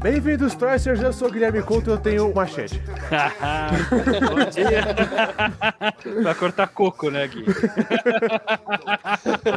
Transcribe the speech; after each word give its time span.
Bem-vindos, 0.00 0.54
Tricers. 0.54 1.00
Eu 1.00 1.12
sou 1.12 1.28
o 1.28 1.30
Guilherme 1.32 1.60
Couto 1.62 1.90
e 1.90 1.92
eu 1.92 1.98
tenho 1.98 2.30
um 2.30 2.34
machete. 2.34 2.80
Bom 2.80 4.44
dia. 4.50 6.22
Vai 6.22 6.34
cortar 6.34 6.68
coco, 6.68 7.10
né, 7.10 7.26
Gui? 7.26 7.42
O 7.42 7.44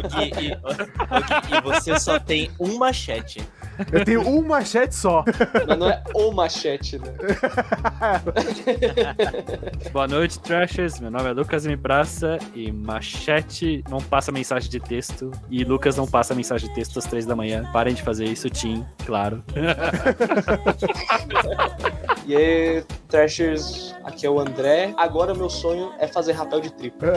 Gui, 0.09 0.31
e, 0.39 0.51
o 0.53 0.73
Gui, 0.73 1.57
e 1.57 1.61
você 1.61 1.99
só 1.99 2.19
tem 2.19 2.49
um 2.59 2.77
machete. 2.77 3.47
Eu 3.91 4.05
tenho 4.05 4.27
um 4.27 4.41
machete 4.41 4.95
só. 4.95 5.23
Mas 5.67 5.77
não 5.77 5.89
é 5.89 6.03
o 6.13 6.31
machete, 6.31 6.99
né? 6.99 7.13
Boa 9.91 10.07
noite, 10.07 10.39
Trashers. 10.39 10.99
Meu 10.99 11.11
nome 11.11 11.29
é 11.29 11.33
Lucas 11.33 11.65
M. 11.65 11.75
Praça 11.77 12.37
e 12.53 12.71
Machete 12.71 13.83
não 13.89 13.99
passa 13.99 14.31
mensagem 14.31 14.69
de 14.69 14.79
texto 14.79 15.31
e 15.49 15.63
Lucas 15.63 15.95
não 15.95 16.07
passa 16.07 16.35
mensagem 16.35 16.69
de 16.69 16.75
texto 16.75 16.99
às 16.99 17.05
três 17.05 17.25
da 17.25 17.35
manhã. 17.35 17.69
Parem 17.71 17.93
de 17.93 18.01
fazer 18.01 18.25
isso, 18.25 18.49
Tim, 18.49 18.85
claro. 19.05 19.43
E 22.25 22.35
aí, 22.35 22.83
Trashers, 23.09 23.95
aqui 24.03 24.25
é 24.25 24.29
o 24.29 24.39
André. 24.39 24.93
Agora 24.95 25.33
meu 25.33 25.49
sonho 25.49 25.91
é 25.99 26.07
fazer 26.07 26.33
rapel 26.33 26.61
de 26.61 26.71
tripa. 26.71 27.07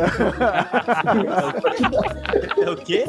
É 2.59 2.71
o 2.71 2.77
quê? 2.77 3.05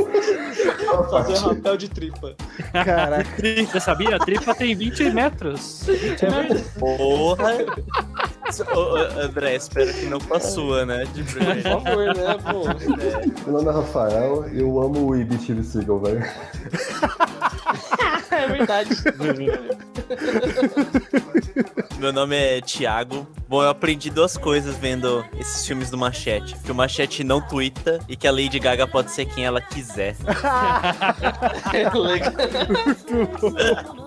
fazer 1.09 1.37
rapel 1.37 1.77
de 1.77 1.89
tripa. 1.89 2.35
Caraca. 2.73 3.44
Você 3.71 3.79
sabia? 3.79 4.15
A 4.15 4.19
tripa 4.19 4.55
tem 4.55 4.75
20 4.75 5.11
metros. 5.11 5.83
20 5.85 6.21
metros. 6.23 6.61
Porra! 6.79 7.53
André, 9.23 9.55
espero 9.55 9.93
que 9.93 10.05
não 10.05 10.19
com 10.19 10.35
a 10.35 10.39
sua, 10.39 10.85
né? 10.85 11.05
De 11.13 11.23
Por 11.23 11.61
favor, 11.61 12.05
né, 12.15 12.37
pô? 12.43 12.63
Meu 13.45 13.53
nome 13.53 13.69
é 13.69 13.73
Rafael 13.73 14.45
e 14.53 14.59
eu 14.59 14.79
amo 14.79 15.07
o 15.07 15.15
Ibi 15.15 15.37
Steve 15.37 15.63
Seagal, 15.63 15.99
velho. 15.99 16.23
É 18.35 18.47
verdade. 18.47 18.89
Meu 21.97 22.11
nome 22.11 22.35
é 22.35 22.61
Thiago. 22.61 23.25
Bom, 23.47 23.63
eu 23.63 23.69
aprendi 23.69 24.09
duas 24.09 24.37
coisas 24.37 24.75
vendo 24.77 25.25
esses 25.39 25.65
filmes 25.65 25.89
do 25.89 25.97
Machete. 25.97 26.55
Que 26.59 26.71
o 26.71 26.75
Machete 26.75 27.23
não 27.23 27.41
twitta 27.41 27.99
e 28.07 28.15
que 28.15 28.27
a 28.27 28.31
Lady 28.31 28.59
Gaga 28.59 28.85
pode 28.85 29.11
ser 29.11 29.25
quem 29.25 29.45
ela 29.45 29.61
quiser. 29.61 30.15
É 31.73 31.89
legal. 31.89 34.04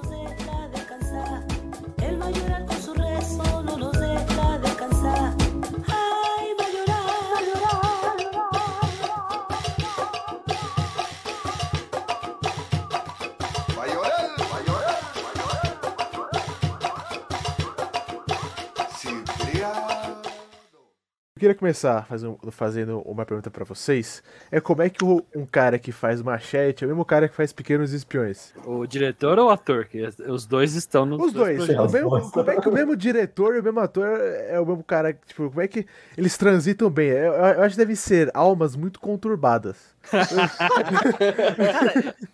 Queria 21.48 21.54
começar 21.58 22.06
fazendo, 22.06 22.38
fazendo 22.50 23.00
uma 23.00 23.24
pergunta 23.24 23.50
pra 23.50 23.64
vocês. 23.64 24.22
É 24.50 24.60
como 24.60 24.82
é 24.82 24.90
que 24.90 25.02
o- 25.04 25.24
um 25.34 25.46
cara 25.46 25.78
que 25.78 25.90
faz 25.92 26.20
machete 26.20 26.84
é 26.84 26.86
o 26.86 26.90
mesmo 26.90 27.04
cara 27.04 27.26
que 27.28 27.34
faz 27.34 27.52
Pequenos 27.52 27.92
Espiões? 27.92 28.52
O 28.66 28.86
diretor 28.86 29.38
ou 29.38 29.46
o 29.46 29.50
ator? 29.50 29.86
Que 29.86 30.02
os 30.28 30.44
dois 30.46 30.74
estão 30.74 31.06
nos 31.06 31.20
Os 31.22 31.32
dois. 31.32 31.58
O 31.68 31.88
mesmo- 31.90 32.30
como 32.30 32.50
é 32.50 32.60
que 32.60 32.68
o 32.68 32.72
mesmo 32.72 32.94
diretor 32.96 33.54
e 33.56 33.60
o 33.60 33.62
mesmo 33.62 33.80
ator 33.80 34.06
é 34.20 34.60
o 34.60 34.66
mesmo 34.66 34.84
cara? 34.84 35.12
Tipo, 35.26 35.48
como 35.48 35.60
é 35.62 35.68
que 35.68 35.86
eles 36.16 36.36
transitam 36.36 36.90
bem? 36.90 37.08
Eu, 37.08 37.32
eu 37.32 37.62
acho 37.62 37.70
que 37.74 37.78
devem 37.78 37.96
ser 37.96 38.30
almas 38.34 38.76
muito 38.76 39.00
conturbadas. 39.00 39.96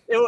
Eu, 0.07 0.21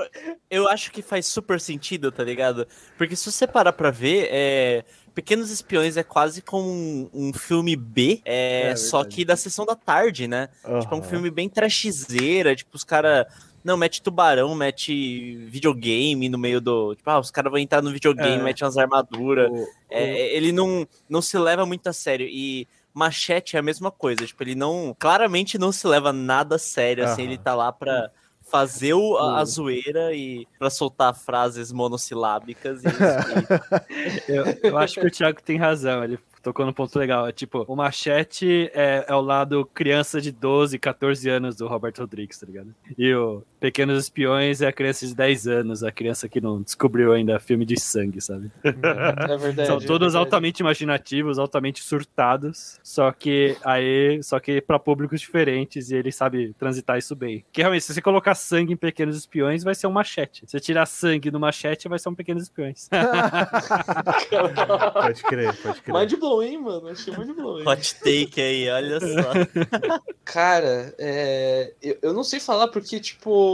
eu 0.49 0.67
acho 0.67 0.91
que 0.91 1.01
faz 1.01 1.25
super 1.27 1.59
sentido, 1.61 2.11
tá 2.11 2.23
ligado? 2.23 2.67
Porque 2.97 3.15
se 3.15 3.31
você 3.31 3.47
parar 3.47 3.71
pra 3.71 3.89
ver, 3.89 4.27
é, 4.31 4.83
Pequenos 5.17 5.49
Espiões 5.49 5.97
é 5.97 6.03
quase 6.03 6.43
como 6.43 6.69
um, 6.69 7.09
um 7.11 7.33
filme 7.33 7.75
B, 7.75 8.21
é, 8.23 8.67
É 8.69 8.75
só 8.75 9.03
que 9.03 9.25
da 9.25 9.35
sessão 9.35 9.65
da 9.65 9.75
tarde, 9.75 10.27
né? 10.27 10.47
Tipo, 10.79 10.93
é 10.93 10.97
um 10.99 11.01
filme 11.01 11.31
bem 11.31 11.49
trashzeira, 11.49 12.55
tipo, 12.55 12.75
os 12.75 12.83
caras. 12.83 13.25
Não, 13.63 13.75
mete 13.75 13.99
tubarão, 13.99 14.53
mete 14.53 15.35
videogame 15.49 16.29
no 16.29 16.37
meio 16.37 16.61
do. 16.61 16.93
Tipo, 16.93 17.09
ah, 17.09 17.19
os 17.19 17.31
caras 17.31 17.51
vão 17.51 17.59
entrar 17.59 17.81
no 17.81 17.91
videogame, 17.91 18.37
É. 18.39 18.43
mete 18.43 18.63
umas 18.63 18.77
armaduras. 18.77 19.49
O- 19.51 19.67
É, 19.89 20.35
ele 20.37 20.51
não, 20.51 20.87
não 21.09 21.19
se 21.19 21.35
leva 21.35 21.65
muito 21.65 21.87
a 21.87 21.93
sério. 21.93 22.27
E 22.29 22.67
Machete 22.93 23.55
é 23.55 23.59
a 23.59 23.63
mesma 23.63 23.89
coisa. 23.89 24.23
Tipo, 24.23 24.43
ele 24.43 24.53
não. 24.53 24.95
Claramente 24.99 25.57
não 25.57 25.71
se 25.71 25.87
leva 25.87 26.13
nada 26.13 26.57
a 26.57 26.59
sério. 26.59 27.03
Assim, 27.05 27.23
Aham. 27.23 27.31
ele 27.31 27.37
tá 27.39 27.55
lá 27.55 27.71
pra 27.73 28.11
fazer 28.49 28.93
o- 28.93 29.17
a, 29.17 29.39
a 29.39 29.45
zoeira 29.45 30.13
e 30.13 30.47
pra 30.57 30.69
soltar 30.69 31.13
frases 31.13 31.71
monossilábicas. 31.71 32.81
E, 32.83 32.87
Eu, 34.27 34.45
eu 34.63 34.77
acho 34.77 34.99
que 34.99 35.07
o 35.07 35.11
Thiago 35.11 35.41
tem 35.41 35.57
razão, 35.57 36.03
ele 36.03 36.19
tocou 36.41 36.65
num 36.65 36.73
ponto 36.73 36.97
legal. 36.97 37.27
É 37.27 37.31
tipo, 37.31 37.65
o 37.67 37.75
machete 37.75 38.69
é, 38.73 39.05
é 39.07 39.13
o 39.15 39.21
lado 39.21 39.65
criança 39.73 40.21
de 40.21 40.31
12, 40.31 40.77
14 40.79 41.29
anos 41.29 41.55
do 41.55 41.67
Robert 41.67 41.93
Rodrigues, 41.97 42.37
tá 42.39 42.45
ligado? 42.45 42.73
E 42.97 43.13
o 43.13 43.43
Pequenos 43.59 44.03
Espiões 44.03 44.61
é 44.61 44.67
a 44.67 44.71
criança 44.71 45.05
de 45.07 45.15
10 45.15 45.47
anos, 45.47 45.83
a 45.83 45.91
criança 45.91 46.29
que 46.29 46.39
não 46.39 46.61
descobriu 46.61 47.11
ainda 47.11 47.39
filme 47.39 47.65
de 47.65 47.79
sangue, 47.79 48.21
sabe? 48.21 48.51
É 48.63 49.37
verdade. 49.37 49.67
São 49.67 49.77
é 49.77 49.85
todos 49.85 50.13
verdade. 50.13 50.17
altamente 50.17 50.59
imaginativos, 50.61 51.39
altamente 51.39 51.83
surtados, 51.83 52.79
só 52.83 53.11
que 53.11 53.57
aí, 53.63 54.21
só 54.23 54.39
que 54.39 54.61
para 54.61 54.77
públicos 54.77 55.19
diferentes 55.19 55.89
e 55.89 55.95
ele 55.95 56.11
sabe 56.11 56.53
transitar 56.57 56.97
isso 56.97 57.15
bem. 57.15 57.43
Que 57.51 57.61
realmente, 57.61 57.83
se 57.83 57.93
você 57.93 58.01
colocar 58.01 58.35
sangue 58.35 58.73
em 58.73 58.77
Pequenos 58.77 59.17
Espiões, 59.17 59.63
vai 59.63 59.73
ser 59.73 59.87
um 59.87 59.91
machete. 59.91 60.41
Se 60.45 60.51
você 60.51 60.59
tirar 60.59 60.85
sangue 60.85 61.31
do 61.31 61.39
machete, 61.39 61.87
vai 61.87 61.97
ser 61.97 62.09
um 62.09 62.15
Pequenos 62.15 62.43
Espiões. 62.43 62.89
Pode 64.93 65.23
crer, 65.23 65.55
pode 65.61 65.81
crer. 65.81 65.93
Mind 65.93 66.13
blow, 66.19 66.43
hein, 66.43 66.57
mano? 66.61 66.87
Achei 66.89 67.15
mind 67.15 67.35
blow. 67.35 67.59
hein? 67.59 67.67
hot 67.67 67.95
take 67.95 68.41
aí, 68.41 68.69
olha 68.69 68.99
só. 68.99 69.31
Cara, 70.25 70.93
é, 70.97 71.73
eu, 71.81 71.97
eu 72.01 72.13
não 72.13 72.23
sei 72.23 72.39
falar 72.39 72.67
porque, 72.67 72.99
tipo, 72.99 73.46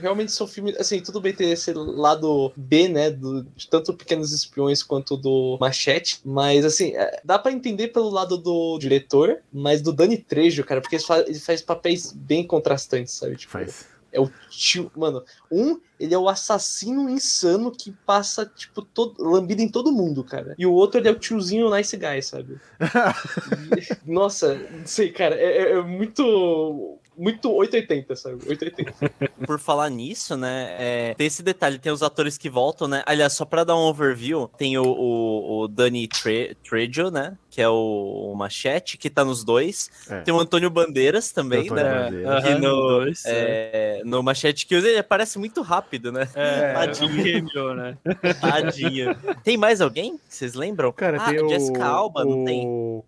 realmente 0.00 0.32
são 0.32 0.46
filmes. 0.46 0.76
Assim, 0.78 1.00
tudo 1.00 1.20
bem 1.20 1.32
ter 1.32 1.46
esse 1.46 1.72
lado 1.72 2.52
B, 2.56 2.88
né? 2.88 3.10
Do, 3.10 3.42
de 3.56 3.68
tanto 3.68 3.94
Pequenos 3.94 4.32
Espiões 4.32 4.82
quanto 4.82 5.16
do 5.16 5.56
Machete. 5.60 6.20
Mas, 6.24 6.64
assim, 6.64 6.94
é, 6.96 7.20
dá 7.24 7.38
pra 7.38 7.52
entender 7.52 7.88
pelo 7.88 8.10
lado 8.10 8.36
do 8.38 8.78
diretor, 8.78 9.38
mas 9.52 9.80
do 9.82 9.92
Dani 9.92 10.16
Trejo, 10.18 10.64
cara, 10.64 10.80
porque 10.80 10.96
ele 10.96 11.02
faz, 11.04 11.28
ele 11.28 11.38
faz 11.38 11.62
papéis 11.62 12.12
bem 12.12 12.46
contrastantes, 12.46 13.14
sabe? 13.14 13.36
Tipo, 13.36 13.52
Faz. 13.52 13.86
é 14.12 14.20
o 14.20 14.30
tio. 14.50 14.90
Mano, 14.96 15.22
um, 15.50 15.80
ele 15.98 16.14
é 16.14 16.18
o 16.18 16.28
assassino 16.28 17.08
insano 17.10 17.70
que 17.70 17.92
passa, 18.06 18.44
tipo, 18.46 18.82
todo, 18.82 19.22
lambido 19.22 19.60
em 19.62 19.68
todo 19.68 19.92
mundo, 19.92 20.24
cara. 20.24 20.54
E 20.58 20.64
o 20.66 20.72
outro, 20.72 20.98
ele 21.00 21.08
é 21.08 21.12
o 21.12 21.18
tiozinho 21.18 21.70
nice 21.74 21.96
guy, 21.96 22.22
sabe? 22.22 22.58
E- 23.76 24.10
nossa, 24.10 24.54
não 24.54 24.86
sei, 24.86 25.10
cara, 25.12 25.34
é, 25.36 25.58
é- 25.58 25.70
é 25.72 25.82
muito. 25.82 26.98
Muito 27.16 27.50
880, 27.52 28.16
sabe? 28.16 28.36
880. 28.48 28.94
Por 29.46 29.58
falar 29.58 29.90
nisso, 29.90 30.36
né? 30.36 30.76
é, 30.78 31.14
tem 31.14 31.26
esse 31.26 31.42
detalhe, 31.42 31.78
tem 31.78 31.92
os 31.92 32.02
atores 32.02 32.38
que 32.38 32.48
voltam, 32.48 32.86
né? 32.88 33.02
Aliás, 33.06 33.32
só 33.32 33.44
pra 33.44 33.64
dar 33.64 33.76
um 33.76 33.80
overview, 33.80 34.48
tem 34.56 34.78
o, 34.78 34.84
o, 34.84 35.60
o 35.62 35.68
Danny 35.68 36.06
Tre- 36.08 36.56
Trejo, 36.62 37.10
né? 37.10 37.36
Que 37.50 37.60
é 37.60 37.68
o, 37.68 38.30
o 38.32 38.34
Machete, 38.34 38.96
que 38.96 39.10
tá 39.10 39.24
nos 39.24 39.44
dois. 39.44 39.90
É. 40.08 40.20
Tem 40.20 40.32
o 40.32 40.38
Antônio 40.38 40.70
Bandeiras 40.70 41.32
também, 41.32 41.64
Antônio 41.64 41.84
né? 41.84 42.04
Bandeiras. 42.04 42.60
No, 42.60 42.70
dois, 42.70 43.24
é. 43.26 44.00
é, 44.00 44.02
no 44.04 44.22
Machete 44.22 44.66
que 44.66 44.74
ele 44.74 44.96
aparece 44.96 45.38
muito 45.38 45.60
rápido, 45.62 46.12
né? 46.12 46.28
É, 46.34 46.72
Tadinho. 46.72 47.10
é 47.10 47.42
um 47.42 47.46
cameo, 47.52 47.74
né? 47.74 47.98
Tadinho. 48.40 49.16
tem 49.42 49.56
mais 49.56 49.80
alguém? 49.80 50.18
Vocês 50.28 50.54
lembram? 50.54 50.92
Cara, 50.92 51.18
ah, 51.20 51.28
tem 51.28 51.42
o. 51.44 51.48
Jessica 51.48 51.84
Alba, 51.84 52.24
não 52.24 52.44
tem? 52.44 52.66
O 52.66 53.04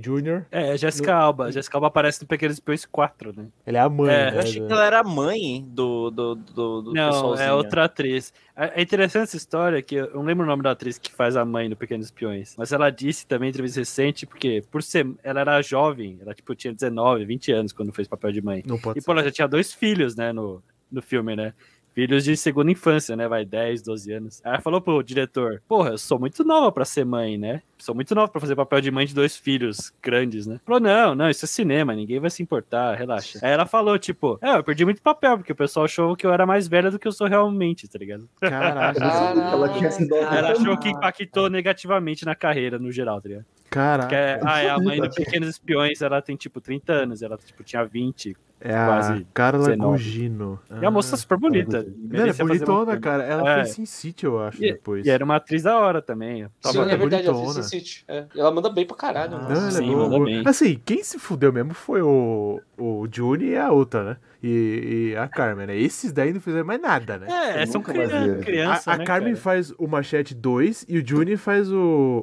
Jr. 0.00 0.44
É, 0.50 0.76
Jessica 0.76 1.14
Alba. 1.14 1.52
Jessica 1.52 1.76
Alba 1.76 1.86
aparece 1.86 2.20
no 2.22 2.28
Pequenos 2.28 2.56
Espiões 2.56 2.84
4, 2.84 3.32
né? 3.36 3.46
Ele 3.66 3.76
é 3.76 3.80
a 3.80 3.88
mãe, 3.88 4.12
É, 4.12 4.30
né? 4.30 4.36
Eu 4.36 4.40
achei 4.40 4.66
que 4.66 4.72
ela 4.72 4.84
era 4.84 5.00
a 5.00 5.04
mãe 5.04 5.64
do, 5.68 6.10
do, 6.10 6.34
do, 6.34 6.82
do 6.82 6.92
Não, 6.92 7.10
pessoalzinho. 7.10 7.48
é 7.48 7.52
outra 7.52 7.84
atriz. 7.84 8.32
É 8.56 8.64
é 8.74 8.82
interessante 8.82 9.24
essa 9.24 9.36
história, 9.36 9.82
que 9.82 9.96
eu 9.96 10.10
não 10.14 10.22
lembro 10.22 10.44
o 10.44 10.46
nome 10.46 10.62
da 10.62 10.70
atriz 10.70 10.98
que 10.98 11.12
faz 11.12 11.36
a 11.36 11.44
mãe 11.44 11.68
no 11.68 11.76
Pequenos 11.76 12.06
Espiões, 12.06 12.54
mas 12.56 12.72
ela 12.72 12.90
disse 12.90 13.26
também 13.26 13.48
em 13.48 13.50
entrevista 13.50 13.80
recente, 13.84 14.26
porque 14.26 14.64
por 14.70 14.82
ser, 14.82 15.06
ela 15.22 15.40
era 15.40 15.62
jovem, 15.62 16.18
ela 16.20 16.34
tipo 16.34 16.54
tinha 16.54 16.72
19, 16.72 17.24
20 17.24 17.52
anos 17.52 17.72
quando 17.72 17.92
fez 17.92 18.08
papel 18.08 18.32
de 18.32 18.42
mãe. 18.42 18.62
Não 18.66 18.78
pode 18.78 18.98
E 18.98 19.02
pô, 19.02 19.12
ela 19.12 19.22
já 19.22 19.30
tinha 19.30 19.46
dois 19.46 19.72
filhos, 19.72 20.16
né, 20.16 20.32
no, 20.32 20.62
no 20.90 21.02
filme, 21.02 21.36
né? 21.36 21.52
Filhos 21.94 22.24
de 22.24 22.36
segunda 22.36 22.72
infância, 22.72 23.14
né? 23.14 23.28
Vai 23.28 23.44
10, 23.44 23.80
12 23.82 24.12
anos. 24.12 24.40
Aí 24.44 24.54
ela 24.54 24.60
falou 24.60 24.80
pro 24.80 25.00
diretor: 25.00 25.62
Porra, 25.68 25.90
eu 25.90 25.98
sou 25.98 26.18
muito 26.18 26.42
nova 26.42 26.72
pra 26.72 26.84
ser 26.84 27.04
mãe, 27.04 27.38
né? 27.38 27.62
Sou 27.78 27.94
muito 27.94 28.12
nova 28.16 28.26
pra 28.26 28.40
fazer 28.40 28.56
papel 28.56 28.80
de 28.80 28.90
mãe 28.90 29.06
de 29.06 29.14
dois 29.14 29.36
filhos 29.36 29.92
grandes, 30.02 30.44
né? 30.44 30.58
Falou: 30.66 30.80
Não, 30.80 31.14
não, 31.14 31.30
isso 31.30 31.44
é 31.44 31.48
cinema, 31.48 31.94
ninguém 31.94 32.18
vai 32.18 32.30
se 32.30 32.42
importar, 32.42 32.96
relaxa. 32.96 33.38
Aí 33.40 33.52
ela 33.52 33.64
falou: 33.64 33.96
Tipo, 33.96 34.40
é, 34.42 34.56
eu 34.56 34.64
perdi 34.64 34.84
muito 34.84 35.00
papel, 35.00 35.38
porque 35.38 35.52
o 35.52 35.54
pessoal 35.54 35.84
achou 35.84 36.16
que 36.16 36.26
eu 36.26 36.32
era 36.32 36.44
mais 36.44 36.66
velha 36.66 36.90
do 36.90 36.98
que 36.98 37.06
eu 37.06 37.12
sou 37.12 37.28
realmente, 37.28 37.86
tá 37.86 37.96
ligado? 37.96 38.28
Caraca, 38.40 39.00
Ela 39.00 39.68
tinha 39.68 39.90
sido 39.92 40.16
Ela 40.16 40.50
achou 40.50 40.76
que 40.76 40.88
impactou 40.88 41.48
negativamente 41.48 42.24
na 42.24 42.34
carreira, 42.34 42.76
no 42.76 42.90
geral, 42.90 43.20
tá 43.20 43.28
ligado? 43.28 43.46
Caraca. 43.74 44.08
Que 44.08 44.14
é, 44.14 44.40
ah, 44.42 44.60
é 44.60 44.70
a 44.70 44.78
mãe 44.78 45.00
do 45.00 45.10
Pequenos 45.10 45.48
Espiões, 45.48 46.00
ela 46.02 46.22
tem 46.22 46.36
tipo 46.36 46.60
30 46.60 46.92
anos, 46.92 47.22
ela 47.22 47.36
tipo, 47.36 47.62
tinha 47.62 47.84
20 47.84 48.36
É 48.60 48.74
a 48.74 48.86
Quase 48.86 49.26
Carla 49.34 49.66
19. 49.68 49.92
Gugino. 49.92 50.60
E 50.80 50.86
a 50.86 50.90
moça 50.90 51.16
super 51.18 51.36
bonita. 51.36 51.84
Ela 52.10 52.28
é 52.28 52.32
uma 52.32 52.48
bonitona, 52.48 52.98
cara. 52.98 53.22
Ela 53.22 53.50
É. 53.50 53.54
fez 53.56 53.70
Sin 53.74 53.84
City, 53.84 54.24
eu 54.24 54.40
acho, 54.40 54.64
E- 54.64 54.72
depois. 54.72 55.04
E 55.04 55.10
era 55.10 55.22
uma 55.22 55.36
atriz 55.36 55.64
da 55.64 55.76
hora 55.78 56.00
também. 56.00 56.46
Sim, 56.64 56.80
é 56.80 56.96
verdade, 56.96 57.26
ela 57.26 57.32
bonitona. 57.34 57.54
fez 57.54 57.66
Sin 57.66 57.78
City. 57.80 58.04
É. 58.08 58.24
E 58.34 58.40
Ela 58.40 58.50
manda 58.50 58.70
bem 58.70 58.86
pra 58.86 58.96
caralho. 58.96 59.36
Né? 59.36 59.46
ela 59.50 59.66
é 59.68 59.70
Sim, 59.70 59.86
boa, 59.88 59.98
manda 60.04 60.16
boa. 60.16 60.24
bem. 60.24 60.42
Assim, 60.46 60.80
quem 60.82 61.04
se 61.04 61.18
fudeu 61.18 61.52
mesmo 61.52 61.74
foi 61.74 62.00
o, 62.00 62.58
o 62.78 63.06
Juni 63.12 63.48
e 63.50 63.56
a 63.58 63.70
outra, 63.70 64.02
né? 64.04 64.16
E, 64.42 65.10
e 65.12 65.16
a 65.16 65.28
Carmen, 65.28 65.66
né? 65.66 65.76
Esses 65.76 66.10
daí 66.12 66.32
não 66.32 66.40
fizeram 66.40 66.66
mais 66.66 66.80
nada, 66.80 67.18
né? 67.18 67.26
É, 67.62 67.66
são 67.66 67.80
nunca 67.82 67.92
mais 67.92 68.08
vi 68.08 68.14
criança, 68.16 68.32
ele. 68.34 68.44
criança 68.44 68.90
a 68.90 68.94
a 68.94 68.98
né, 68.98 69.04
Carmen 69.04 69.32
cara? 69.34 69.42
faz 69.42 69.72
o 69.76 69.86
Machete 69.86 70.34
2 70.34 70.86
e 70.88 70.98
o 70.98 71.06
Juni 71.06 71.36
faz 71.36 71.70
o, 71.70 71.76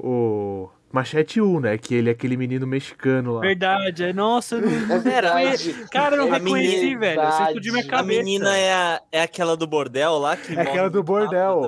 o 0.04 0.70
Machete 0.92 1.40
1, 1.42 1.60
né? 1.60 1.78
Que 1.78 1.96
ele 1.96 2.10
é 2.10 2.12
aquele 2.12 2.36
menino 2.36 2.68
mexicano 2.68 3.34
lá. 3.36 3.42
Verdade, 3.42 4.04
é, 4.04 4.14
nossa, 4.14 4.56
eu 4.56 4.62
não... 4.62 4.96
É 4.96 5.00
verdade. 5.00 5.86
cara, 5.92 6.16
eu 6.16 6.26
não 6.26 6.36
É 6.36 6.38
reconheci, 6.38 6.96
velho. 6.96 7.22
Você 7.22 7.44
explodiu 7.44 7.74
minha 7.74 7.84
verdade. 7.84 7.88
A 7.88 8.04
cabeça. 8.04 8.20
menina 8.24 8.58
é, 8.58 8.74
a- 8.74 9.02
é 9.12 9.22
aquela 9.22 9.56
do 9.56 9.66
bordel 9.68 10.18
lá 10.18 10.36
que 10.36 10.54
É 10.58 10.62
aquela 10.62 10.90
do 10.90 11.02
bordel. 11.04 11.68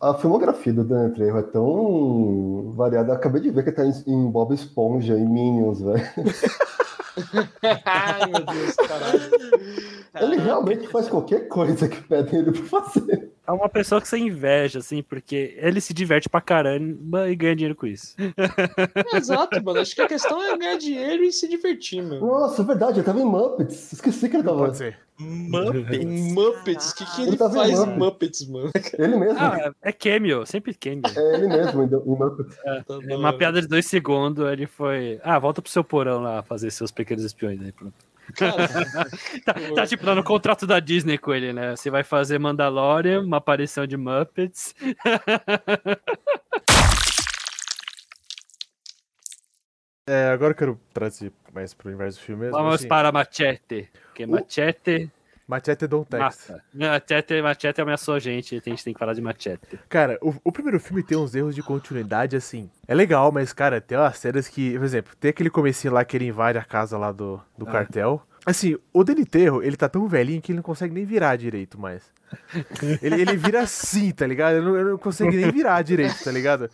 A 0.00 0.12
filmografia 0.14 0.72
do 0.72 0.84
Danny 0.84 1.14
Trejo 1.14 1.38
é 1.38 1.42
tão 1.42 2.74
variada. 2.76 3.12
Eu 3.12 3.16
acabei 3.16 3.40
de 3.40 3.50
ver 3.50 3.62
que 3.62 3.70
ele 3.70 3.76
tá 3.76 3.84
em, 3.86 4.12
em 4.12 4.30
Bob 4.30 4.52
Esponja, 4.54 5.14
em 5.16 5.26
Minions, 5.26 5.80
velho. 5.80 6.04
Ai, 7.86 8.26
meu 8.26 8.44
Deus, 8.44 8.74
caralho. 8.74 9.20
Ele 10.20 10.36
realmente 10.36 10.88
faz 10.88 11.08
qualquer 11.08 11.48
coisa 11.48 11.88
que 11.88 12.02
pedem 12.02 12.40
ele 12.40 12.52
pra 12.52 12.64
fazer. 12.82 13.23
É 13.46 13.52
uma 13.52 13.68
pessoa 13.68 14.00
que 14.00 14.08
você 14.08 14.16
inveja, 14.16 14.78
assim, 14.78 15.02
porque 15.02 15.54
ele 15.58 15.80
se 15.80 15.92
diverte 15.92 16.30
pra 16.30 16.40
caramba 16.40 17.28
e 17.28 17.36
ganha 17.36 17.54
dinheiro 17.54 17.76
com 17.76 17.86
isso. 17.86 18.16
Exato, 19.14 19.62
mano. 19.62 19.80
Acho 19.80 19.94
que 19.94 20.00
a 20.00 20.08
questão 20.08 20.42
é 20.42 20.56
ganhar 20.56 20.78
dinheiro 20.78 21.22
e 21.22 21.30
se 21.30 21.46
divertir, 21.46 22.02
mano. 22.02 22.26
Nossa, 22.26 22.62
é 22.62 22.64
verdade, 22.64 22.98
ele 22.98 23.06
tava 23.06 23.20
em 23.20 23.24
Muppets. 23.24 23.92
Esqueci 23.92 24.30
que 24.30 24.36
ele 24.36 24.44
tava. 24.44 24.58
Pode 24.58 24.78
ser. 24.78 24.98
Muppets. 25.18 26.32
Muppets, 26.32 26.90
o 26.90 26.96
que, 26.96 27.04
que 27.04 27.20
ele, 27.20 27.30
Ele 27.30 27.36
tá 27.36 27.50
faz 27.50 27.70
em 27.70 27.76
Muppets. 27.76 27.98
Muppets, 27.98 28.48
mano? 28.48 28.70
Ele 28.98 29.16
mesmo. 29.16 29.38
Ah, 29.38 29.72
é 29.82 29.92
cameo, 29.92 30.46
sempre 30.46 30.74
cameo. 30.74 31.02
É 31.14 31.34
ele 31.34 31.46
mesmo 31.46 31.82
em, 31.82 31.88
Muppets. 31.88 32.56
Tá 32.56 32.82
É 33.08 33.16
uma 33.16 33.32
piada 33.36 33.60
de 33.60 33.68
dois 33.68 33.86
segundos, 33.86 34.44
ele 34.50 34.66
foi. 34.66 35.20
Ah, 35.22 35.38
volta 35.38 35.60
pro 35.60 35.70
seu 35.70 35.84
porão 35.84 36.20
lá 36.22 36.42
fazer 36.42 36.70
seus 36.70 36.90
pequenos 36.90 37.22
espiões 37.24 37.60
aí, 37.60 37.72
pronto. 37.72 37.94
Cara, 38.36 38.68
Tá, 39.44 39.54
tá 39.74 39.86
tipo 39.86 40.04
dando 40.04 40.22
contrato 40.22 40.66
da 40.66 40.80
Disney 40.80 41.18
com 41.18 41.32
ele, 41.34 41.52
né? 41.52 41.76
Você 41.76 41.90
vai 41.90 42.02
fazer 42.02 42.38
Mandalorian, 42.38 43.20
uma 43.20 43.36
aparição 43.36 43.86
de 43.86 43.96
Muppets. 43.96 44.74
É, 50.06 50.28
agora 50.28 50.52
eu 50.52 50.54
quero 50.54 50.80
trazer 50.92 51.32
mais 51.50 51.72
pro 51.72 51.88
universo 51.88 52.18
do 52.18 52.24
filme 52.24 52.42
mesmo. 52.42 52.58
Vamos 52.58 52.74
assim, 52.74 52.88
para 52.88 53.10
Machete. 53.10 53.88
Porque 54.04 54.26
Machete. 54.26 55.10
Machete 55.46 55.86
Don't 55.86 56.08
Text. 56.08 56.50
Machete, 56.74 57.42
Machete 57.42 57.80
ameaçou 57.80 58.14
a 58.14 58.18
gente, 58.18 58.56
a 58.64 58.68
gente 58.70 58.82
tem 58.82 58.94
que 58.94 58.98
falar 58.98 59.12
de 59.12 59.20
Machete. 59.20 59.78
Cara, 59.88 60.18
o, 60.22 60.34
o 60.42 60.50
primeiro 60.50 60.80
filme 60.80 61.02
tem 61.02 61.18
uns 61.18 61.34
erros 61.34 61.54
de 61.54 61.62
continuidade, 61.62 62.34
assim. 62.36 62.70
É 62.88 62.94
legal, 62.94 63.30
mas, 63.30 63.52
cara, 63.52 63.80
tem 63.80 63.98
umas 63.98 64.16
cenas 64.18 64.48
que, 64.48 64.76
por 64.78 64.84
exemplo, 64.84 65.12
tem 65.20 65.28
aquele 65.30 65.50
comecinho 65.50 65.92
lá 65.92 66.04
que 66.04 66.16
ele 66.16 66.26
invade 66.26 66.56
a 66.58 66.64
casa 66.64 66.96
lá 66.96 67.12
do, 67.12 67.40
do 67.58 67.68
Ah. 67.68 67.72
cartel. 67.72 68.22
Assim, 68.46 68.76
o 68.92 69.02
Danny 69.04 69.24
Terro, 69.24 69.62
ele 69.62 69.76
tá 69.76 69.88
tão 69.88 70.06
velhinho 70.06 70.40
que 70.42 70.52
ele 70.52 70.56
não 70.56 70.62
consegue 70.62 70.92
nem 70.94 71.04
virar 71.04 71.36
direito 71.36 71.80
mais. 71.80 72.02
Ele, 73.00 73.20
ele 73.22 73.36
vira 73.36 73.60
assim, 73.62 74.10
tá 74.10 74.26
ligado? 74.26 74.56
Ele 74.56 74.66
não, 74.66 74.74
ele 74.76 74.90
não 74.90 74.98
consegue 74.98 75.36
nem 75.36 75.50
virar 75.52 75.80
direito, 75.82 76.22
tá 76.24 76.32
ligado? 76.32 76.68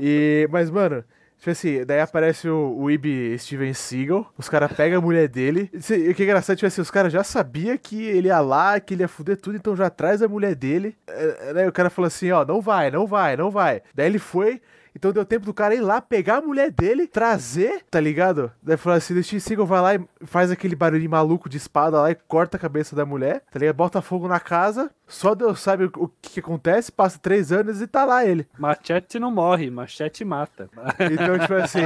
E, 0.00 0.48
mas, 0.50 0.70
mano, 0.70 1.04
tipo 1.40 1.50
assim, 1.50 1.84
daí 1.86 2.00
aparece 2.00 2.48
o, 2.50 2.76
o 2.78 3.38
Steven 3.38 3.72
Seagal, 3.72 4.30
os 4.36 4.46
caras 4.46 4.70
pegam 4.72 4.98
a 4.98 5.02
mulher 5.02 5.26
dele. 5.26 5.70
E 5.72 6.10
o 6.10 6.14
que 6.14 6.22
é 6.22 6.26
engraçado, 6.26 6.56
tipo 6.56 6.66
assim, 6.66 6.82
os 6.82 6.90
caras 6.90 7.10
já 7.10 7.24
sabiam 7.24 7.76
que 7.78 8.04
ele 8.04 8.28
ia 8.28 8.40
lá, 8.40 8.78
que 8.78 8.92
ele 8.92 9.02
ia 9.02 9.08
fuder 9.08 9.38
tudo, 9.38 9.56
então 9.56 9.74
já 9.74 9.88
traz 9.88 10.22
a 10.22 10.28
mulher 10.28 10.54
dele. 10.54 10.94
É, 11.08 11.54
Daí 11.54 11.66
o 11.66 11.72
cara 11.72 11.88
falou 11.88 12.06
assim, 12.06 12.30
ó, 12.30 12.44
não 12.44 12.60
vai, 12.60 12.90
não 12.90 13.06
vai, 13.06 13.38
não 13.38 13.50
vai. 13.50 13.80
Daí 13.94 14.06
ele 14.06 14.18
foi, 14.18 14.60
então 14.94 15.12
deu 15.12 15.24
tempo 15.24 15.46
do 15.46 15.54
cara 15.54 15.74
ir 15.74 15.80
lá, 15.80 16.00
pegar 16.00 16.36
a 16.38 16.40
mulher 16.42 16.70
dele, 16.70 17.06
trazer, 17.06 17.82
tá 17.90 18.00
ligado? 18.00 18.50
Daí 18.62 18.76
falou 18.76 18.96
assim, 18.96 19.14
o 19.18 19.22
Steven 19.22 19.40
Seagal 19.40 19.66
vai 19.66 19.80
lá 19.80 19.94
e 19.94 20.00
faz 20.26 20.50
aquele 20.50 20.74
barulhinho 20.74 21.10
maluco 21.10 21.48
de 21.48 21.56
espada 21.56 22.00
lá 22.00 22.10
e 22.10 22.14
corta 22.14 22.56
a 22.56 22.60
cabeça 22.60 22.94
da 22.96 23.04
mulher, 23.06 23.42
tá 23.50 23.58
ligado? 23.58 23.76
Bota 23.76 24.02
fogo 24.02 24.26
na 24.28 24.40
casa, 24.40 24.90
só 25.06 25.34
Deus 25.34 25.60
sabe 25.60 25.84
o, 25.96 26.08
que, 26.20 26.30
que 26.32 26.40
acontece, 26.40 26.90
passa 26.92 27.18
três 27.18 27.52
anos 27.52 27.80
e 27.80 27.86
tá 27.86 28.04
lá 28.04 28.24
ele. 28.24 28.46
Machete 28.58 29.18
não 29.18 29.30
morre, 29.30 29.70
Machete 29.70 30.24
mata. 30.24 30.68
Então, 30.98 31.38
tipo 31.38 31.54
assim, 31.54 31.80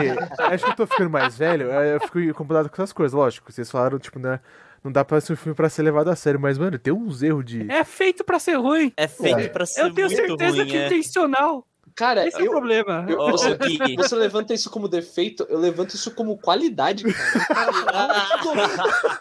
acho 0.53 0.65
que 0.65 0.71
eu 0.71 0.77
tô 0.77 0.87
ficando 0.87 1.11
mais 1.11 1.37
velho, 1.37 1.71
é, 1.71 1.95
eu 1.97 2.01
fico 2.01 2.21
incomodado 2.21 2.69
com 2.69 2.75
essas 2.77 2.93
coisas, 2.93 3.12
lógico. 3.15 3.53
Vocês 3.53 3.71
falaram, 3.71 3.99
tipo, 3.99 4.19
né? 4.19 4.41
Não 4.83 4.93
dá 4.93 5.03
pra 5.03 5.19
ser 5.19 5.33
um 5.33 5.37
filme 5.37 5.56
pra 5.56 5.71
ser 5.71 5.83
levado 5.83 6.09
a 6.11 6.15
sério, 6.17 6.39
mas, 6.39 6.59
mano, 6.59 6.79
tem 6.79 6.93
uns 6.93 7.23
erros 7.23 7.43
de. 7.47 7.71
É 7.73 7.83
feito 7.85 8.23
pra 8.23 8.39
ser 8.39 8.56
ruim. 8.59 8.93
É 8.99 9.09
feito 9.09 9.39
É. 9.41 9.49
pra 9.49 9.65
ser 9.65 9.81
Eu 9.81 9.95
tenho 9.95 10.09
muito 10.09 10.27
certeza 10.27 10.56
ruim, 10.59 10.67
que 10.67 10.77
é 10.77 10.81
é. 10.83 10.87
intencional. 10.89 11.67
Cara 11.94 12.26
Esse 12.26 12.38
é 12.38 12.43
o 12.43 12.46
eu, 12.46 12.50
problema. 12.50 13.06
eu- 13.08 13.17
você, 13.31 13.56
você 13.96 14.14
levanta 14.17 14.52
isso 14.55 14.70
como 14.70 14.88
defeito, 14.88 15.46
eu 15.49 15.58
levanto 15.58 15.94
isso 15.94 16.11
como 16.12 16.37
qualidade, 16.38 17.05
cara. 17.05 17.70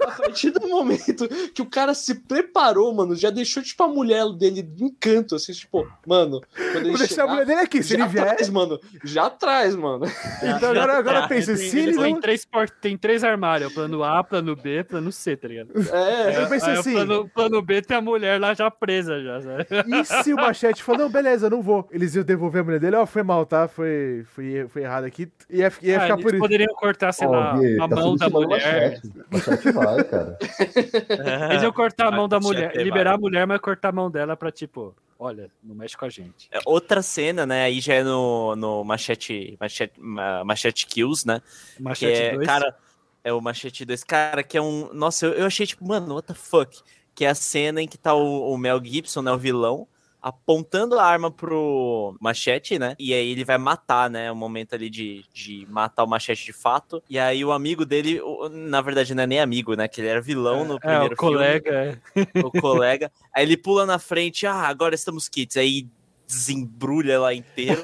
a 0.08 0.12
partir 0.18 0.52
do 0.52 0.68
momento 0.68 1.28
que 1.54 1.62
o 1.62 1.66
cara 1.66 1.94
se 1.94 2.16
preparou, 2.16 2.94
mano, 2.94 3.16
já 3.16 3.30
deixou, 3.30 3.62
tipo, 3.64 3.82
a 3.84 3.88
mulher 3.88 4.26
dele 4.34 4.62
de 4.62 4.84
encanto, 4.86 5.36
assim, 5.36 5.54
tipo, 5.54 5.88
mano, 6.06 6.42
quando 6.56 6.78
ele 6.78 6.90
Vou 6.90 6.98
deixar 6.98 7.24
a 7.24 7.28
mulher 7.28 7.46
dele 7.46 7.62
aqui, 7.62 7.84
se 7.84 7.90
já 7.98 8.04
ele 8.04 8.08
vier. 8.08 8.36
traz, 8.36 8.50
mano, 8.50 8.80
já 9.04 9.30
traz, 9.30 9.76
mano. 9.76 10.06
Então 10.42 10.72
agora, 10.72 10.98
agora 10.98 11.22
Tá, 11.22 11.28
pensa, 11.28 11.56
tem- 11.56 11.70
se 11.70 11.80
ele 11.80 11.98
tem 11.98 12.14
não. 12.14 12.20
três, 12.22 12.48
tem 12.82 12.98
três 12.98 13.24
armários, 13.24 13.72
plano 13.74 14.04
A, 14.04 14.24
plano 14.24 14.56
B, 14.56 14.84
plano 14.84 15.12
C, 15.12 15.36
tá 15.38 15.48
ligado? 15.48 15.72
É, 15.92 16.42
Eu 16.44 16.50
pensei 16.50 16.74
assim, 16.74 16.94
plano, 16.94 17.30
plano 17.30 17.62
B 17.62 17.82
tem 17.82 17.98
a 17.98 18.02
mulher 18.02 18.40
lá 18.40 18.54
já 18.54 18.70
presa, 18.72 19.22
já, 19.22 19.42
sabe? 19.42 19.66
e 19.88 20.04
se 20.24 20.34
o 20.34 20.38
Machete 20.38 20.82
falou, 20.84 21.02
não, 21.04 21.10
beleza, 21.10 21.46
eu 21.48 21.50
não 21.52 21.62
vou. 21.62 21.88
Eles 21.92 22.16
iam 22.16 22.24
devolver 22.24 22.63
a 22.64 22.66
mulher 22.66 22.80
dele, 22.80 22.96
ó, 22.96 23.06
foi 23.06 23.22
mal, 23.24 23.46
tá? 23.46 23.68
Foi, 23.68 24.24
foi, 24.28 24.68
foi 24.68 24.82
errado 24.82 25.04
aqui. 25.04 25.32
Ia, 25.50 25.72
ia 25.82 25.98
Ah, 25.98 26.02
ficar 26.02 26.18
por 26.18 26.32
isso. 26.32 26.40
poderiam 26.40 26.74
cortar, 26.76 27.12
sei 27.12 27.28
lá, 27.28 27.58
Gui, 27.58 27.76
a 27.80 27.88
tá 27.88 27.96
mão 27.96 28.16
da 28.16 28.30
mulher. 28.30 29.00
Machete. 29.02 29.12
Machete 29.32 29.72
vai, 29.72 30.04
cara. 30.04 30.38
Eles 31.52 31.64
iam 31.64 31.72
cortar 31.72 32.08
a 32.08 32.12
mão 32.12 32.28
da 32.28 32.38
Machete 32.40 32.54
mulher, 32.56 32.74
vai. 32.74 32.84
liberar 32.84 33.14
a 33.14 33.18
mulher, 33.18 33.46
mas 33.48 33.60
cortar 33.60 33.90
a 33.90 33.92
mão 33.92 34.10
dela 34.10 34.36
pra, 34.36 34.52
tipo, 34.52 34.96
olha, 35.20 35.50
não 35.64 35.76
mexe 35.76 35.96
com 35.98 36.06
a 36.06 36.10
gente. 36.10 36.48
É, 36.52 36.60
Outra 36.66 37.02
cena, 37.02 37.46
né? 37.46 37.64
Aí 37.64 37.80
já 37.80 37.94
é 37.96 38.04
no, 38.04 38.56
no 38.56 38.84
Machete, 38.84 39.56
Machete, 39.60 39.94
Ma- 40.00 40.44
Machete 40.44 40.88
Kills, 40.88 41.26
né? 41.28 41.42
Que 41.76 41.84
Machete 41.84 42.22
é, 42.22 42.34
2. 42.36 42.48
cara, 42.48 42.76
é 43.24 43.32
o 43.34 43.40
Machete 43.42 43.86
2, 43.86 44.04
cara, 44.04 44.44
que 44.44 44.58
é 44.58 44.62
um. 44.62 44.90
Nossa, 44.94 45.26
eu, 45.28 45.34
eu 45.34 45.46
achei 45.46 45.66
tipo, 45.66 45.88
mano, 45.88 46.16
what 46.16 46.28
the 46.28 46.34
fuck? 46.34 46.82
Que 47.16 47.26
é 47.26 47.30
a 47.30 47.36
cena 47.36 47.82
em 47.82 47.88
que 47.88 47.98
tá 47.98 48.14
o, 48.14 48.52
o 48.54 48.58
Mel 48.58 48.84
Gibson, 48.84 49.22
né? 49.22 49.32
O 49.32 49.38
vilão, 49.38 49.88
apontando 50.24 50.98
a 50.98 51.06
arma 51.06 51.30
pro 51.30 52.16
Machete, 52.22 52.80
né? 52.80 52.96
E 52.98 53.14
aí 53.14 53.32
ele 53.32 53.44
vai 53.44 53.58
matar, 53.58 54.10
né? 54.10 54.32
O 54.32 54.36
momento 54.36 54.74
ali 54.74 54.90
de, 54.90 55.26
de 55.34 55.68
matar 55.70 56.06
o 56.06 56.08
Machete 56.08 56.46
de 56.46 56.54
fato. 56.54 57.04
E 57.10 57.20
aí 57.20 57.44
o 57.44 57.52
amigo 57.52 57.86
dele, 57.86 58.22
na 58.50 58.80
verdade, 58.80 59.14
não 59.14 59.24
é 59.24 59.28
nem 59.28 59.42
amigo, 59.42 59.76
né? 59.76 59.86
Que 59.90 60.00
ele 60.00 60.08
era 60.08 60.22
vilão 60.22 60.64
no 60.64 60.76
é, 60.76 60.80
primeiro 60.80 61.14
o 61.14 61.18
colega. 61.18 61.70
é. 61.70 62.00
filme, 62.14 62.48
o 62.48 62.62
colega. 62.62 63.12
Aí 63.36 63.44
ele 63.44 63.58
pula 63.58 63.86
na 63.86 64.00
frente, 64.00 64.48
ah, 64.48 64.68
agora 64.68 64.96
estamos 64.96 65.28
kits. 65.28 65.58
Aí 65.58 65.88
desembrulha 66.26 67.20
lá 67.20 67.34
inteiro. 67.34 67.82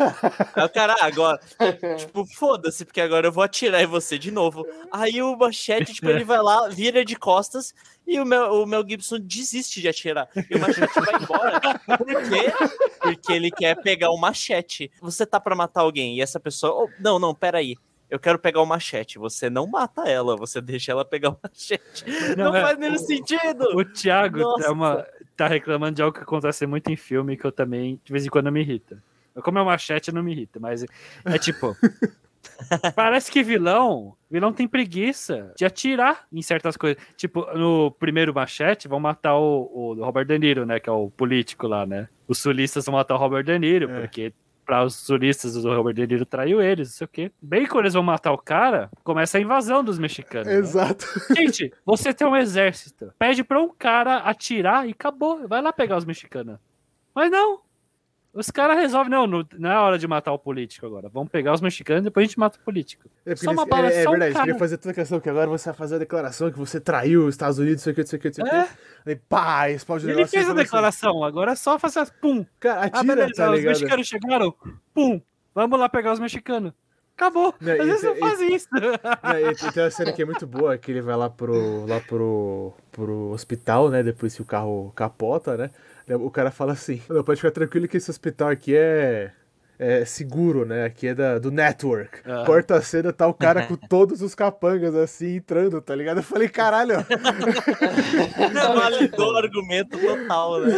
Aí 0.56 0.66
o 0.66 0.70
cara, 0.70 0.96
ah, 1.00 1.06
agora, 1.06 1.40
tipo, 1.98 2.26
foda-se, 2.26 2.86
porque 2.86 3.02
agora 3.02 3.28
eu 3.28 3.32
vou 3.32 3.44
atirar 3.44 3.82
em 3.82 3.88
você 3.88 4.18
de 4.18 4.32
novo. 4.32 4.66
Aí 4.92 5.22
o 5.22 5.36
Machete, 5.36 5.94
tipo, 5.94 6.10
ele 6.10 6.24
vai 6.24 6.42
lá, 6.42 6.68
vira 6.70 7.04
de 7.06 7.16
costas 7.16 7.74
e 8.08 8.20
o 8.20 8.26
Mel, 8.26 8.52
o 8.54 8.66
Mel 8.66 8.84
Gibson 8.88 9.20
desiste 9.20 9.82
de 9.82 9.88
atirar. 9.88 10.28
E 10.50 10.56
o 10.56 10.60
Machete 10.60 10.94
vai 11.00 11.22
embora. 11.22 11.60
Por 11.98 12.30
quê? 12.30 12.52
Porque 13.02 13.34
ele 13.34 13.52
quer 13.52 13.76
pegar 13.82 14.10
o 14.12 14.18
machete. 14.18 14.92
Você 15.02 15.26
tá 15.26 15.40
pra 15.40 15.56
matar 15.56 15.82
alguém 15.82 16.18
e 16.18 16.22
essa 16.22 16.40
pessoa, 16.40 16.86
oh, 16.86 16.90
não, 17.00 17.20
não, 17.20 17.36
peraí. 17.36 17.76
Eu 18.10 18.20
quero 18.20 18.40
pegar 18.40 18.62
o 18.62 18.66
machete. 18.66 19.20
Você 19.20 19.50
não 19.50 19.68
mata 19.68 20.10
ela, 20.10 20.36
você 20.36 20.60
deixa 20.60 20.92
ela 20.92 21.06
pegar 21.06 21.30
o 21.30 21.38
machete. 21.44 22.06
Não, 22.36 22.46
Não, 22.46 22.56
é, 22.56 22.62
faz 22.62 22.80
nenhum 22.80 22.98
sentido. 22.98 23.66
O 23.76 23.86
Thiago 23.86 24.40
Nossa. 24.40 24.66
é 24.66 24.70
uma, 24.72 25.08
tá 25.40 25.48
reclamando 25.48 25.96
de 25.96 26.02
algo 26.02 26.16
que 26.16 26.24
acontece 26.24 26.66
muito 26.68 26.90
em 26.92 26.96
filme 26.96 27.36
que 27.36 27.46
eu 27.46 27.52
também, 27.52 28.00
de 28.04 28.12
vez 28.12 28.26
em 28.26 28.30
quando, 28.30 28.52
me 28.52 28.62
irrita. 28.62 29.02
Como 29.44 29.58
é 29.58 29.62
uma 29.62 29.72
machete, 29.72 30.12
não 30.12 30.22
me 30.24 30.32
irrita, 30.32 30.60
mas 30.60 30.86
é 31.26 31.38
tipo. 31.38 31.76
parece 32.96 33.32
que 33.32 33.44
vilão, 33.44 34.16
vilão 34.30 34.52
tem 34.52 34.68
preguiça 34.68 35.54
de 35.58 35.66
atirar 35.66 36.26
em 36.32 36.42
certas 36.42 36.76
coisas. 36.78 37.02
Tipo, 37.16 37.46
no 37.58 37.92
primeiro 37.92 38.34
machete, 38.34 38.88
vão 38.88 39.00
matar 39.00 39.36
o, 39.38 39.70
o 39.74 39.94
Robert 40.04 40.26
De 40.26 40.38
Niro, 40.38 40.66
né? 40.66 40.80
Que 40.80 40.90
é 40.90 40.92
o 40.94 41.10
político 41.10 41.68
lá, 41.68 41.86
né? 41.86 42.08
Os 42.28 42.40
sulistas 42.40 42.86
vão 42.86 42.96
matar 42.96 43.16
o 43.16 43.18
Robert 43.18 43.44
De 43.44 43.58
Niro, 43.58 43.90
É. 43.90 44.02
porque 44.02 44.34
para 44.70 44.86
os 44.86 44.94
sulistas 44.94 45.56
o 45.56 45.74
Robert 45.74 45.96
De 45.96 46.06
Niro 46.06 46.28
traiu 46.28 46.62
eles, 46.62 46.90
não 46.90 46.94
sei 46.96 47.06
o 47.06 47.08
quê. 47.08 47.32
Bem 47.42 47.66
quando 47.66 47.86
eles 47.86 47.96
vão 47.96 48.04
matar 48.04 48.32
o 48.32 48.38
cara, 48.38 48.92
começa 49.04 49.40
a 49.40 49.42
invasão 49.42 49.84
dos 49.84 49.98
mexicanos. 49.98 50.46
né? 50.46 50.54
Exato. 50.54 51.08
Gente, 51.36 51.74
você 51.84 52.14
tem 52.14 52.28
um 52.28 52.38
exército. 52.38 53.12
Pede 53.18 53.44
pra 53.44 53.60
um 53.60 53.70
cara 53.70 54.18
atirar 54.18 54.88
e 54.88 54.92
acabou. 54.92 55.48
Vai 55.48 55.60
lá 55.60 55.74
pegar 55.74 55.98
os 55.98 56.06
mexicanos. 56.06 56.60
Mas 57.16 57.32
não. 57.32 57.62
Os 58.32 58.52
caras 58.52 58.78
resolvem, 58.78 59.10
não, 59.10 59.26
não 59.26 59.72
é 59.72 59.78
hora 59.80 59.98
de 59.98 60.08
matar 60.08 60.32
o 60.32 60.38
político 60.38 60.86
agora. 60.86 61.10
Vamos 61.10 61.30
pegar 61.30 61.52
os 61.52 61.62
mexicanos 61.62 62.02
e 62.02 62.04
depois 62.06 62.24
a 62.24 62.28
gente 62.28 62.38
mata 62.40 62.60
o 62.60 62.64
político. 62.64 63.10
É, 63.26 63.36
Só 63.36 63.50
uma 63.52 63.64
eles- 63.64 63.70
bala, 63.70 63.92
é, 63.92 64.04
é 64.04 64.08
um 64.08 64.12
verdade, 64.12 64.34
cara. 64.34 64.46
queria 64.46 64.60
fazer 64.60 64.78
toda 64.78 64.92
a 64.92 64.94
questão 64.94 65.20
que 65.20 65.30
agora 65.30 65.48
você 65.48 65.66
vai 65.70 65.74
fazer 65.76 65.96
a 65.96 65.98
declaração 65.98 66.52
que 66.52 66.60
você 66.60 66.80
traiu 66.80 67.26
os 67.26 67.34
Estados 67.34 67.58
Unidos, 67.58 67.82
sei 67.82 67.92
o 67.92 67.96
que, 67.96 68.06
sei 68.06 68.20
o 68.20 68.22
que, 68.22 68.32
sei 68.32 68.44
o 68.44 68.48
É. 68.48 68.66
que. 69.04 69.10
Aí 69.10 69.16
pá, 69.16 69.70
explode 69.72 70.06
o 70.06 70.10
Ele 70.12 70.28
fez 70.28 70.34
e 70.34 70.38
a 70.38 70.42
assim, 70.54 70.62
declaração, 70.62 71.24
agora 71.24 71.54
é 71.54 71.56
só 71.56 71.80
fazer 71.80 72.00
as 72.02 72.12
pum. 72.12 72.46
Cara, 72.60 72.82
Ah, 72.82 72.86
atira, 72.86 73.16
beleza, 73.16 73.34
tá 73.34 73.52
os 73.52 73.64
mexicanos 73.64 74.08
chegaram, 74.08 74.54
pum. 74.94 75.20
Vamos 75.56 75.80
lá 75.80 75.90
pegar 75.90 76.14
os 76.14 76.20
mexicanos. 76.20 76.72
Acabou. 77.18 77.54
Não, 77.60 77.74
Às 77.74 77.80
e- 77.80 77.84
vezes 77.86 78.04
não 78.04 78.16
e- 78.16 78.20
fazem 78.20 78.56
isso. 78.56 78.68
Não, 78.72 79.40
e- 79.40 79.52
e 79.52 79.72
tem 79.74 79.84
uma 79.84 79.92
cena 79.92 80.14
que 80.14 80.22
é 80.22 80.26
muito 80.26 80.48
boa, 80.48 80.78
que 80.78 80.90
ele 80.92 81.02
vai 81.02 81.18
lá 81.18 81.30
pro, 81.30 81.86
lá 81.86 82.00
pro, 82.00 82.72
pro 82.94 83.32
hospital, 83.32 83.90
né? 83.90 84.02
Depois 84.04 84.34
que 84.36 84.42
o 84.42 84.46
carro 84.46 84.94
capota, 84.96 85.58
né? 85.58 85.70
O 86.16 86.32
cara 86.32 86.52
fala 86.52 86.74
assim, 86.74 87.02
não, 87.10 87.24
pode 87.24 87.40
ficar 87.40 87.52
tranquilo 87.52 87.88
que 87.88 87.98
esse 87.98 88.10
hospital 88.10 88.50
aqui 88.50 88.76
é, 88.76 89.32
é 89.78 90.04
seguro, 90.06 90.66
né? 90.66 90.86
Aqui 90.86 91.08
é 91.08 91.14
da, 91.16 91.38
do 91.40 91.52
network. 91.52 92.20
Ah. 92.26 92.44
Corta 92.46 92.76
a 92.76 92.82
cena, 92.82 93.14
tá 93.14 93.28
o 93.28 93.34
cara 93.34 93.66
com 93.66 93.76
todos 93.88 94.22
os 94.22 94.36
capangas 94.36 94.96
assim, 94.96 95.36
entrando, 95.36 95.80
tá 95.82 95.96
ligado? 95.96 96.18
Eu 96.18 96.24
falei, 96.24 96.50
caralho, 96.50 96.96
Validou 98.76 99.34
o 99.34 99.38
argumento 99.38 99.98
total, 99.98 100.62
né? 100.62 100.74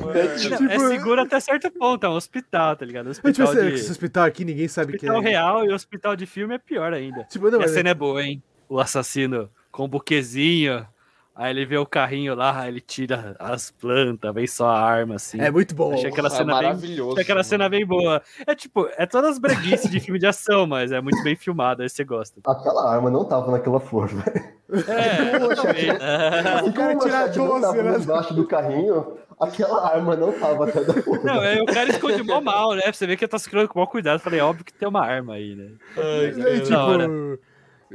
Não, 0.00 0.10
é 0.10 0.78
seguro 0.78 1.20
até 1.20 1.40
certo 1.40 1.70
ponto, 1.70 2.04
é 2.04 2.08
um 2.08 2.14
hospital, 2.14 2.76
tá 2.76 2.84
ligado? 2.86 3.06
Mas, 3.06 3.16
tipo, 3.16 3.28
Hospital 3.28 3.52
esse, 3.54 3.62
de... 3.62 3.74
esse 3.74 3.90
hospital 3.90 4.24
aqui 4.24 4.44
ninguém 4.44 4.68
sabe 4.68 4.92
que 4.92 5.06
Hospital 5.06 5.22
é. 5.22 5.30
real 5.30 5.64
e 5.64 5.72
hospital 5.72 6.16
de 6.16 6.26
filme 6.26 6.54
é 6.54 6.58
pior 6.58 6.92
ainda. 6.92 7.24
Tipo, 7.24 7.50
não, 7.50 7.58
e 7.58 7.62
a 7.62 7.66
mas- 7.66 7.70
cena 7.72 7.90
é 7.90 7.94
boa, 7.94 8.22
hein? 8.22 8.42
O 8.68 8.78
assassino 8.80 9.50
com 9.70 9.84
o 9.84 9.88
buquezinho, 9.88 10.86
aí 11.34 11.50
ele 11.50 11.66
vê 11.66 11.76
o 11.76 11.84
carrinho 11.86 12.34
lá, 12.34 12.60
aí 12.60 12.68
ele 12.68 12.80
tira 12.80 13.34
as 13.38 13.70
plantas, 13.70 14.32
vem 14.34 14.46
só 14.46 14.68
a 14.68 14.78
arma, 14.80 15.16
assim. 15.16 15.40
é 15.40 15.50
muito 15.50 15.74
bom. 15.74 15.92
Achei 15.94 16.10
aquela 16.10 16.28
É 16.28 16.30
cena 16.30 16.54
bem 16.54 16.62
maravilhoso. 16.62 17.12
Achei 17.12 17.22
aquela 17.22 17.42
cena 17.44 17.68
bem 17.68 17.84
boa. 17.86 18.22
É 18.46 18.54
tipo, 18.54 18.88
é 18.96 19.04
todas 19.06 19.32
as 19.32 19.38
breguices 19.38 19.90
de 19.90 20.00
filme 20.00 20.18
de 20.18 20.26
ação, 20.26 20.66
mas 20.66 20.92
é 20.92 21.00
muito 21.00 21.22
bem 21.22 21.34
filmado, 21.36 21.82
aí 21.82 21.88
você 21.88 22.04
gosta. 22.04 22.40
Aquela 22.46 22.90
arma 22.90 23.10
não 23.10 23.24
tava 23.24 23.50
naquela 23.50 23.80
flor, 23.80 24.08
velho. 24.08 24.54
É, 24.88 25.38
Como 25.38 25.46
o 25.46 25.48
machete- 25.48 25.98
cara 25.98 26.62
como 26.62 26.96
o 26.96 26.98
tira 27.00 27.18
machete 27.18 27.38
não 27.38 27.46
12, 27.48 27.60
tava 27.60 27.82
né? 27.82 27.98
embaixo 27.98 28.34
do 28.34 28.46
carrinho, 28.46 29.18
aquela 29.38 29.86
arma 29.92 30.16
não 30.16 30.32
tava 30.32 30.68
até 30.68 30.82
da 30.82 30.94
flor. 30.94 31.22
Não, 31.24 31.42
é, 31.42 31.60
o 31.60 31.66
cara 31.66 31.90
esconde 31.90 32.22
mó 32.22 32.40
mal, 32.40 32.74
né? 32.74 32.90
Você 32.92 33.06
vê 33.06 33.16
que 33.16 33.24
eu 33.24 33.28
tô 33.28 33.38
segurando 33.38 33.68
com 33.68 33.78
maior 33.78 33.88
cuidado. 33.90 34.20
Falei, 34.20 34.40
óbvio 34.40 34.64
que 34.64 34.72
tem 34.72 34.88
uma 34.88 35.04
arma 35.04 35.34
aí, 35.34 35.54
né? 35.54 35.68
Da 35.96 36.02
aí, 36.48 36.60
tipo, 36.62 36.74
hora. 36.76 37.08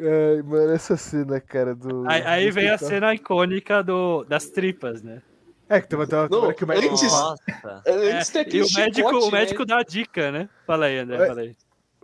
Ai, 0.01 0.41
mano, 0.41 0.71
essa 0.71 0.95
cena, 0.97 1.39
cara, 1.39 1.75
do. 1.75 2.03
Aí, 2.07 2.21
aí 2.23 2.51
vem 2.51 2.69
a 2.69 2.77
cena 2.77 3.13
icônica 3.13 3.83
do, 3.83 4.23
das 4.25 4.47
tripas, 4.49 5.01
né? 5.01 5.21
É, 5.67 5.79
que 5.79 5.87
tem 5.87 5.99
uma, 5.99 6.07
tem 6.07 6.17
uma 6.17 6.27
Não, 6.29 6.41
hora 6.43 6.53
que 6.53 6.63
o 6.63 6.67
médico. 6.67 6.93
antes- 6.93 7.11
Nossa. 7.11 7.83
Antes 7.85 8.29
tem 8.29 8.41
É, 8.41 8.43
e 8.43 8.47
aquele 8.47 8.63
o 8.63 8.73
médico, 8.75 9.09
chicote, 9.09 9.27
o 9.27 9.31
médico 9.31 9.59
né? 9.59 9.65
dá 9.65 9.77
a 9.77 9.83
dica, 9.83 10.31
né? 10.31 10.49
Fala 10.65 10.85
aí, 10.87 10.97
André, 10.97 11.15
É. 11.23 11.27
fala 11.27 11.41
aí. 11.41 11.55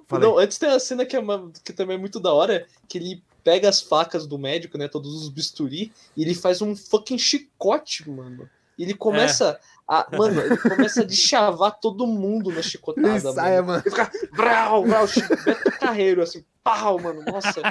Falei. 0.07 0.29
Não, 0.29 0.37
antes 0.37 0.57
tem 0.59 0.69
a 0.69 0.79
cena 0.79 1.03
que, 1.05 1.15
é 1.15 1.19
uma- 1.19 1.51
que 1.63 1.73
também 1.73 1.97
é 1.97 1.99
muito 1.99 2.19
da 2.19 2.31
hora, 2.31 2.67
que 2.87 2.97
ele 2.99 3.23
pega 3.43 3.67
as 3.67 3.81
facas 3.81 4.27
do 4.27 4.37
médico, 4.37 4.77
né? 4.77 4.87
Todos 4.87 5.13
os 5.23 5.29
bisturi, 5.29 5.91
e 6.15 6.21
ele 6.21 6.35
faz 6.35 6.61
um 6.61 6.75
fucking 6.75 7.17
chicote, 7.17 8.07
mano. 8.09 8.47
E 8.77 8.83
ele 8.83 8.93
começa 8.93 9.59
a. 9.87 10.07
Mano, 10.17 10.41
ele 10.41 10.57
começa 10.57 11.01
a 11.01 11.05
deschavar 11.05 11.79
todo 11.79 12.07
mundo 12.07 12.51
na 12.51 12.61
chicotada, 12.61 13.07
Ele 13.09 13.19
sai, 13.19 13.55
mano. 13.61 13.67
mano. 13.67 13.83
Ele 13.85 13.89
fica. 13.95 14.11
Brau, 14.35 14.83
brau, 14.83 15.05
Beto 15.45 15.71
Carreiro, 15.79 16.21
assim, 16.21 16.43
pau, 16.63 16.99
mano. 16.99 17.21
Nossa. 17.23 17.61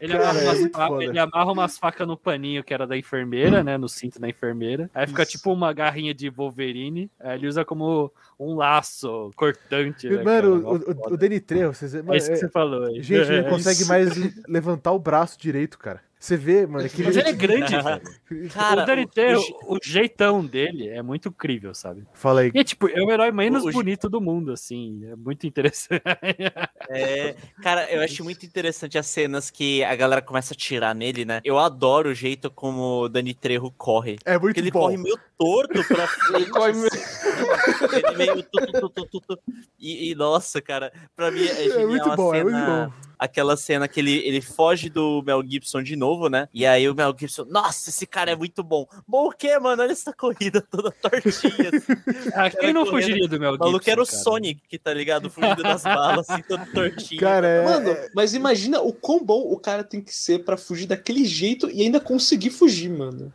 Ele, 0.00 0.12
Cara, 0.14 0.30
amarra 0.30 0.40
é 0.40 0.50
umas 0.50 0.70
foda. 0.88 1.04
ele 1.04 1.18
amarra 1.18 1.52
umas 1.52 1.78
facas 1.78 2.06
no 2.08 2.16
paninho 2.16 2.64
que 2.64 2.72
era 2.72 2.86
da 2.86 2.96
enfermeira, 2.96 3.62
né? 3.62 3.76
No 3.76 3.88
cinto 3.88 4.18
da 4.18 4.28
enfermeira. 4.28 4.90
Aí 4.94 5.06
fica 5.06 5.22
Isso. 5.22 5.32
tipo 5.32 5.52
uma 5.52 5.72
garrinha 5.72 6.14
de 6.14 6.30
Wolverine. 6.30 7.10
Aí 7.20 7.36
ele 7.38 7.46
usa 7.48 7.64
como 7.64 8.10
um 8.38 8.54
laço 8.54 9.30
cortante. 9.36 10.08
Né? 10.08 10.22
Mano, 10.22 10.62
Mó 10.62 10.72
o, 10.72 11.12
o, 11.12 11.16
Danny 11.16 11.40
Trejo, 11.40 11.74
vocês. 11.74 11.94
É 11.94 11.98
isso 12.16 12.26
que 12.28 12.32
é- 12.32 12.36
você 12.36 12.48
falou 12.48 12.84
aí. 12.86 13.02
gente, 13.02 13.30
ele 13.30 13.42
não 13.42 13.48
É. 13.48 13.50
consegue 13.50 13.84
mais 13.84 14.16
le- 14.16 14.32
levantar 14.48 14.92
o 14.92 14.98
braço 14.98 15.38
direito, 15.38 15.78
cara. 15.78 16.00
Você 16.20 16.36
vê, 16.36 16.66
mano. 16.66 16.84
Mas 16.98 17.16
ele 17.16 17.28
é 17.28 17.32
grande, 17.32 17.74
velho. 17.80 18.50
Cara, 18.50 18.82
o 18.82 18.86
Danny 18.86 19.04
o- 19.04 19.08
Trejo, 19.08 19.42
o- 19.66 19.78
jeitão 19.82 20.44
dele 20.44 20.86
é 20.90 21.00
muito 21.00 21.28
incrível, 21.30 21.74
sabe? 21.74 22.04
Fala 22.12 22.42
aí. 22.42 22.52
E 22.54 22.58
é 22.58 22.62
tipo, 22.62 22.88
é 22.88 23.00
o 23.02 23.10
herói 23.10 23.30
menos 23.32 23.64
O- 23.64 23.70
bonito 23.72 24.06
do 24.06 24.20
mundo, 24.20 24.52
assim. 24.52 25.00
É 25.10 25.16
muito 25.16 25.46
interessante. 25.46 26.02
É, 26.92 27.36
cara, 27.62 27.88
eu 27.92 28.00
acho 28.02 28.24
muito 28.24 28.44
interessante 28.44 28.98
as 28.98 29.06
cenas 29.06 29.48
que 29.48 29.84
a 29.84 29.94
galera 29.94 30.20
começa 30.20 30.54
a 30.54 30.56
tirar 30.56 30.92
nele, 30.92 31.24
né? 31.24 31.40
Eu 31.44 31.56
adoro 31.56 32.08
o 32.10 32.14
jeito 32.14 32.50
como 32.50 33.02
o 33.04 33.08
Dani 33.08 33.32
Trejo 33.32 33.70
corre. 33.78 34.18
É 34.24 34.32
muito 34.32 34.46
Porque 34.46 34.60
ele 34.60 34.70
bom. 34.72 34.80
corre 34.80 34.96
meio 34.96 35.16
torto 35.38 35.84
pra 35.86 36.06
frente. 36.08 36.34
Ele 36.42 36.50
corre 36.50 36.72
meio- 36.72 36.86
assim, 36.86 37.59
ele 37.84 38.16
meio 38.16 38.42
tu, 38.42 38.48
tu, 38.50 38.72
tu, 38.80 38.88
tu, 38.90 39.06
tu, 39.06 39.20
tu. 39.20 39.38
E, 39.78 40.10
e, 40.10 40.14
nossa, 40.14 40.60
cara, 40.60 40.92
pra 41.16 41.30
mim 41.30 41.42
é 41.44 41.50
É 41.66 41.68
genial 41.70 41.88
muito 41.88 42.10
a 42.10 42.16
bom, 42.16 42.34
é 42.34 42.38
cena, 42.38 42.50
muito 42.50 42.90
bom. 42.92 43.06
aquela 43.18 43.56
cena 43.56 43.88
que 43.88 44.00
ele, 44.00 44.18
ele 44.26 44.40
foge 44.40 44.88
do 44.90 45.22
Mel 45.24 45.42
Gibson 45.46 45.82
de 45.82 45.96
novo, 45.96 46.28
né? 46.28 46.48
E 46.52 46.66
aí 46.66 46.88
o 46.88 46.94
Mel 46.94 47.14
Gibson, 47.18 47.44
nossa, 47.44 47.90
esse 47.90 48.06
cara 48.06 48.30
é 48.32 48.36
muito 48.36 48.62
bom. 48.62 48.86
Bom 49.06 49.28
o 49.28 49.32
quê, 49.32 49.58
mano? 49.58 49.82
Olha 49.82 49.92
essa 49.92 50.12
corrida 50.12 50.60
toda 50.60 50.90
tortinha. 50.90 51.70
Assim. 51.72 52.30
Ah, 52.34 52.50
quem 52.50 52.72
não 52.72 52.84
correndo. 52.84 53.02
fugiria 53.02 53.28
do 53.28 53.38
Mel 53.40 53.50
O 53.50 53.52
Gibson? 53.54 53.64
maluco 53.66 53.90
era 53.90 54.02
o 54.02 54.06
cara? 54.06 54.18
Sonic, 54.22 54.78
tá 54.78 54.92
ligado? 54.94 55.30
Fugindo 55.30 55.62
das 55.62 55.82
balas, 55.82 56.28
assim, 56.30 56.42
todo 56.42 56.64
tortinho. 56.72 57.20
Cara, 57.20 57.46
é. 57.46 57.64
Mano, 57.64 57.96
mas 58.14 58.34
imagina 58.34 58.80
o 58.80 58.92
quão 58.92 59.22
bom 59.24 59.40
o 59.52 59.58
cara 59.58 59.82
tem 59.84 60.00
que 60.00 60.14
ser 60.14 60.44
pra 60.44 60.56
fugir 60.56 60.86
daquele 60.86 61.24
jeito 61.24 61.70
e 61.70 61.82
ainda 61.82 62.00
conseguir 62.00 62.50
fugir, 62.50 62.88
mano. 62.90 63.32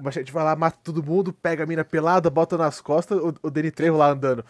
O 0.00 0.04
Machete 0.04 0.32
vai 0.32 0.44
lá, 0.44 0.56
mata 0.56 0.78
todo 0.82 1.02
mundo, 1.02 1.32
pega 1.32 1.64
a 1.64 1.66
mina 1.66 1.84
pelada, 1.84 2.30
bota 2.30 2.56
nas 2.56 2.80
costas, 2.80 3.18
o, 3.18 3.34
o 3.42 3.50
Danny 3.50 3.70
Trejo 3.70 3.96
lá 3.96 4.10
andando, 4.10 4.44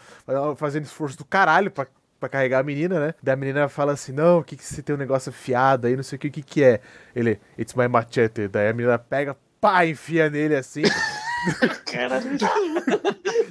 fazendo 0.55 0.85
esforço 0.85 1.17
do 1.17 1.25
caralho 1.25 1.69
pra, 1.69 1.85
pra 2.19 2.29
carregar 2.29 2.59
a 2.59 2.63
menina, 2.63 2.99
né? 2.99 3.13
Daí 3.21 3.33
a 3.33 3.37
menina 3.37 3.67
fala 3.67 3.93
assim, 3.93 4.13
não, 4.13 4.39
o 4.39 4.43
que 4.43 4.55
que 4.55 4.63
você 4.63 4.81
tem 4.81 4.95
um 4.95 4.97
negócio 4.97 5.29
afiado 5.29 5.87
aí, 5.87 5.95
não 5.95 6.03
sei 6.03 6.15
o 6.15 6.19
que, 6.19 6.27
o 6.27 6.31
que 6.31 6.41
que 6.41 6.63
é? 6.63 6.79
Ele, 7.15 7.39
it's 7.59 7.75
my 7.75 7.87
machete. 7.87 8.47
Daí 8.47 8.69
a 8.69 8.73
menina 8.73 8.97
pega, 8.97 9.35
pá, 9.59 9.85
enfia 9.85 10.29
nele 10.29 10.55
assim. 10.55 10.83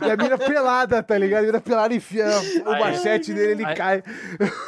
e 0.06 0.10
a 0.10 0.16
mina 0.16 0.38
pelada, 0.38 1.02
tá 1.02 1.16
ligado? 1.18 1.42
A 1.42 1.46
mina 1.46 1.60
pelada 1.60 1.94
enfia 1.94 2.26
o 2.64 2.70
Aí- 2.70 2.80
machete 2.80 3.32
nele, 3.32 3.52
ele 3.52 3.64
aí- 3.66 3.74
cai. 3.74 4.02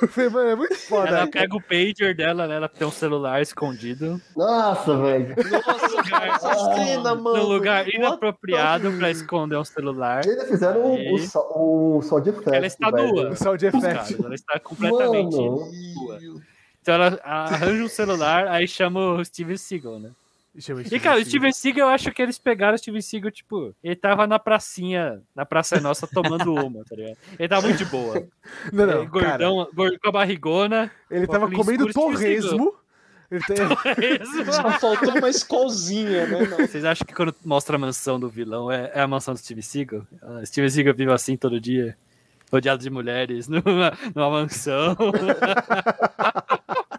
Eu 0.03 0.09
falei, 0.09 0.31
Mano, 0.31 0.49
é 0.51 0.57
muito 0.57 0.77
foda. 0.77 1.09
Ela 1.09 1.27
pega 1.27 1.57
o 1.57 1.61
pager 1.63 2.15
dela, 2.15 2.47
né? 2.47 2.57
Ela 2.57 2.69
tem 2.69 2.87
um 2.87 2.91
celular 2.91 3.41
escondido. 3.43 4.21
Nossa, 4.37 4.97
velho. 4.99 5.35
Nossa, 5.37 6.03
cara, 6.11 6.27
essa 6.35 6.55
cena, 6.75 7.15
mano. 7.15 7.37
num 7.37 7.45
lugar 7.45 7.89
inapropriado 7.89 8.91
pra 8.93 9.11
esconder 9.11 9.57
um 9.57 9.65
celular. 9.65 10.27
Eles 10.27 10.49
fizeram 10.49 10.93
o, 10.93 10.97
Aí- 10.97 11.13
o, 11.13 11.19
sol- 11.19 11.97
o 11.99 12.03
sol 12.03 12.21
de 12.21 12.31
effect. 12.31 12.55
Ela 12.55 12.67
está 12.67 12.91
velho. 12.91 13.09
nua. 13.13 13.31
O 13.31 13.37
sound 13.37 13.71
Cara, 13.71 13.79
effect. 13.93 14.23
ela 14.25 14.35
está 14.35 14.59
completamente 14.61 15.37
Mano. 15.37 15.57
nua. 15.57 15.69
Então 16.81 16.95
ela 16.95 17.21
arranja 17.23 17.85
um 17.85 17.89
celular, 17.89 18.49
aí 18.49 18.67
chama 18.67 18.99
o 19.15 19.25
Steven 19.25 19.57
Seagal, 19.57 20.01
né? 20.01 20.11
Chama 20.59 20.83
E 20.83 21.01
cara, 21.01 21.19
o 21.19 21.25
Steven 21.25 21.53
Seagal, 21.53 21.89
eu 21.89 21.95
acho 21.95 22.13
que 22.13 22.21
eles 22.21 22.39
pegaram 22.39 22.75
o 22.75 22.79
Steven 22.79 23.01
Seagal, 23.01 23.31
tipo, 23.31 23.75
ele 23.83 23.97
tava 23.97 24.27
na 24.27 24.39
pracinha, 24.39 25.23
na 25.35 25.47
Praça 25.47 25.81
Nossa, 25.81 26.07
tomando 26.07 26.53
uma, 26.55 26.85
tá 26.85 26.95
ligado? 26.95 27.17
Ele 27.39 27.49
tava 27.49 27.63
muito 27.63 27.79
de 27.79 27.85
boa. 27.87 28.27
Não, 28.73 28.87
não, 28.87 29.03
É, 29.03 29.07
gordão, 29.07 29.69
gordo 29.75 29.99
com 29.99 30.09
a 30.09 30.13
barrigona. 30.13 30.91
Ele 31.11 31.27
tava 31.27 31.51
comendo 31.51 31.91
torresmo. 31.93 32.75
Ele 33.31 33.41
tem... 33.49 33.57
Só 34.53 34.71
faltou 34.79 35.17
uma 35.17 35.31
escolzinha, 35.31 36.27
né? 36.27 36.47
Não. 36.47 36.59
Vocês 36.59 36.85
acham 36.85 37.07
que 37.07 37.15
quando 37.15 37.35
mostra 37.43 37.77
a 37.77 37.79
mansão 37.79 38.21
do 38.21 38.29
vilão 38.29 38.71
é, 38.71 38.91
é 38.95 39.01
a 39.01 39.09
mansão 39.09 39.33
do 39.33 39.41
Steven 39.41 39.63
Seagal? 39.63 40.07
Ah, 40.21 40.45
Steven 40.45 40.69
Seagal 40.69 40.95
vive 40.95 41.13
assim 41.13 41.35
todo 41.35 41.59
dia, 41.59 41.97
rodeado 42.53 42.83
de 42.83 42.91
mulheres, 42.91 43.49
numa, 43.49 43.97
numa 44.15 44.31
mansão. 44.31 44.95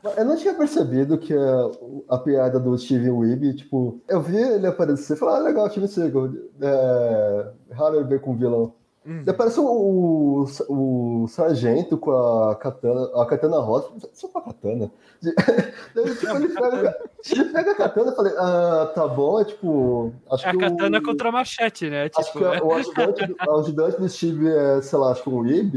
Eu 0.03 0.25
não 0.25 0.35
tinha 0.35 0.53
percebido 0.53 1.17
que 1.17 1.33
a, 1.33 1.69
a 2.09 2.17
piada 2.17 2.59
do 2.59 2.77
Steven 2.77 3.11
Weeb, 3.11 3.55
tipo, 3.55 4.01
eu 4.07 4.21
vi 4.21 4.35
ele 4.35 4.67
aparecer 4.67 5.13
e 5.15 5.17
falei, 5.17 5.35
ah, 5.35 5.39
legal, 5.39 5.69
Steven 5.69 5.87
Seagal. 5.87 6.29
É, 6.61 7.53
raro 7.71 8.05
ver 8.05 8.19
com 8.19 8.35
vilão. 8.35 8.73
Hum. 9.05 9.21
Daí 9.25 9.35
aparece 9.35 9.59
o, 9.59 10.45
o, 10.69 11.27
sargento 11.27 11.97
com 11.97 12.11
a 12.11 12.55
katana, 12.55 13.09
a 13.21 13.25
katana 13.25 13.57
rosa. 13.59 13.89
Só 14.13 14.27
com 14.29 14.39
a 14.39 14.41
katana. 14.43 14.89
Daí, 15.95 16.15
tipo, 16.15 16.35
ele, 16.35 16.47
pega, 16.49 16.97
ele 17.31 17.45
pega 17.45 17.71
a 17.71 17.75
katana 17.75 18.11
e 18.11 18.15
falei, 18.15 18.33
ah, 18.37 18.91
tá 18.95 19.07
bom, 19.07 19.39
é 19.41 19.45
tipo. 19.45 20.13
Acho 20.31 20.47
É 20.47 20.49
a 20.49 20.57
katana 20.57 20.97
o, 20.99 21.03
contra 21.03 21.29
a 21.29 21.31
machete, 21.31 21.89
né? 21.89 22.09
Acho 22.15 22.27
Tipo, 22.27 22.39
que 22.39 22.45
é- 22.45 22.61
o 22.61 22.73
ajudante, 22.73 23.25
do, 23.27 23.35
o 23.47 23.59
ajudante 23.59 23.99
do 23.99 24.09
Steve 24.09 24.47
é, 24.49 24.81
sei 24.81 24.99
lá, 24.99 25.11
acho 25.11 25.23
que 25.23 25.29
um 25.29 25.39
Weeb, 25.39 25.71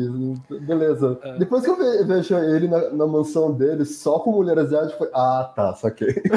beleza. 0.62 1.18
É. 1.22 1.38
Depois 1.38 1.62
que 1.64 1.70
eu 1.70 1.76
ve- 1.76 2.04
vejo 2.04 2.34
ele 2.36 2.68
na, 2.68 2.90
na 2.90 3.06
mansão 3.06 3.52
dele, 3.52 3.84
só 3.84 4.18
com 4.20 4.32
mulher 4.32 4.58
asiática, 4.58 4.98
foi, 4.98 5.10
ah, 5.14 5.52
tá, 5.54 5.74
saquei. 5.74 6.22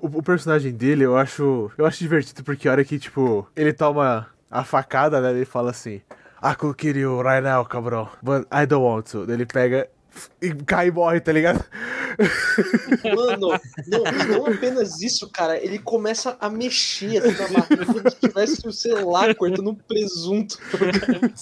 O, 0.00 0.18
o 0.18 0.22
personagem 0.22 0.72
dele, 0.72 1.04
eu 1.04 1.16
acho. 1.16 1.70
Eu 1.76 1.86
acho 1.86 1.98
divertido 1.98 2.42
porque 2.44 2.68
a 2.68 2.72
hora 2.72 2.84
que, 2.84 2.98
tipo, 2.98 3.46
ele 3.56 3.72
toma 3.72 4.26
a 4.50 4.64
facada, 4.64 5.20
né? 5.20 5.30
Ele 5.30 5.44
fala 5.44 5.70
assim. 5.70 6.00
I 6.42 6.54
could 6.54 6.76
kill 6.76 6.96
you 6.96 7.22
right 7.22 7.42
now, 7.42 7.64
cabrão. 7.64 8.08
But 8.22 8.46
I 8.52 8.66
don't 8.66 8.84
want 8.84 9.10
to. 9.12 9.24
Daí 9.26 9.36
ele 9.36 9.46
pega 9.46 9.88
e 10.40 10.52
cai 10.54 10.88
e 10.88 10.90
morre, 10.92 11.18
tá 11.20 11.32
ligado? 11.32 11.64
Mano, 13.16 13.58
não, 13.88 14.28
não 14.28 14.46
apenas 14.46 15.00
isso, 15.02 15.28
cara, 15.30 15.58
ele 15.58 15.78
começa 15.80 16.36
a 16.40 16.48
mexer 16.48 17.18
assim 17.18 17.42
na 17.42 17.48
máquina, 17.58 17.86
como 17.86 18.10
se 18.10 18.16
tivesse, 18.20 18.72
sei 18.72 18.92
lá, 19.02 19.34
cortando 19.34 19.70
um 19.70 19.74
presunto. 19.74 20.56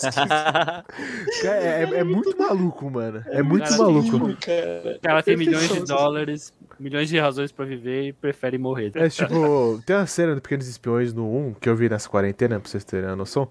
Cara, 0.00 0.85
é, 1.44 1.82
é- 1.82 1.99
é 1.99 2.04
muito 2.04 2.37
maluco, 2.38 2.90
mano. 2.90 3.23
É 3.26 3.42
muito 3.42 3.64
Cara, 3.68 3.76
maluco. 3.82 4.37
cara. 4.40 4.97
O 4.97 5.00
cara 5.00 5.23
tem 5.23 5.37
milhões 5.37 5.68
de 5.68 5.80
dólares, 5.85 6.52
milhões 6.82 7.08
de 7.08 7.18
razões 7.18 7.52
pra 7.52 7.64
viver 7.64 8.08
e 8.08 8.12
prefere 8.12 8.58
morrer. 8.58 8.92
É 8.94 9.08
tipo, 9.08 9.80
tem 9.86 9.96
uma 9.96 10.06
cena 10.06 10.34
do 10.34 10.40
Pequenos 10.40 10.66
Espiões 10.66 11.14
no 11.14 11.48
1 11.48 11.54
que 11.54 11.68
eu 11.68 11.76
vi 11.76 11.88
nessa 11.88 12.08
quarentena, 12.08 12.58
pra 12.58 12.68
vocês 12.68 12.84
terem 12.84 13.08
a 13.08 13.16
noção. 13.16 13.48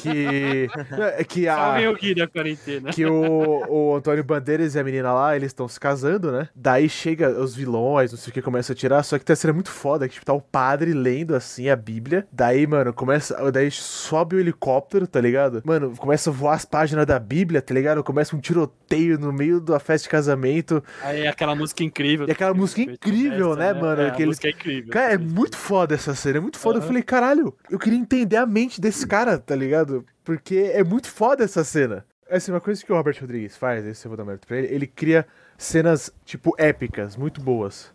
Que. 0.00 0.68
é 1.16 1.24
que 1.24 1.44
Salve 1.44 1.84
a. 1.84 1.90
o 1.90 1.94
Gui 1.94 2.14
da 2.14 2.26
quarentena. 2.26 2.90
Que 2.90 3.06
o, 3.06 3.64
o 3.68 3.96
Antônio 3.96 4.24
Bandeiras 4.24 4.74
e 4.74 4.78
a 4.78 4.84
menina 4.84 5.12
lá, 5.12 5.36
eles 5.36 5.48
estão 5.48 5.68
se 5.68 5.78
casando, 5.78 6.32
né? 6.32 6.48
Daí 6.54 6.88
chega 6.88 7.30
os 7.30 7.54
vilões, 7.54 8.10
não 8.10 8.18
sei 8.18 8.30
o 8.30 8.34
que, 8.34 8.42
começa 8.42 8.72
a 8.72 8.76
tirar. 8.76 9.02
Só 9.02 9.18
que 9.18 9.24
tem 9.24 9.32
uma 9.32 9.36
cena 9.36 9.52
muito 9.52 9.70
foda, 9.70 10.08
que 10.08 10.14
tipo, 10.14 10.26
tá 10.26 10.32
o 10.32 10.40
padre 10.40 10.92
lendo 10.92 11.34
assim 11.34 11.68
a 11.68 11.76
Bíblia. 11.76 12.26
Daí, 12.32 12.66
mano, 12.66 12.92
começa. 12.92 13.50
Daí 13.52 13.70
sobe 13.70 14.36
o 14.36 14.40
helicóptero, 14.40 15.06
tá 15.06 15.20
ligado? 15.20 15.62
Mano, 15.64 15.94
começa 15.96 16.30
a 16.30 16.32
voar 16.32 16.54
as 16.54 16.64
páginas 16.64 17.06
da 17.06 17.18
Bíblia, 17.18 17.62
tá 17.62 17.72
ligado? 17.72 18.02
Começa 18.02 18.34
um 18.34 18.40
tiroteio 18.40 19.18
no 19.18 19.32
meio 19.32 19.60
da 19.60 19.78
festa 19.78 20.04
de 20.04 20.10
casamento. 20.10 20.82
Aí 21.02 21.26
aquela 21.26 21.54
música 21.54 21.84
incrível. 21.84 22.26
E 22.26 22.32
aquela 22.32 22.47
música 22.54 22.82
incrível, 22.82 23.54
né, 23.56 23.72
mano? 23.72 24.02
É, 24.02 24.06
a 24.06 24.08
Aquele- 24.12 24.28
música 24.28 24.48
é 24.48 24.50
incrível. 24.50 24.92
Cara, 24.92 25.12
é 25.14 25.18
muito 25.18 25.56
foda 25.56 25.94
essa 25.94 26.14
cena, 26.14 26.38
é 26.38 26.40
muito 26.40 26.58
foda. 26.58 26.76
Eu 26.78 26.80
Aham. 26.80 26.88
falei, 26.88 27.02
caralho, 27.02 27.54
eu 27.70 27.78
queria 27.78 27.98
entender 27.98 28.36
a 28.36 28.46
mente 28.46 28.80
desse 28.80 29.06
cara, 29.06 29.38
tá 29.38 29.54
ligado? 29.56 30.04
Porque 30.24 30.70
é 30.74 30.82
muito 30.84 31.08
foda 31.08 31.44
essa 31.44 31.64
cena. 31.64 32.04
Essa 32.28 32.50
é 32.50 32.54
uma 32.54 32.60
coisa 32.60 32.84
que 32.84 32.92
o 32.92 32.96
Robert 32.96 33.16
Rodrigues 33.20 33.56
faz, 33.56 33.86
esse 33.86 34.04
eu 34.06 34.10
vou 34.10 34.16
dar 34.16 34.24
mérito 34.24 34.46
pra 34.46 34.58
ele. 34.58 34.66
Ele 34.74 34.86
cria 34.86 35.26
cenas, 35.56 36.12
tipo, 36.24 36.54
épicas, 36.58 37.16
muito 37.16 37.40
boas. 37.40 37.90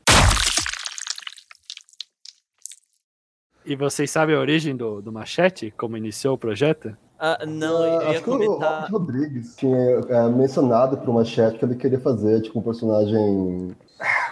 E 3.65 3.75
vocês 3.75 4.11
sabem 4.11 4.35
a 4.35 4.39
origem 4.39 4.75
do, 4.75 5.01
do 5.01 5.11
Machete? 5.11 5.71
Como 5.77 5.95
iniciou 5.95 6.35
o 6.35 6.37
projeto? 6.37 6.97
Ah, 7.17 7.45
não, 7.47 7.81
eu 7.85 8.01
ia 8.01 8.09
acho 8.09 8.23
que 8.23 8.29
o 8.29 8.33
comentar. 8.37 8.91
Robert 8.91 8.91
Rodrigues 8.91 9.55
tinha 9.55 9.77
é, 10.09 10.27
mencionado 10.29 10.97
pro 10.97 11.13
Machete 11.13 11.57
que 11.57 11.63
ele 11.63 11.75
queria 11.75 11.99
fazer, 11.99 12.41
tipo, 12.41 12.59
um 12.59 12.63
personagem. 12.63 13.69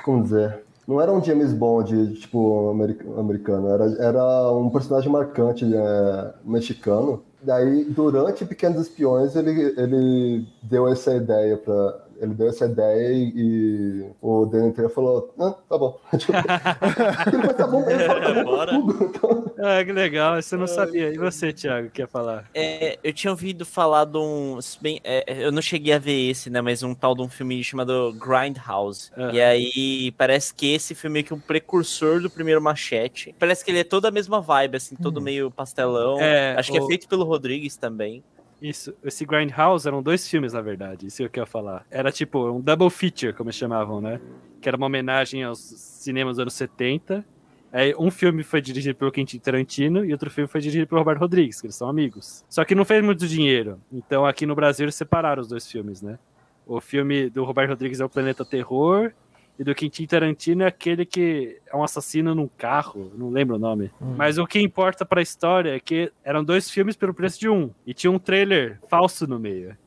Como 0.04 0.24
dizer? 0.24 0.64
Não 0.88 1.00
era 1.00 1.12
um 1.12 1.24
James 1.24 1.54
Bond, 1.54 2.16
tipo, 2.16 2.70
americ- 2.72 3.06
americano, 3.18 3.70
era, 3.70 3.86
era 4.04 4.52
um 4.52 4.70
personagem 4.70 5.12
marcante 5.12 5.64
é, 5.74 6.34
mexicano. 6.44 7.24
Daí, 7.42 7.86
durante 7.86 8.46
Pequenos 8.46 8.82
Espiões, 8.82 9.36
ele, 9.36 9.74
ele 9.78 10.48
deu 10.62 10.88
essa 10.88 11.16
ideia 11.16 11.58
para 11.58 12.06
Ele 12.22 12.36
deu 12.36 12.50
essa 12.50 12.66
ideia 12.66 13.12
e, 13.12 13.34
e 13.36 14.10
o 14.22 14.46
Trejo 14.46 14.90
falou, 14.90 15.34
ah, 15.40 15.56
tá 15.68 15.76
bom. 15.76 16.00
Tipo, 16.18 16.34
ele 16.38 17.42
falou, 17.42 17.54
tá 17.56 17.68
bom, 17.68 17.90
ele 17.90 18.00
falou, 18.06 18.22
tá 18.22 18.44
bom 18.44 18.66
tudo. 18.68 19.04
Então, 19.06 19.46
Ah, 19.58 19.84
que 19.84 19.92
legal, 19.92 20.38
isso 20.38 20.54
eu 20.54 20.60
não 20.60 20.68
sabia. 20.68 21.10
E 21.10 21.18
você, 21.18 21.52
Thiago, 21.52 21.90
quer 21.90 22.08
falar? 22.08 22.48
É, 22.54 23.00
eu 23.04 23.12
tinha 23.12 23.32
ouvido 23.32 23.66
falar 23.66 24.06
de 24.06 24.20
um. 24.20 24.60
bem, 24.80 25.02
é, 25.04 25.44
eu 25.44 25.52
não 25.52 25.64
cheguei 25.64 25.94
a 25.94 25.98
ver 26.00 26.30
esse, 26.30 26.52
né? 26.52 26.62
Mas 26.62 26.84
um 26.84 26.94
tal 26.94 27.16
de 27.16 27.24
um 27.24 27.30
filme 27.30 27.64
chamado 27.64 28.14
Grindhouse. 28.14 29.12
Aham. 29.18 29.32
E 29.34 29.42
aí 29.42 30.12
parece 30.12 30.54
que 30.54 30.72
esse 30.74 30.94
filme 30.94 31.22
é 31.22 31.24
que 31.24 31.34
um 31.34 31.40
precursor 31.40 32.22
do 32.22 32.30
primeiro 32.30 32.62
Machete. 32.62 33.34
Parece 33.40 33.66
que 33.66 33.72
ele 33.72 33.80
é 33.80 33.84
toda 33.84 34.10
a 34.10 34.12
mesma 34.12 34.40
vibe, 34.40 34.78
assim, 34.78 34.96
todo 34.96 35.20
meio 35.20 35.50
pastelão. 35.50 36.20
É, 36.20 36.56
Acho 36.56 36.72
que 36.72 36.78
é 36.78 36.86
feito 36.86 37.08
pelo 37.08 37.24
Rodrigues 37.24 37.78
também. 37.78 38.24
Isso, 38.62 38.94
esse 39.04 39.26
Grindhouse 39.26 39.88
eram 39.88 40.04
dois 40.04 40.28
filmes, 40.28 40.54
na 40.54 40.62
verdade, 40.62 41.08
isso 41.08 41.24
é 41.24 41.26
o 41.26 41.30
que 41.30 41.40
eu 41.40 41.44
ia 41.44 41.48
falar. 41.48 41.86
Era 41.90 42.12
tipo 42.12 42.48
um 42.52 42.62
double 42.62 42.92
feature, 42.92 43.34
como 43.34 43.50
eles 43.50 43.56
chamavam, 43.56 44.00
né? 44.00 44.22
Que 44.62 44.70
era 44.70 44.78
uma 44.78 44.86
homenagem 44.86 45.44
aos 45.44 45.60
cinemas 45.60 46.36
dos 46.36 46.42
anos 46.42 46.54
70. 46.54 47.26
Aí 47.74 47.96
um 47.98 48.12
filme 48.12 48.44
foi 48.44 48.62
dirigido 48.62 48.96
pelo 48.96 49.12
Quentin 49.12 49.40
Tarantino 49.40 50.06
e 50.06 50.12
outro 50.12 50.30
filme 50.30 50.48
foi 50.48 50.62
dirigido 50.62 50.86
pelo 50.86 51.00
Roberto 51.00 51.22
Rodrigues, 51.22 51.60
que 51.60 51.68
eles 51.68 51.76
são 51.76 51.90
amigos. 51.90 52.46
Só 52.48 52.64
que 52.64 52.76
não 52.76 52.86
fez 52.86 53.04
muito 53.04 53.28
dinheiro. 53.28 53.80
Então 53.92 54.26
aqui 54.26 54.46
no 54.46 54.54
Brasil 54.54 54.86
eles 54.86 54.96
separaram 54.96 55.42
os 55.42 55.48
dois 55.48 55.70
filmes, 55.70 56.02
né? 56.02 56.20
O 56.68 56.80
filme 56.80 57.30
do 57.30 57.44
Roberto 57.44 57.72
Rodrigues 57.72 58.00
é 58.00 58.06
o 58.06 58.10
Planeta 58.10 58.46
Terror 58.46 59.12
e 59.62 59.64
do 59.64 59.76
Quentin 59.76 60.08
Tarantino 60.08 60.64
é 60.64 60.66
aquele 60.66 61.06
que 61.06 61.60
é 61.72 61.78
um 61.78 61.84
assassino 61.84 62.34
num 62.34 62.48
carro, 62.48 63.12
não 63.16 63.30
lembro 63.30 63.58
o 63.58 63.60
nome. 63.60 63.92
Mas 64.18 64.40
o 64.40 64.48
que 64.48 64.60
importa 64.60 65.06
pra 65.06 65.22
história 65.22 65.76
é 65.76 65.80
que 65.80 66.12
eram 66.24 66.44
dois 66.44 66.68
filmes 66.68 66.96
pelo 66.96 67.14
preço 67.14 67.40
de 67.40 67.48
um. 67.48 67.70
E 67.86 67.94
tinha 67.94 68.10
um 68.10 68.18
trailer 68.18 68.80
falso 68.90 69.28
no 69.28 69.38
meio. 69.40 69.78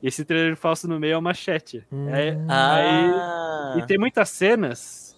E 0.00 0.06
esse 0.06 0.24
trailer 0.24 0.54
falso 0.56 0.86
no 0.86 1.00
meio 1.00 1.14
é 1.14 1.18
o 1.18 1.22
machete. 1.22 1.84
É- 2.12 2.38
Ah, 2.48 3.74
e 3.78 3.86
tem 3.86 3.98
muitas 3.98 4.28
cenas. 4.28 5.16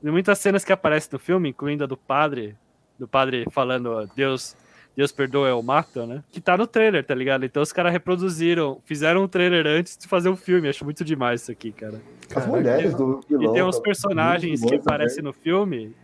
Tem 0.00 0.12
muitas 0.12 0.38
cenas 0.38 0.64
que 0.64 0.72
aparecem 0.72 1.10
no 1.12 1.18
filme, 1.18 1.48
incluindo 1.48 1.82
a 1.82 1.86
do 1.88 1.96
padre. 1.96 2.56
Do 2.96 3.08
padre 3.08 3.44
falando, 3.50 3.86
ó, 3.90 4.06
Deus. 4.14 4.56
Deus 4.98 5.12
perdoa, 5.12 5.46
eu 5.46 5.62
mato, 5.62 6.04
né? 6.06 6.24
Que 6.32 6.40
tá 6.40 6.56
no 6.56 6.66
trailer, 6.66 7.04
tá 7.06 7.14
ligado? 7.14 7.44
Então 7.44 7.62
os 7.62 7.70
caras 7.72 7.92
reproduziram, 7.92 8.80
fizeram 8.84 9.22
um 9.22 9.28
trailer 9.28 9.64
antes 9.64 9.96
de 9.96 10.08
fazer 10.08 10.28
o 10.28 10.34
filme. 10.34 10.68
Acho 10.68 10.84
muito 10.84 11.04
demais 11.04 11.40
isso 11.42 11.52
aqui, 11.52 11.70
cara. 11.70 12.00
as 12.34 12.44
mulheres 12.48 12.96
do 12.96 13.20
E 13.30 13.36
vilão. 13.38 13.52
tem 13.52 13.62
uns 13.62 13.78
personagens 13.78 14.58
que 14.60 14.66
também. 14.66 14.80
aparecem 14.80 15.22
no 15.22 15.32
filme 15.32 15.94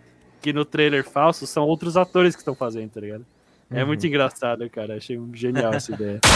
que 0.40 0.52
no 0.52 0.64
trailer 0.64 1.02
falso 1.02 1.44
são 1.44 1.64
outros 1.66 1.96
atores 1.96 2.36
que 2.36 2.42
estão 2.42 2.54
fazendo, 2.54 2.90
tá 2.90 3.00
ligado? 3.00 3.26
É 3.68 3.80
Uhum. 3.80 3.88
muito 3.88 4.06
engraçado, 4.06 4.70
cara. 4.70 4.94
Achei 4.96 5.20
genial 5.32 5.74
essa 5.74 5.92
ideia. 5.92 6.20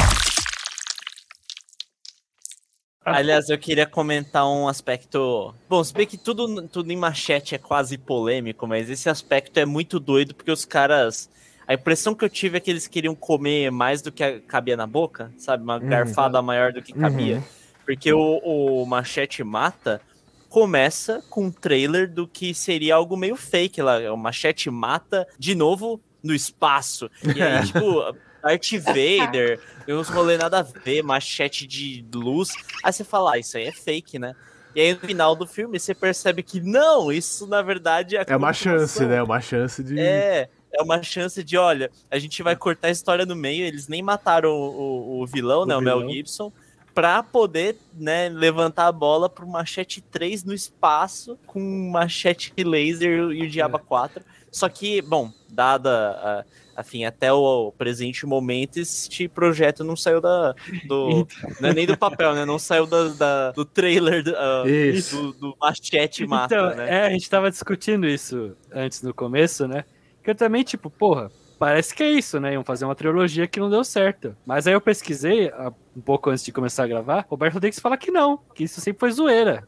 Aliás, 3.04 3.48
eu 3.48 3.56
queria 3.58 3.86
comentar 3.86 4.44
um 4.48 4.66
aspecto. 4.66 5.54
Bom, 5.68 5.84
se 5.84 5.94
bem 5.94 6.08
que 6.08 6.18
tudo, 6.18 6.66
tudo 6.66 6.90
em 6.90 6.96
machete 6.96 7.54
é 7.54 7.58
quase 7.58 7.96
polêmico, 7.96 8.66
mas 8.66 8.90
esse 8.90 9.08
aspecto 9.08 9.58
é 9.58 9.64
muito 9.64 10.00
doido 10.00 10.34
porque 10.34 10.50
os 10.50 10.64
caras. 10.64 11.30
A 11.68 11.74
impressão 11.74 12.14
que 12.14 12.24
eu 12.24 12.30
tive 12.30 12.56
é 12.56 12.60
que 12.60 12.70
eles 12.70 12.86
queriam 12.86 13.14
comer 13.14 13.70
mais 13.70 14.00
do 14.00 14.10
que 14.10 14.40
cabia 14.40 14.74
na 14.74 14.86
boca, 14.86 15.30
sabe? 15.36 15.62
Uma 15.62 15.78
garfada 15.78 16.40
maior 16.40 16.72
do 16.72 16.80
que 16.80 16.94
cabia. 16.94 17.44
Porque 17.84 18.10
o, 18.10 18.38
o 18.38 18.86
Machete 18.86 19.44
Mata 19.44 20.00
começa 20.48 21.22
com 21.28 21.44
um 21.44 21.50
trailer 21.50 22.10
do 22.10 22.26
que 22.26 22.54
seria 22.54 22.94
algo 22.94 23.18
meio 23.18 23.36
fake 23.36 23.82
lá. 23.82 23.98
O 24.10 24.16
Machete 24.16 24.70
Mata 24.70 25.28
de 25.38 25.54
novo 25.54 26.00
no 26.22 26.34
espaço. 26.34 27.10
E 27.22 27.42
aí, 27.42 27.64
tipo, 27.68 28.02
Darth 28.42 28.72
Vader, 28.82 29.60
e 29.86 29.92
uns 29.92 30.08
rolê 30.08 30.38
nada 30.38 30.60
a 30.60 30.62
ver, 30.62 31.02
machete 31.02 31.66
de 31.66 32.04
luz. 32.14 32.50
Aí 32.82 32.92
você 32.92 33.04
fala, 33.04 33.34
ah, 33.34 33.38
isso 33.38 33.56
aí 33.56 33.66
é 33.66 33.72
fake, 33.72 34.18
né? 34.18 34.34
E 34.74 34.80
aí 34.80 34.94
no 34.94 35.00
final 35.00 35.34
do 35.34 35.46
filme 35.46 35.78
você 35.78 35.94
percebe 35.94 36.42
que 36.42 36.60
não, 36.60 37.10
isso 37.10 37.46
na 37.46 37.62
verdade 37.62 38.16
é 38.16 38.24
É 38.26 38.36
uma 38.36 38.52
chance, 38.52 39.04
né? 39.04 39.22
Uma 39.22 39.40
chance 39.40 39.82
de. 39.82 39.98
É, 39.98 40.48
é 40.72 40.82
uma 40.82 41.02
chance 41.02 41.42
de, 41.42 41.56
olha, 41.56 41.90
a 42.10 42.18
gente 42.18 42.42
vai 42.42 42.54
cortar 42.56 42.88
a 42.88 42.90
história 42.90 43.24
no 43.26 43.34
meio, 43.36 43.64
eles 43.64 43.88
nem 43.88 44.02
mataram 44.02 44.50
o, 44.50 45.18
o- 45.18 45.22
o 45.22 45.26
vilão, 45.26 45.62
O 45.62 45.66
né, 45.66 45.76
o 45.76 45.80
Mel 45.80 45.98
vilão. 46.00 46.12
Gibson, 46.12 46.52
pra 46.94 47.22
poder, 47.22 47.76
né, 47.94 48.28
levantar 48.28 48.86
a 48.88 48.92
bola 48.92 49.28
pro 49.28 49.46
Machete 49.46 50.00
3 50.00 50.44
no 50.44 50.52
espaço, 50.52 51.38
com 51.46 51.60
Machete 51.92 52.52
laser 52.64 53.30
e 53.30 53.42
o 53.44 53.48
Diaba 53.48 53.78
4. 53.78 54.22
Só 54.50 54.68
que, 54.68 55.00
bom, 55.02 55.30
dada, 55.48 56.44
a, 56.76 56.80
enfim, 56.80 57.04
até 57.04 57.32
o 57.32 57.70
presente 57.76 58.24
momento, 58.26 58.78
este 58.78 59.28
projeto 59.28 59.84
não 59.84 59.94
saiu 59.94 60.20
da, 60.20 60.54
do, 60.86 61.26
não 61.60 61.68
é 61.68 61.74
nem 61.74 61.86
do 61.86 61.96
papel, 61.98 62.34
né, 62.34 62.44
não 62.44 62.58
saiu 62.58 62.86
da, 62.86 63.08
da- 63.08 63.50
do 63.52 63.64
trailer 63.64 64.22
do, 64.24 64.32
Isso. 64.68 65.32
do, 65.32 65.32
do 65.52 65.56
Machete 65.60 66.26
Mata, 66.26 66.54
então, 66.54 66.74
né. 66.76 66.88
é, 66.88 67.06
a 67.06 67.10
gente 67.10 67.28
tava 67.28 67.50
discutindo 67.50 68.06
isso 68.08 68.56
antes 68.72 69.02
no 69.02 69.12
começo, 69.14 69.68
né? 69.68 69.84
Que 70.28 70.32
eu 70.32 70.34
também, 70.34 70.62
tipo, 70.62 70.90
porra, 70.90 71.30
parece 71.58 71.94
que 71.94 72.02
é 72.02 72.10
isso, 72.10 72.38
né? 72.38 72.52
Iam 72.52 72.62
fazer 72.62 72.84
uma 72.84 72.94
trilogia 72.94 73.46
que 73.46 73.58
não 73.58 73.70
deu 73.70 73.82
certo. 73.82 74.36
Mas 74.44 74.66
aí 74.66 74.74
eu 74.74 74.80
pesquisei 74.80 75.48
ah, 75.54 75.72
um 75.96 76.02
pouco 76.02 76.28
antes 76.28 76.44
de 76.44 76.52
começar 76.52 76.84
a 76.84 76.86
gravar. 76.86 77.24
Roberto 77.30 77.54
Rodrigues 77.54 77.78
fala 77.80 77.96
que 77.96 78.10
não, 78.10 78.38
que 78.54 78.64
isso 78.64 78.78
sempre 78.78 79.00
foi 79.00 79.10
zoeira. 79.10 79.66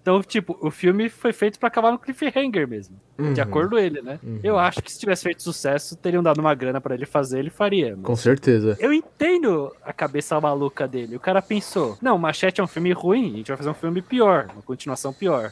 Então, 0.00 0.22
tipo, 0.22 0.56
o 0.62 0.70
filme 0.70 1.08
foi 1.08 1.32
feito 1.32 1.58
pra 1.58 1.66
acabar 1.66 1.90
no 1.90 1.98
cliffhanger 1.98 2.68
mesmo. 2.68 3.00
De 3.18 3.24
Uhum. 3.24 3.42
acordo 3.42 3.70
com 3.70 3.78
ele, 3.78 4.00
né? 4.00 4.20
Uhum. 4.22 4.38
Eu 4.44 4.56
acho 4.60 4.80
que 4.80 4.92
se 4.92 5.00
tivesse 5.00 5.24
feito 5.24 5.42
sucesso, 5.42 5.96
teriam 5.96 6.22
dado 6.22 6.38
uma 6.40 6.54
grana 6.54 6.80
pra 6.80 6.94
ele 6.94 7.04
fazer, 7.04 7.40
ele 7.40 7.50
faria. 7.50 7.96
mas- 7.96 8.06
Com 8.06 8.14
certeza. 8.14 8.76
Eu 8.78 8.92
entendo 8.92 9.74
a 9.82 9.92
cabeça 9.92 10.40
maluca 10.40 10.86
dele. 10.86 11.16
O 11.16 11.20
cara 11.20 11.42
pensou: 11.42 11.98
não, 12.00 12.16
Machete 12.16 12.60
é 12.60 12.64
um 12.64 12.68
filme 12.68 12.92
ruim, 12.92 13.32
a 13.34 13.36
gente 13.38 13.48
vai 13.48 13.56
fazer 13.56 13.70
um 13.70 13.74
filme 13.74 14.00
pior, 14.00 14.46
uma 14.52 14.62
continuação 14.62 15.12
pior. 15.12 15.50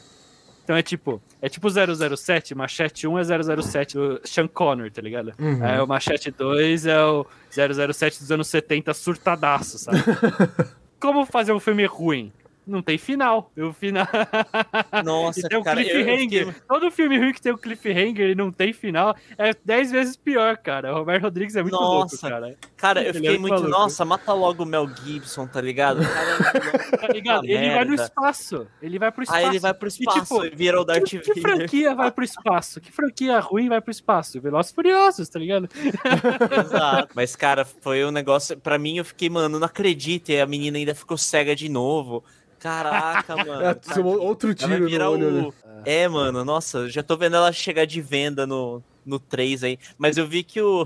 Então 0.69 0.77
é 0.77 0.83
tipo, 0.83 1.19
é 1.41 1.49
tipo 1.49 1.67
007, 1.67 2.53
Machete 2.53 3.07
1 3.07 3.17
é 3.17 3.23
007 3.63 3.97
do 3.97 4.21
Sean 4.23 4.47
Connor, 4.47 4.91
tá 4.91 5.01
ligado? 5.01 5.33
Uhum. 5.39 5.65
Aí 5.65 5.79
o 5.81 5.87
Machete 5.87 6.29
2 6.29 6.85
é 6.85 7.03
o 7.03 7.25
007 7.49 8.19
dos 8.19 8.31
anos 8.31 8.47
70 8.49 8.93
surtadaço, 8.93 9.79
sabe? 9.79 9.97
Como 11.01 11.25
fazer 11.25 11.53
um 11.53 11.59
filme 11.59 11.87
ruim? 11.87 12.31
Não 12.69 12.81
tem 12.81 12.97
final. 12.97 13.51
E 13.57 13.61
o 13.61 13.73
final. 13.73 14.07
Nossa, 15.03 15.39
e 15.39 15.43
tem 15.49 15.57
um 15.57 15.63
cara, 15.63 15.81
eu- 15.81 15.87
eu 15.87 16.05
cliffhanger. 16.05 16.45
fiquei- 16.47 16.61
Todo 16.67 16.91
filme 16.91 17.17
ruim 17.17 17.33
que 17.33 17.41
tem 17.41 17.53
um 17.53 17.57
cliffhanger 17.57 18.29
e 18.29 18.35
não 18.35 18.51
tem 18.51 18.71
final 18.73 19.15
é 19.37 19.53
10 19.65 19.91
vezes 19.91 20.15
pior, 20.15 20.57
cara. 20.57 20.93
O 20.93 20.99
Roberto 20.99 21.23
Rodrigues 21.23 21.55
é 21.55 21.61
muito 21.61 21.75
louco, 21.75 22.11
Nossa. 22.11 22.29
cara. 22.29 22.55
Cara, 22.77 23.03
eu 23.03 23.09
é 23.09 23.13
fiquei 23.13 23.29
muito 23.31 23.41
muito. 23.41 23.53
maluco. 23.63 23.69
Nossa, 23.69 24.05
mata 24.05 24.33
logo 24.33 24.63
o 24.63 24.65
Mel 24.65 24.87
Gibson, 25.03 25.47
tá 25.47 25.59
ligado? 25.61 26.01
Cara, 26.01 26.29
Tá 26.99 27.07
ligado? 27.07 27.45
Ele 27.45 27.69
vai 27.69 27.83
no 27.83 27.89
merda. 27.91 28.03
espaço. 28.03 28.67
Ele 28.81 28.99
vai 28.99 29.11
pro 29.11 29.23
espaço. 29.23 29.39
Aí 29.39 29.45
ele 29.47 29.59
vai 29.59 29.73
pro 29.73 29.87
espaço 29.87 30.19
tipo, 30.21 30.45
e 30.45 30.49
vira 30.49 30.79
o 30.79 30.85
Darth 30.85 31.03
Que, 31.03 31.19
que 31.19 31.27
Vader. 31.41 31.41
franquia 31.57 31.95
vai 31.95 32.11
pro 32.11 32.23
espaço? 32.23 32.79
Que 32.81 32.91
franquia 32.91 33.39
ruim 33.39 33.69
vai 33.69 33.81
pro 33.81 33.91
espaço? 33.91 34.39
Velozes 34.39 34.71
e 34.71 34.75
Furiosos, 34.75 35.29
tá 35.29 35.39
ligado? 35.39 35.67
Exato. 36.65 37.09
Mas, 37.15 37.35
cara, 37.35 37.65
foi 37.65 38.03
um 38.05 38.11
negócio. 38.11 38.57
Pra 38.57 38.77
mim, 38.77 38.97
eu 38.97 39.05
fiquei, 39.05 39.29
mano, 39.29 39.59
não 39.59 39.65
acredito. 39.65 40.29
E 40.29 40.39
a 40.39 40.45
menina 40.45 40.77
ainda 40.77 40.95
ficou 40.95 41.17
cega 41.17 41.55
de 41.55 41.69
novo. 41.69 42.23
Caraca, 42.59 43.35
mano. 43.43 43.65
É, 43.65 43.73
tomou 43.73 44.19
outro 44.19 44.53
tiro 44.53 44.89
no 44.89 45.09
olho. 45.09 45.31
né? 45.31 45.41
o... 45.47 45.53
É, 45.85 46.07
mano, 46.07 46.43
nossa, 46.43 46.89
já 46.89 47.01
tô 47.01 47.15
vendo 47.17 47.35
ela 47.37 47.51
chegar 47.51 47.85
de 47.85 48.01
venda 48.01 48.45
no, 48.45 48.83
no 49.05 49.17
3 49.19 49.63
aí. 49.63 49.79
Mas 49.97 50.17
eu 50.17 50.27
vi 50.27 50.43
que 50.43 50.61
o, 50.61 50.85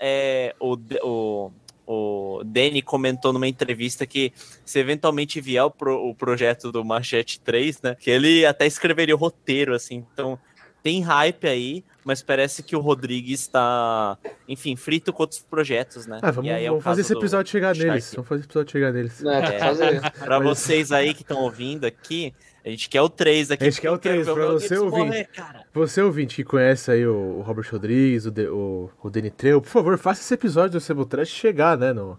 é, 0.00 0.54
o, 0.58 0.76
o, 1.02 1.50
o 1.86 2.42
Danny 2.44 2.82
comentou 2.82 3.32
numa 3.32 3.46
entrevista 3.46 4.04
que 4.06 4.32
se 4.64 4.78
eventualmente 4.80 5.40
vier 5.40 5.62
o, 5.64 5.70
pro- 5.70 6.08
o 6.08 6.14
projeto 6.14 6.72
do 6.72 6.84
Machete 6.84 7.38
3, 7.40 7.80
né? 7.82 7.94
Que 7.98 8.10
ele 8.10 8.44
até 8.44 8.66
escreveria 8.66 9.14
o 9.14 9.18
roteiro, 9.18 9.74
assim. 9.74 10.04
Então, 10.12 10.38
tem 10.82 11.00
hype 11.00 11.46
aí, 11.46 11.84
mas 12.04 12.22
parece 12.22 12.62
que 12.62 12.74
o 12.74 12.80
Rodrigues 12.80 13.46
tá, 13.46 14.18
enfim, 14.48 14.74
frito 14.76 15.12
com 15.12 15.22
outros 15.22 15.40
projetos, 15.40 16.06
né? 16.06 16.18
Ah, 16.22 16.30
vamos, 16.30 16.50
E 16.50 16.52
aí 16.52 16.64
é 16.64 16.68
o 16.70 16.74
vamos 16.74 16.84
fazer 16.84 17.00
esse 17.02 17.12
episódio 17.14 17.50
chegar 17.50 17.74
Shark. 17.74 17.88
neles. 17.88 18.12
Vamos 18.14 18.28
fazer 18.28 18.40
esse 18.40 18.48
episódio 18.48 18.72
chegar 18.72 18.92
neles. 18.92 19.24
É. 19.24 19.58
fazer. 19.58 20.00
Pra 20.24 20.38
Mas- 20.40 20.48
vocês 20.58 20.92
aí 20.92 21.14
que 21.14 21.22
estão 21.22 21.40
ouvindo 21.42 21.84
aqui, 21.84 22.34
a 22.64 22.68
gente 22.68 22.88
quer 22.88 23.02
o 23.02 23.08
3 23.08 23.50
aqui. 23.50 23.64
A 23.64 23.70
gente 23.70 23.80
quer 23.80 23.90
o 23.90 23.94
porque 23.94 24.08
eu 24.08 24.12
quero 24.12 24.24
3, 24.24 24.26
ver 24.26 24.34
pra 24.34 24.42
Mel 24.50 24.60
você 24.60 24.78
ouvinte. 24.78 25.06
morrer, 25.06 25.24
cara. 25.26 25.64
Você, 25.74 26.02
ouvinte, 26.02 26.36
que 26.36 26.44
conhece 26.44 26.90
aí 26.90 27.06
o, 27.06 27.38
o 27.38 27.42
Robert 27.42 27.66
Rodrigues, 27.70 28.26
o, 28.26 28.30
De, 28.30 28.46
o, 28.48 28.90
o 29.02 29.10
Danny 29.10 29.30
Trejo, 29.30 29.60
por 29.60 29.68
favor, 29.68 29.98
faça 29.98 30.20
esse 30.20 30.34
episódio 30.34 30.72
do 30.72 30.80
Sebo 30.80 31.04
Trash 31.04 31.28
chegar, 31.28 31.76
né? 31.78 31.92
No... 31.92 32.18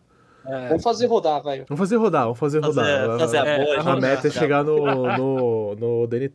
Vamos 0.67 0.83
fazer 0.83 1.05
rodar, 1.05 1.41
vai. 1.41 1.63
Vamos 1.69 1.79
fazer 1.79 1.95
rodar, 1.95 2.23
vamos 2.23 2.37
fazer 2.39 2.59
rodar. 2.59 2.85
Fazer, 3.07 3.19
fazer 3.19 3.37
a 3.37 3.45
É, 3.47 3.63
boa. 3.63 3.77
a 3.79 3.93
A 3.93 3.95
meta 3.95 4.27
é 4.27 4.31
chegar 4.31 4.61
no, 4.63 4.77
no, 5.17 5.75
no 5.75 6.07
Danny 6.07 6.27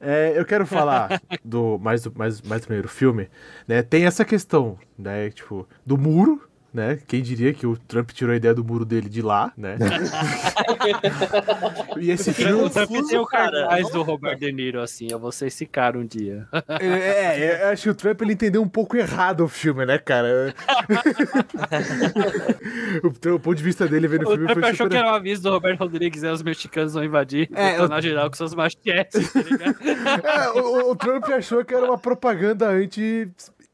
É, 0.00 0.32
eu 0.38 0.44
quero 0.44 0.64
falar 0.66 1.20
do 1.44 1.78
mais, 1.78 2.02
do 2.02 2.12
mais, 2.16 2.40
mais 2.42 2.62
do 2.62 2.66
primeiro 2.66 2.88
filme, 2.88 3.28
né? 3.66 3.82
Tem 3.82 4.06
essa 4.06 4.24
questão, 4.24 4.78
né? 4.96 5.30
Tipo, 5.30 5.68
do 5.84 5.98
muro, 5.98 6.47
né? 6.78 6.98
Quem 7.08 7.20
diria 7.20 7.52
que 7.52 7.66
o 7.66 7.76
Trump 7.76 8.10
tirou 8.12 8.32
a 8.32 8.36
ideia 8.36 8.54
do 8.54 8.64
muro 8.64 8.84
dele 8.84 9.08
de 9.08 9.20
lá, 9.20 9.52
né? 9.56 9.76
e 11.98 12.12
esse 12.12 12.32
filme. 12.32 12.62
O 12.62 12.70
Trump 12.70 12.88
tem 13.08 13.18
o 13.18 13.26
cara. 13.26 13.62
cartaz 13.62 13.90
do 13.90 14.02
Robert 14.02 14.38
De 14.38 14.52
Niro, 14.52 14.80
assim, 14.80 15.08
é 15.12 15.16
vocês 15.16 15.58
ficaram 15.58 16.00
um 16.00 16.06
dia. 16.06 16.46
É, 16.80 16.86
é, 16.86 17.64
eu 17.64 17.68
acho 17.70 17.82
que 17.82 17.90
o 17.90 17.94
Trump 17.94 18.22
ele 18.22 18.34
entendeu 18.34 18.62
um 18.62 18.68
pouco 18.68 18.96
errado 18.96 19.44
o 19.44 19.48
filme, 19.48 19.84
né, 19.84 19.98
cara? 19.98 20.54
o, 23.02 23.08
o 23.08 23.40
ponto 23.40 23.54
de 23.56 23.64
vista 23.64 23.88
dele 23.88 24.06
vendo 24.06 24.22
o 24.22 24.28
O 24.28 24.30
filme 24.30 24.46
Trump 24.46 24.60
foi 24.60 24.70
achou 24.70 24.86
super. 24.86 24.90
que 24.90 24.96
era 24.96 25.12
um 25.12 25.14
aviso 25.14 25.42
do 25.42 25.50
Roberto 25.50 25.80
Rodrigues, 25.80 26.22
aí 26.22 26.30
os 26.30 26.42
mexicanos 26.42 26.94
vão 26.94 27.02
invadir, 27.04 27.50
É, 27.54 27.74
é, 27.74 27.88
na 27.88 28.00
geral 28.00 28.30
com 28.30 28.36
seus 28.36 28.54
machetes, 28.54 29.32
tá 29.32 29.42
ligado? 29.42 29.76
É, 30.28 30.50
o, 30.50 30.90
o 30.92 30.96
Trump 30.96 31.24
achou 31.30 31.64
que 31.64 31.74
era 31.74 31.84
uma 31.84 31.98
propaganda 31.98 32.68
anti. 32.68 33.28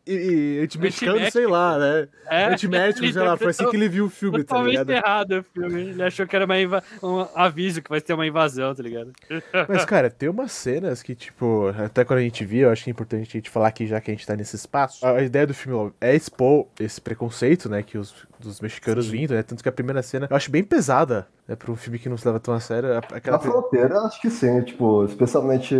E- 0.06 0.12
e- 0.12 0.60
Anti-mexicano, 0.64 1.30
sei 1.30 1.46
lá, 1.46 1.78
né? 1.78 2.08
É, 2.30 2.44
Anti-médico, 2.46 3.10
sei 3.12 3.22
lá. 3.22 3.36
Foi 3.36 3.48
assim 3.48 3.68
que 3.70 3.76
ele 3.76 3.88
viu 3.88 4.06
o 4.06 4.10
filme, 4.10 4.42
tá 4.44 4.62
ligado? 4.62 4.90
errado 4.90 5.32
o 5.38 5.42
filme. 5.42 5.80
Ele 5.90 6.02
achou 6.02 6.26
que 6.26 6.36
era 6.36 6.44
uma 6.44 6.60
inva- 6.60 6.82
um 7.02 7.26
aviso 7.34 7.80
que 7.82 7.88
vai 7.90 8.00
ter 8.00 8.12
uma 8.14 8.26
invasão, 8.26 8.74
tá 8.74 8.82
ligado? 8.82 9.12
Mas, 9.68 9.84
cara, 9.84 10.10
tem 10.10 10.28
umas 10.28 10.52
cenas 10.52 11.02
que, 11.02 11.14
tipo, 11.14 11.68
até 11.84 12.04
quando 12.04 12.18
a 12.18 12.22
gente 12.22 12.44
via, 12.44 12.64
eu 12.64 12.70
acho 12.70 12.84
que 12.84 12.90
é 12.90 12.92
importante 12.92 13.28
a 13.28 13.32
gente 13.38 13.50
falar 13.50 13.68
aqui, 13.68 13.86
já 13.86 14.00
que 14.00 14.10
a 14.10 14.14
gente 14.14 14.26
tá 14.26 14.36
nesse 14.36 14.56
espaço. 14.56 15.04
A 15.06 15.22
ideia 15.22 15.46
do 15.46 15.54
filme 15.54 15.92
é 16.00 16.14
expor 16.14 16.66
esse 16.78 17.00
preconceito, 17.00 17.68
né, 17.68 17.82
que 17.82 17.96
os 17.98 18.14
dos 18.40 18.60
mexicanos 18.60 19.06
vindo, 19.08 19.32
né? 19.32 19.42
Tanto 19.42 19.62
que 19.62 19.68
a 19.70 19.72
primeira 19.72 20.02
cena 20.02 20.26
eu 20.30 20.36
acho 20.36 20.50
bem 20.50 20.62
pesada, 20.62 21.26
né, 21.48 21.56
pra 21.56 21.72
um 21.72 21.76
filme 21.76 21.98
que 21.98 22.10
não 22.10 22.16
se 22.18 22.26
leva 22.26 22.38
tão 22.38 22.52
a 22.52 22.60
sério. 22.60 22.92
a- 22.92 22.98
Aquela 22.98 23.38
Na 23.38 23.42
fronteira, 23.42 23.98
acho 24.00 24.20
que 24.20 24.28
sim, 24.28 24.60
tipo, 24.62 25.02
especialmente 25.06 25.74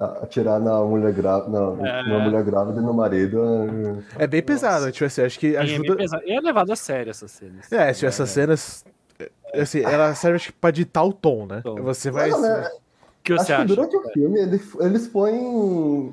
atirar 0.00 0.60
na 0.60 0.80
mulher 0.82 1.12
grávida, 1.12 1.50
na, 1.50 1.88
É. 1.88 2.02
na 2.08 2.18
mulher 2.20 2.42
grávida 2.44 2.80
e 2.80 2.82
no 2.84 2.94
marido. 2.94 3.40
é- 4.18 4.24
É 4.24 4.26
bem 4.26 4.42
pesado, 4.42 4.90
tipo 4.92 5.04
assim, 5.04 5.22
acho 5.22 5.38
que 5.38 5.56
é, 5.56 5.58
ajuda. 5.58 5.82
bem 5.88 5.96
pesado. 5.96 6.22
E 6.24 6.32
é 6.32 6.40
levado 6.40 6.72
a 6.72 6.76
sério 6.76 7.10
essas 7.10 7.30
cenas. 7.30 7.70
É, 7.72 7.92
se 7.92 8.06
essas 8.06 8.30
cenas. 8.30 8.84
é, 9.18 9.60
Assim, 9.62 9.80
ela 9.82 10.14
serve 10.14 10.36
acho 10.36 10.46
que 10.48 10.52
pra 10.58 10.70
ditar 10.70 11.02
o 11.04 11.12
tom, 11.12 11.46
né? 11.46 11.60
Tom. 11.62 11.82
Você 11.82 12.10
vai. 12.10 12.30
Não, 12.30 12.40
né? 12.40 12.68
O 12.68 13.22
que 13.24 13.32
você 13.34 13.52
acho 13.52 13.52
acha? 13.54 13.62
que 13.62 13.68
durante 13.74 13.96
o 13.96 14.12
filme 14.12 14.40
ele- 14.40 14.60
eles 14.80 15.06
põem 15.08 16.12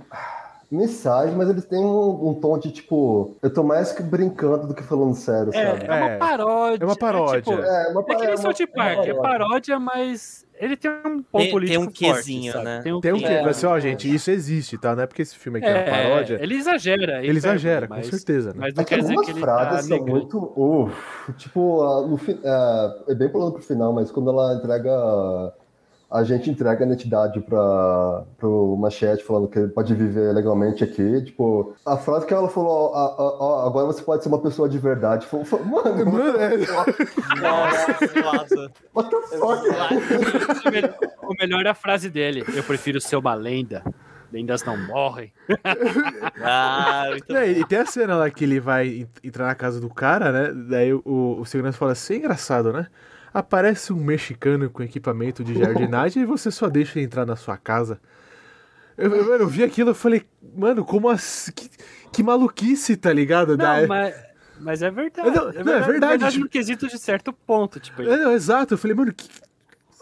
mensagem, 0.71 1.36
mas 1.36 1.49
eles 1.49 1.65
têm 1.65 1.80
um, 1.80 2.30
um 2.30 2.34
tom 2.34 2.58
de 2.58 2.71
tipo, 2.71 3.38
eu 3.41 3.54
tô 3.54 3.63
mais 3.63 3.91
que 3.91 4.01
brincando 4.04 4.67
do 4.67 4.73
que 4.73 4.84
falando 4.84 5.13
sério, 5.15 5.51
É, 5.54 5.65
sabe? 5.65 5.86
é 5.86 5.91
uma 5.95 6.10
É. 6.12 6.17
paródia. 6.17 6.84
É 6.84 6.86
uma 6.86 6.95
paródia. 6.95 7.41
tipo, 7.41 7.62
É, 7.62 7.88
uma, 7.91 8.01
É 8.01 8.04
que 8.15 8.23
é 8.23 8.28
nem 8.28 8.38
South 8.38 8.67
Park, 8.75 9.08
é 9.08 9.13
paródia, 9.13 9.80
mas 9.80 10.45
ele 10.60 10.75
tem 10.78 10.89
um 10.91 11.21
ponto 11.21 11.25
Tem- 11.34 11.43
tem 11.43 11.51
político 11.51 11.82
um 11.82 11.84
forte, 11.86 11.99
quezinho, 11.99 12.54
sabe? 12.54 12.63
né? 12.65 12.82
Tem 12.84 12.93
um 12.93 13.01
Tem 13.01 13.13
um 13.13 13.17
quê. 13.19 13.25
que, 13.25 13.32
É. 13.34 13.45
assim, 13.49 13.65
ó, 13.65 13.80
gente, 13.80 14.13
isso 14.13 14.32
existe, 14.32 14.78
tá? 14.78 14.95
Não 14.95 15.04
é 15.04 15.08
porque 15.08 15.21
esse 15.21 15.36
filme 15.38 15.60
aqui 15.60 15.67
é, 15.67 15.71
É, 15.71 15.91
uma 15.91 16.10
paródia. 16.10 16.38
ele 16.41 16.56
exagera. 16.56 17.25
Ele 17.25 17.38
exagera, 17.38 17.88
mas, 17.89 18.06
com 18.10 18.15
certeza, 18.17 18.49
né? 18.49 18.56
Mas 18.60 18.73
não 18.73 18.82
É 18.82 18.86
que 18.86 18.89
quer 18.95 19.01
dizer 19.01 19.10
algumas 19.12 19.25
que 19.25 19.32
ele 19.34 19.39
frases 19.41 19.69
tá 19.69 19.82
são 19.84 19.97
negando. 20.06 20.12
muito. 20.12 20.54
Uf, 20.56 21.34
tipo, 21.38 21.82
a- 21.84 22.08
no, 22.08 22.17
fi- 22.17 22.39
é, 22.43 23.12
é 23.12 23.15
bem 23.15 23.30
pulando 23.30 23.54
pro 23.54 23.62
final, 23.62 23.93
mas 23.93 24.12
quando 24.12 24.30
ela 24.30 24.56
entrega. 24.56 25.54
A 26.09 26.23
gente 26.23 26.49
entrega 26.49 26.83
a 26.83 26.87
identidade 26.87 27.39
para 27.41 28.23
pro 28.37 28.77
Machete, 28.77 29.23
falando 29.23 29.47
que 29.47 29.57
ele 29.59 29.67
pode 29.69 29.93
viver 29.95 30.31
legalmente 30.33 30.83
aqui. 30.83 31.21
Tipo, 31.23 31.73
a 31.85 31.97
frase 31.97 32.25
que 32.25 32.33
ela 32.33 32.47
falou, 32.47 32.91
ó, 32.93 33.15
ó, 33.17 33.37
ó, 33.63 33.67
agora 33.67 33.87
você 33.87 34.01
pode 34.01 34.21
ser 34.23 34.29
uma 34.29 34.39
pessoa 34.41 34.69
de 34.69 34.77
verdade. 34.77 35.25
Foi- 35.25 35.43
foi- 35.43 35.59
Mano, 35.63 36.05
Mano, 36.11 36.37
é- 36.39 36.57
Nossa, 37.41 38.21
nossa. 38.21 38.71
what 38.93 39.09
the 39.09 39.37
fuck? 39.37 40.67
O 40.67 40.71
melhor- 40.71 40.95
o 41.23 41.33
melhor 41.39 41.65
é 41.65 41.69
a 41.69 41.73
frase 41.75 42.09
dele. 42.09 42.45
Eu 42.55 42.63
prefiro 42.63 43.01
ser 43.01 43.15
uma 43.15 43.33
lenda. 43.33 43.83
Lendas 44.31 44.63
não 44.63 44.77
morrem. 44.77 45.31
Ah, 46.43 47.05
muito 47.09 47.31
Não, 47.33 47.43
e 47.43 47.65
tem 47.65 47.79
a 47.79 47.85
cena 47.85 48.15
lá 48.15 48.29
que 48.29 48.43
ele 48.43 48.59
vai 48.59 48.87
en- 48.87 49.07
entrar 49.23 49.47
na 49.47 49.55
casa 49.55 49.79
do 49.79 49.89
cara, 49.89 50.31
né? 50.31 50.53
Daí 50.69 50.93
o, 50.93 51.01
o 51.39 51.45
segurança 51.45 51.77
fala 51.77 51.93
assim: 51.93 52.15
é 52.15 52.17
engraçado, 52.17 52.71
né? 52.73 52.87
Aparece 53.38 53.91
um 53.91 54.02
mexicano 54.02 54.69
com 54.69 54.82
equipamento 54.82 55.43
de 55.43 55.60
jardinagem 55.60 56.24
e 56.24 56.26
você 56.26 56.50
só 56.50 56.69
deixa 56.69 56.98
ele 56.98 57.06
entrar 57.06 57.26
na 57.26 57.36
sua 57.36 57.58
casa. 57.58 58.00
Eu, 58.98 59.13
eu, 59.13 59.34
eu 59.41 59.48
vi 59.48 59.62
aquilo 59.62 59.91
e 59.91 59.93
falei, 59.93 60.24
mano, 60.56 60.86
como 60.86 61.10
assim? 61.10 61.52
Que, 61.52 61.69
que 62.13 62.24
maluquice, 62.24 62.95
tá 62.95 63.12
ligado? 63.12 63.58
Não, 63.58 63.82
Da- 63.82 63.88
mas, 63.88 64.15
mas 64.62 64.82
é 64.82 64.89
verdade. 64.89 65.30
Não, 65.30 65.52
não, 65.65 65.74
é 65.74 65.82
verdade, 65.82 66.30
tipo- 66.30 66.43
no 66.45 66.50
quesito 66.50 66.88
de 66.88 66.98
certo 66.98 67.34
ponto. 67.34 67.78
Tipo, 67.78 68.04
É, 68.04 68.15
não, 68.17 68.32
exato, 68.32 68.76
eu 68.76 68.78
falei, 68.78 68.95
mano, 68.95 69.13
que, 69.13 69.28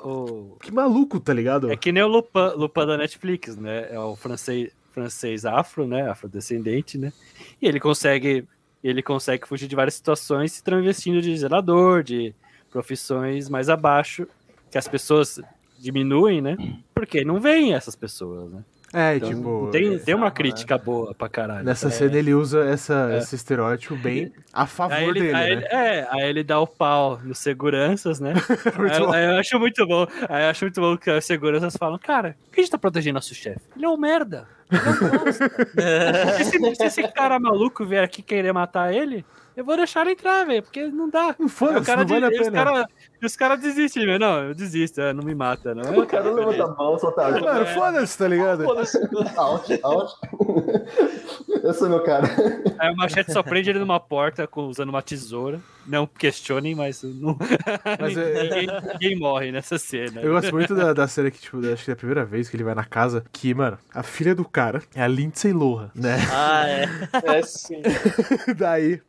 o- 0.03 0.55
que 0.61 0.71
maluco, 0.71 1.19
tá 1.19 1.33
ligado? 1.33 1.71
É 1.71 1.75
que 1.75 1.91
nem 1.91 2.03
o 2.03 2.07
Lupin, 2.07 2.53
Lupin 2.55 2.85
da 2.85 2.97
Netflix, 2.97 3.57
né? 3.57 3.87
É 3.91 3.97
o 3.99 4.15
francês, 4.15 4.71
francês 4.91 5.43
afro, 5.43 5.87
né? 5.87 6.07
Afrodescendente, 6.07 6.99
né? 6.99 7.11
E 7.59 7.67
ele 7.67 7.79
consegue, 7.79 8.47
ele 8.83 9.01
consegue 9.01 9.47
fugir 9.47 9.67
de 9.67 9.75
várias 9.75 9.95
situações 9.95 10.51
se 10.51 10.63
travestindo 10.63 11.19
de 11.19 11.35
zelador, 11.35 12.03
de 12.03 12.35
profissões 12.73 13.47
mais 13.47 13.69
abaixo, 13.69 14.27
que 14.71 14.77
as 14.77 14.87
pessoas 14.87 15.39
diminuem, 15.79 16.41
né? 16.41 16.57
Porque 16.95 17.23
não 17.23 17.39
veem 17.39 17.73
essas 17.73 17.95
pessoas, 17.95 18.51
né? 18.51 18.61
É, 18.95 19.15
Então, 19.15 19.29
tipo, 19.29 19.69
tem, 19.71 19.97
tem 19.97 20.13
uma 20.13 20.29
crítica 20.29 20.77
boa 20.77 21.15
pra 21.15 21.27
caralho. 21.27 21.63
nessa 21.65 21.87
É. 21.87 21.89
cena 21.91 22.15
ele 22.15 22.31
usa 22.33 22.63
essa, 22.63 23.09
É. 23.11 23.17
esse 23.17 23.33
estereótipo 23.35 23.95
bem 23.95 24.31
a 24.53 24.67
favor 24.67 24.93
Aí 24.95 25.05
ele, 25.09 25.19
dele, 25.19 25.33
aí 25.35 25.55
né? 25.55 25.61
ele- 25.61 25.65
é, 25.65 26.07
aí 26.11 26.29
ele 26.29 26.43
dá 26.43 26.59
o 26.59 26.67
pau 26.67 27.19
nos 27.23 27.39
seguranças, 27.39 28.19
né? 28.19 28.33
Muito 28.77 28.93
aí, 28.93 28.99
bom. 28.99 29.11
aí 29.11 29.25
eu 29.25 29.35
acho 29.39 29.59
muito 29.59 29.87
bom. 29.87 30.05
Aí 30.29 30.43
eu 30.43 30.49
acho 30.51 30.65
muito 30.65 30.79
bom 30.79 30.95
que 30.95 31.09
as 31.09 31.25
seguranças 31.25 31.75
falam, 31.75 31.97
cara, 31.97 32.35
por 32.45 32.53
que 32.53 32.59
a 32.59 32.63
gente 32.63 32.71
tá 32.71 32.77
protegendo 32.77 33.15
nosso 33.15 33.33
chefe? 33.33 33.61
Ele 33.75 33.85
é 33.85 33.89
um 33.89 33.97
merda. 33.97 34.47
Ele 34.71 34.79
é 34.79 34.89
um 34.89 35.23
bosta. 35.25 35.49
se, 36.43 36.57
esse, 36.57 36.75
se 36.75 36.83
esse 36.85 37.07
cara 37.13 37.39
maluco 37.39 37.83
vier 37.85 38.03
aqui 38.03 38.21
querer 38.21 38.53
matar 38.53 38.93
ele, 38.93 39.25
eu 39.55 39.63
vou 39.65 39.75
deixar 39.77 40.01
ele 40.01 40.11
entrar, 40.11 40.45
velho, 40.45 40.63
porque 40.63 40.87
não 40.87 41.09
dá. 41.09 41.27
Aí 41.27 41.45
o 41.45 41.47
Foda-se, 41.49 41.85
cara 41.85 42.01
não 42.01 42.07
vale 42.07 42.25
a 42.25 42.29
e 42.29 42.33
os 42.39 42.47
pena. 42.47 42.63
cara- 42.63 42.87
e 43.21 43.25
os 43.25 43.35
caras 43.35 43.59
desistem, 43.59 44.05
velho. 44.05 44.19
Não, 44.19 44.43
eu 44.45 44.53
desisto, 44.55 44.99
é, 45.01 45.13
não 45.13 45.23
me 45.23 45.33
mata, 45.35 45.73
não. 45.73 45.97
O 45.99 46.05
cara 46.05 46.29
levanta 46.31 46.63
a 46.63 46.67
mão, 46.67 46.97
solta 46.99 47.25
a 47.27 47.31
Mano, 47.39 47.65
foda-se, 47.67 48.17
tá 48.17 48.27
ligado? 48.27 48.65
Out, 48.67 49.79
out. 49.83 50.13
Esse 51.63 51.85
é 51.85 51.87
meu 51.87 52.03
cara. 52.03 52.27
Aí 52.77 52.91
o 52.91 52.95
machete 52.97 53.31
só 53.31 53.41
prende 53.41 53.69
ele 53.69 53.79
numa 53.79 53.99
porta 53.99 54.49
usando 54.53 54.89
uma 54.89 55.01
tesoura. 55.01 55.61
Não 55.85 56.05
questionem, 56.07 56.75
mas, 56.75 57.03
não... 57.03 57.37
Mas 57.99 58.17
é- 58.17 58.43
ninguém, 58.43 58.67
ninguém 58.93 59.19
morre 59.19 59.51
nessa 59.51 59.77
cena. 59.77 60.21
Eu 60.21 60.31
gosto 60.33 60.51
muito 60.53 60.73
da, 60.75 60.93
da 60.93 61.07
cena 61.07 61.29
que, 61.29 61.39
tipo, 61.39 61.57
acho 61.71 61.83
que 61.85 61.91
é 61.91 61.93
a 61.93 61.97
primeira 61.97 62.23
vez 62.25 62.49
que 62.49 62.55
ele 62.55 62.63
vai 62.63 62.73
na 62.75 62.85
casa, 62.85 63.23
que, 63.31 63.53
mano, 63.53 63.77
a 63.93 64.01
filha 64.03 64.33
do 64.33 64.45
cara 64.45 64.81
é 64.95 65.01
a 65.01 65.07
Lindsay 65.07 65.51
Lohan, 65.53 65.89
né? 65.95 66.17
Ah, 66.31 66.67
é. 66.69 66.83
É 67.37 67.41
sim. 67.41 67.81
Daí, 68.57 69.01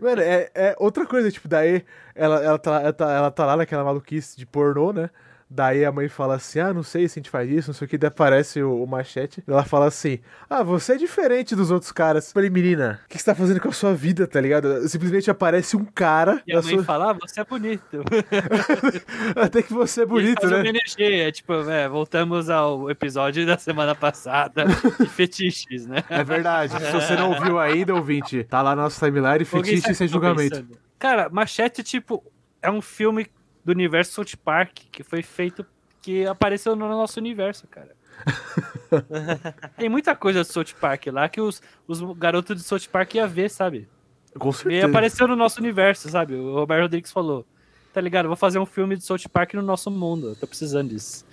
Mano, 0.00 0.20
é, 0.22 0.50
é 0.54 0.76
outra 0.78 1.06
coisa, 1.06 1.30
tipo, 1.30 1.48
daí 1.48 1.84
ela, 2.14 2.42
ela, 2.42 2.58
tá, 2.58 2.80
ela, 2.80 2.92
tá, 2.92 3.12
ela 3.12 3.30
tá 3.30 3.46
lá 3.46 3.56
naquela 3.56 3.84
maluquice 3.84 4.36
de 4.36 4.46
pornô, 4.46 4.92
né? 4.92 5.10
Daí 5.54 5.84
a 5.84 5.92
mãe 5.92 6.08
fala 6.08 6.36
assim: 6.36 6.60
Ah, 6.60 6.72
não 6.72 6.82
sei 6.82 7.06
se 7.08 7.18
a 7.18 7.20
gente 7.20 7.28
faz 7.30 7.50
isso, 7.50 7.68
não 7.68 7.74
sei 7.74 7.84
o 7.84 7.88
que. 7.88 7.98
Daí 7.98 8.08
aparece 8.08 8.62
o, 8.62 8.82
o 8.82 8.86
machete. 8.86 9.42
Ela 9.46 9.62
fala 9.64 9.86
assim: 9.86 10.18
Ah, 10.48 10.62
você 10.62 10.94
é 10.94 10.96
diferente 10.96 11.54
dos 11.54 11.70
outros 11.70 11.92
caras. 11.92 12.26
Eu 12.28 12.32
Falei, 12.32 12.48
menina, 12.48 13.00
o 13.04 13.08
que 13.08 13.18
você 13.18 13.24
tá 13.24 13.34
fazendo 13.34 13.60
com 13.60 13.68
a 13.68 13.72
sua 13.72 13.94
vida, 13.94 14.26
tá 14.26 14.40
ligado? 14.40 14.88
Simplesmente 14.88 15.30
aparece 15.30 15.76
um 15.76 15.84
cara. 15.84 16.42
E 16.46 16.52
a 16.54 16.62
mãe 16.62 16.74
sua- 16.76 16.84
fala, 16.84 17.10
ah, 17.10 17.12
você 17.12 17.40
é 17.40 17.44
bonito. 17.44 18.02
Até 19.36 19.62
que 19.62 19.72
você 19.72 20.02
é 20.02 20.06
bonito, 20.06 20.46
né? 20.46 20.60
MNG, 20.60 21.20
é 21.20 21.30
tipo, 21.32 21.52
é, 21.68 21.88
voltamos 21.88 22.48
ao 22.50 22.90
episódio 22.90 23.44
da 23.46 23.58
semana 23.58 23.94
passada 23.94 24.64
de 24.64 25.06
fetiches, 25.08 25.86
né? 25.86 26.02
É 26.08 26.24
verdade. 26.24 26.72
Se 26.78 26.92
você 26.92 27.14
não 27.16 27.38
viu 27.40 27.58
ainda, 27.58 27.94
ouvinte, 27.94 28.44
tá 28.44 28.62
lá 28.62 28.74
no 28.74 28.82
nosso 28.82 28.98
timeline, 28.98 29.26
Alguém 29.26 29.44
fetiche 29.46 29.82
sabe 29.82 29.94
sem 29.94 30.08
julgamento. 30.08 30.50
pensando? 30.56 30.78
Cara, 30.98 31.28
Machete, 31.28 31.82
tipo, 31.82 32.22
é 32.60 32.70
um 32.70 32.80
filme 32.80 33.26
do 33.64 33.72
universo 33.72 34.12
South 34.12 34.36
Park 34.44 34.78
que 34.90 35.02
foi 35.02 35.22
feito, 35.22 35.64
que 36.00 36.26
apareceu 36.26 36.74
no 36.74 36.88
nosso 36.88 37.18
universo, 37.20 37.66
cara. 37.66 37.94
Tem 39.76 39.88
muita 39.88 40.14
coisa 40.14 40.40
do 40.40 40.44
South 40.46 40.74
Park 40.80 41.06
lá 41.06 41.28
que 41.28 41.40
os, 41.40 41.62
os 41.86 42.00
garotos 42.16 42.56
de 42.56 42.62
South 42.62 42.88
Park 42.90 43.14
ia 43.14 43.26
ver, 43.26 43.50
sabe? 43.50 43.88
Com 44.38 44.50
E 44.50 44.52
certeza. 44.52 44.86
apareceu 44.86 45.28
no 45.28 45.36
nosso 45.36 45.60
universo, 45.60 46.08
sabe? 46.08 46.34
O 46.34 46.54
Roberto 46.54 46.82
Rodrigues 46.82 47.12
falou. 47.12 47.44
Tá 47.92 48.00
ligado? 48.00 48.26
Vou 48.26 48.36
fazer 48.36 48.58
um 48.58 48.64
filme 48.64 48.96
de 48.96 49.04
South 49.04 49.28
Park 49.30 49.52
no 49.52 49.60
nosso 49.60 49.90
mundo. 49.90 50.28
Eu 50.30 50.36
tô 50.36 50.46
precisando 50.46 50.88
disso. 50.88 51.26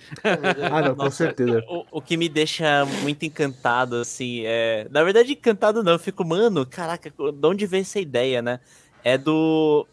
Ah, 0.70 0.82
não, 0.82 0.94
com 0.94 1.04
Nossa, 1.04 1.16
certeza. 1.16 1.64
O, 1.66 1.86
o 1.90 2.02
que 2.02 2.18
me 2.18 2.28
deixa 2.28 2.84
muito 3.02 3.24
encantado, 3.24 3.96
assim, 3.96 4.42
é. 4.44 4.86
Na 4.90 5.02
verdade, 5.02 5.32
encantado 5.32 5.82
não, 5.82 5.92
eu 5.92 5.98
fico, 5.98 6.22
mano, 6.22 6.66
caraca, 6.66 7.08
de 7.10 7.46
onde 7.46 7.64
veio 7.66 7.80
essa 7.80 7.98
ideia, 7.98 8.42
né? 8.42 8.60
É 9.02 9.16
do. 9.16 9.86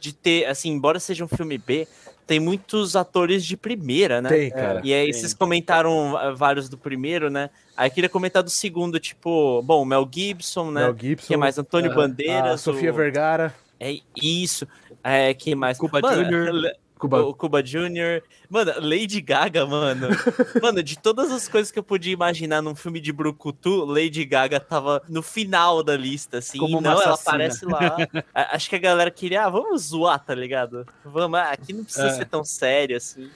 De 0.00 0.12
ter, 0.12 0.46
assim, 0.46 0.70
embora 0.70 1.00
seja 1.00 1.24
um 1.24 1.28
filme 1.28 1.58
B, 1.58 1.86
tem 2.26 2.38
muitos 2.38 2.94
atores 2.94 3.44
de 3.44 3.56
primeira, 3.56 4.20
né? 4.20 4.28
Tem, 4.28 4.50
cara. 4.50 4.80
E 4.84 4.92
aí, 4.92 5.10
tem. 5.10 5.12
vocês 5.14 5.32
comentaram 5.32 6.16
ah, 6.16 6.32
vários 6.32 6.68
do 6.68 6.76
primeiro, 6.76 7.30
né? 7.30 7.48
Aí 7.76 7.88
eu 7.88 7.92
queria 7.92 8.08
comentar 8.08 8.42
do 8.42 8.50
segundo, 8.50 9.00
tipo, 9.00 9.62
bom, 9.62 9.84
Mel 9.84 10.08
Gibson, 10.12 10.70
né? 10.70 10.82
Mel 10.82 10.96
Gibson, 10.98 11.26
que 11.26 11.36
mais? 11.36 11.58
Antônio 11.58 11.90
Aham. 11.90 11.96
Bandeiras. 12.02 12.52
a 12.52 12.58
Sofia 12.58 12.92
o- 12.92 12.94
Vergara, 12.94 13.54
É 13.80 13.98
isso. 14.14 14.68
É, 15.02 15.32
que 15.32 15.54
mais? 15.54 15.78
Cuba 15.78 16.00
Mano, 16.00 16.24
Jr.. 16.24 16.72
Cuba. 16.98 17.22
O 17.22 17.34
Cuba 17.34 17.62
Jr. 17.62 18.22
Mano, 18.50 18.72
Lady 18.80 19.20
Gaga, 19.20 19.64
mano. 19.66 20.08
mano, 20.62 20.82
de 20.82 20.98
todas 20.98 21.30
as 21.30 21.48
coisas 21.48 21.70
que 21.70 21.78
eu 21.78 21.82
podia 21.82 22.12
imaginar 22.12 22.60
num 22.60 22.74
filme 22.74 23.00
de 23.00 23.12
Brucutu, 23.12 23.84
Lady 23.84 24.24
Gaga 24.24 24.60
tava 24.60 25.02
no 25.08 25.22
final 25.22 25.82
da 25.82 25.96
lista, 25.96 26.38
assim. 26.38 26.58
Como 26.58 26.80
não, 26.80 26.90
ela 26.92 27.14
assassina. 27.14 27.30
aparece 27.30 27.64
lá. 27.64 27.96
Acho 28.34 28.68
que 28.68 28.76
a 28.76 28.80
galera 28.80 29.10
queria, 29.10 29.44
ah, 29.44 29.50
vamos 29.50 29.82
zoar, 29.82 30.18
tá 30.24 30.34
ligado? 30.34 30.86
Vamos, 31.04 31.38
ah, 31.38 31.50
aqui 31.52 31.72
não 31.72 31.84
precisa 31.84 32.08
É. 32.08 32.12
ser 32.12 32.26
tão 32.26 32.44
sério 32.44 32.96
assim. 32.96 33.30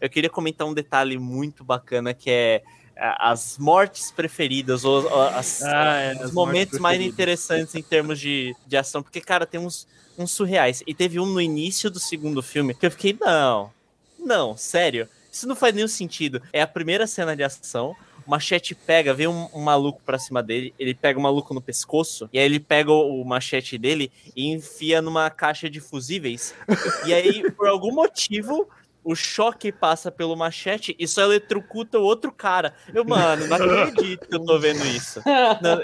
Eu 0.00 0.10
queria 0.10 0.28
comentar 0.28 0.66
um 0.66 0.74
detalhe 0.74 1.18
muito 1.18 1.64
bacana 1.64 2.12
que 2.12 2.30
é 2.30 2.62
as 2.96 3.58
mortes 3.58 4.10
preferidas, 4.10 4.84
ou, 4.84 5.04
ou 5.04 5.22
as, 5.22 5.62
Ah, 5.62 6.00
é, 6.00 6.24
os 6.24 6.32
momentos 6.32 6.78
mais 6.78 7.00
interessantes 7.00 7.74
em 7.74 7.82
termos 7.82 8.18
de, 8.18 8.56
de 8.66 8.76
ação, 8.76 9.02
porque, 9.02 9.20
cara, 9.20 9.46
tem 9.46 9.60
uns, 9.60 9.86
uns 10.18 10.30
surreais. 10.30 10.82
E 10.86 10.94
teve 10.94 11.20
um 11.20 11.26
no 11.26 11.40
início 11.40 11.90
do 11.90 12.00
segundo 12.00 12.42
filme 12.42 12.74
que 12.74 12.86
eu 12.86 12.90
fiquei, 12.90 13.16
não, 13.20 13.70
não, 14.18 14.56
sério, 14.56 15.08
isso 15.30 15.46
não 15.46 15.54
faz 15.54 15.74
nenhum 15.74 15.88
sentido. 15.88 16.40
É 16.52 16.62
a 16.62 16.66
primeira 16.66 17.06
cena 17.06 17.36
de 17.36 17.42
ação. 17.42 17.94
O 18.26 18.30
machete 18.30 18.74
pega, 18.74 19.14
vem 19.14 19.28
um, 19.28 19.48
um 19.52 19.60
maluco 19.60 20.00
pra 20.04 20.18
cima 20.18 20.42
dele, 20.42 20.74
ele 20.78 20.94
pega 20.94 21.18
o 21.18 21.22
maluco 21.22 21.54
no 21.54 21.60
pescoço, 21.60 22.28
e 22.32 22.38
aí 22.38 22.44
ele 22.44 22.58
pega 22.58 22.90
o, 22.90 23.20
o 23.20 23.24
machete 23.24 23.78
dele 23.78 24.10
e 24.34 24.50
enfia 24.50 25.00
numa 25.00 25.30
caixa 25.30 25.70
de 25.70 25.78
fusíveis. 25.78 26.54
e 27.06 27.14
aí, 27.14 27.48
por 27.52 27.68
algum 27.68 27.92
motivo, 27.92 28.68
o 29.06 29.14
choque 29.14 29.70
passa 29.70 30.10
pelo 30.10 30.34
machete 30.36 30.94
e 30.98 31.06
só 31.06 31.22
eletrocuta 31.22 31.98
o 31.98 32.02
outro 32.02 32.32
cara. 32.32 32.74
Eu, 32.92 33.04
mano, 33.04 33.46
não 33.46 33.56
acredito 33.56 34.26
que 34.28 34.34
eu 34.34 34.44
tô 34.44 34.58
vendo 34.58 34.84
isso. 34.84 35.22
Não, 35.62 35.80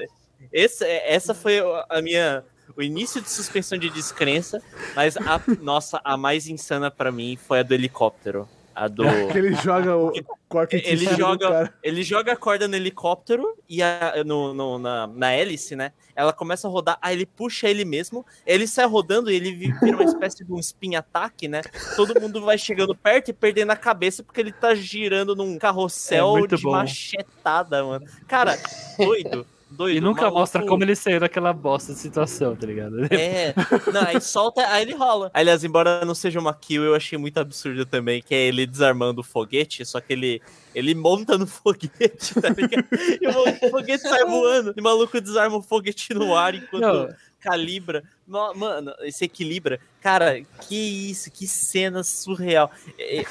esse- 0.53 0.85
essa 0.85 1.33
foi 1.33 1.61
a 1.89 2.03
minha. 2.03 2.45
O 2.77 2.83
início 2.83 3.21
de 3.21 3.29
suspensão 3.31 3.77
de 3.79 3.89
descrença, 3.91 4.61
mas 4.97 5.17
a 5.17 5.41
nossa, 5.61 6.01
a 6.03 6.17
mais 6.17 6.47
insana 6.49 6.91
pra 6.91 7.13
mim 7.13 7.37
foi 7.37 7.61
a 7.61 7.63
do 7.63 7.75
helicóptero. 7.75 8.49
A 8.75 8.89
do. 8.89 9.05
que 9.31 9.37
ele 9.39 9.55
joga 9.55 9.97
o 9.97 10.13
corte 10.49 10.77
Ele 10.85 11.05
joga, 11.17 11.73
ele 11.83 12.03
joga 12.03 12.33
a 12.33 12.37
corda 12.37 12.67
no 12.69 12.75
helicóptero 12.77 13.57
e 13.69 13.83
a, 13.83 14.23
no, 14.25 14.53
no- 14.55 14.79
na, 14.79 15.07
na 15.07 15.33
hélice, 15.33 15.75
né? 15.77 15.93
Ela 16.15 16.33
começa 16.33 16.69
a 16.69 16.71
rodar, 16.71 16.99
aí 17.01 17.15
ele 17.17 17.25
puxa 17.27 17.69
ele 17.69 17.85
mesmo, 17.87 18.25
ele 18.47 18.67
sai 18.67 18.87
rodando 18.87 19.31
e 19.31 19.35
ele 19.37 19.53
vi- 19.53 19.73
vira 19.83 19.97
uma 19.97 20.05
espécie 20.05 20.45
de 20.45 20.53
um 20.53 20.59
spin-ataque, 20.59 21.49
né? 21.49 21.63
Todo 21.97 22.21
mundo 22.21 22.43
vai 22.43 22.59
chegando 22.59 22.95
perto 22.95 23.29
e 23.31 23.33
perdendo 23.33 23.71
a 23.71 23.77
cabeça 23.77 24.23
porque 24.23 24.41
ele 24.41 24.53
tá 24.53 24.75
girando 24.75 25.35
num 25.35 25.59
carrossel 25.59 26.39
É 26.39 26.47
de 26.47 26.63
bom. 26.63 26.73
machetada, 26.73 27.83
mano. 27.85 28.07
Cara, 28.29 28.59
doido. 28.99 29.47
Doido, 29.77 29.97
E 29.97 30.01
nunca 30.01 30.23
maluco. 30.23 30.39
mostra 30.41 30.67
como 30.67 30.85
ele 30.85 30.95
saiu 30.95 31.19
daquela 31.21 31.53
bosta 31.53 31.93
de 31.93 31.99
situação, 31.99 32.55
tá 32.55 32.67
ligado? 32.67 32.97
É, 33.13 33.55
não, 33.93 34.03
aí 34.07 34.21
solta, 34.21 34.67
aí 34.69 34.83
ele 34.83 34.95
rola. 34.95 35.31
Aliás, 35.33 35.65
embora 35.65 36.05
não 36.05 36.15
seja 36.15 36.39
uma 36.39 36.53
kill, 36.55 36.83
eu 36.85 36.95
achei 36.95 37.19
muito 37.19 37.39
absurdo 37.39 37.87
também, 37.87 38.23
que 38.23 38.35
é 38.35 38.47
ele 38.49 38.67
desarmando 38.67 39.21
o 39.21 39.25
foguete, 39.25 39.85
só 39.85 40.01
que 40.01 40.13
ele, 40.13 40.43
ele 40.75 40.95
monta 40.95 41.39
no 41.39 41.47
foguete, 41.49 42.35
tá 42.41 42.49
ligado? 42.51 42.87
E 43.21 43.27
o 43.67 43.71
foguete 43.71 44.03
sai 44.03 44.25
voando, 44.25 44.75
e 44.77 44.81
o 44.81 44.85
maluco 44.85 45.21
desarma 45.21 45.57
o 45.57 45.63
foguete 45.63 46.13
no 46.15 46.37
ar 46.37 46.55
enquanto 46.55 46.83
Não. 46.83 47.09
calibra. 47.41 48.03
No- 48.27 48.55
Mano, 48.55 48.93
se 49.11 49.25
equilibra. 49.25 49.81
Cara, 50.01 50.41
que 50.69 51.11
isso, 51.11 51.31
que 51.31 51.47
cena 51.47 52.03
surreal. 52.05 52.71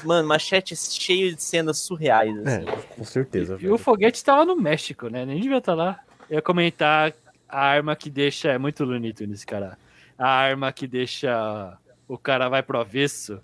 Mano, 0.04 0.28
machete 0.28 0.76
cheio 0.76 1.36
de 1.36 1.42
cenas 1.44 1.80
surreais, 1.80 2.36
assim. 2.40 2.68
É, 2.68 2.96
com 2.96 3.04
certeza, 3.04 3.58
E 3.60 3.70
o 3.70 3.78
foguete 3.78 4.24
tava 4.24 4.44
no 4.46 4.56
México, 4.56 5.08
né? 5.08 5.26
Nem 5.26 5.40
devia 5.40 5.58
estar 5.60 5.74
lá. 5.74 6.00
Eu 6.32 6.36
ia 6.38 6.42
comentar 6.42 7.14
a 7.48 7.60
arma 7.60 7.94
que 7.94 8.10
deixa. 8.10 8.48
É 8.50 8.58
muito 8.58 8.86
Looney 8.86 9.12
Tunes, 9.12 9.44
cara. 9.44 9.78
A 10.18 10.30
arma 10.30 10.72
que 10.72 10.88
deixa. 10.88 11.78
O 12.08 12.18
cara 12.18 12.48
vai 12.48 12.64
pro 12.64 12.80
avesso. 12.80 13.38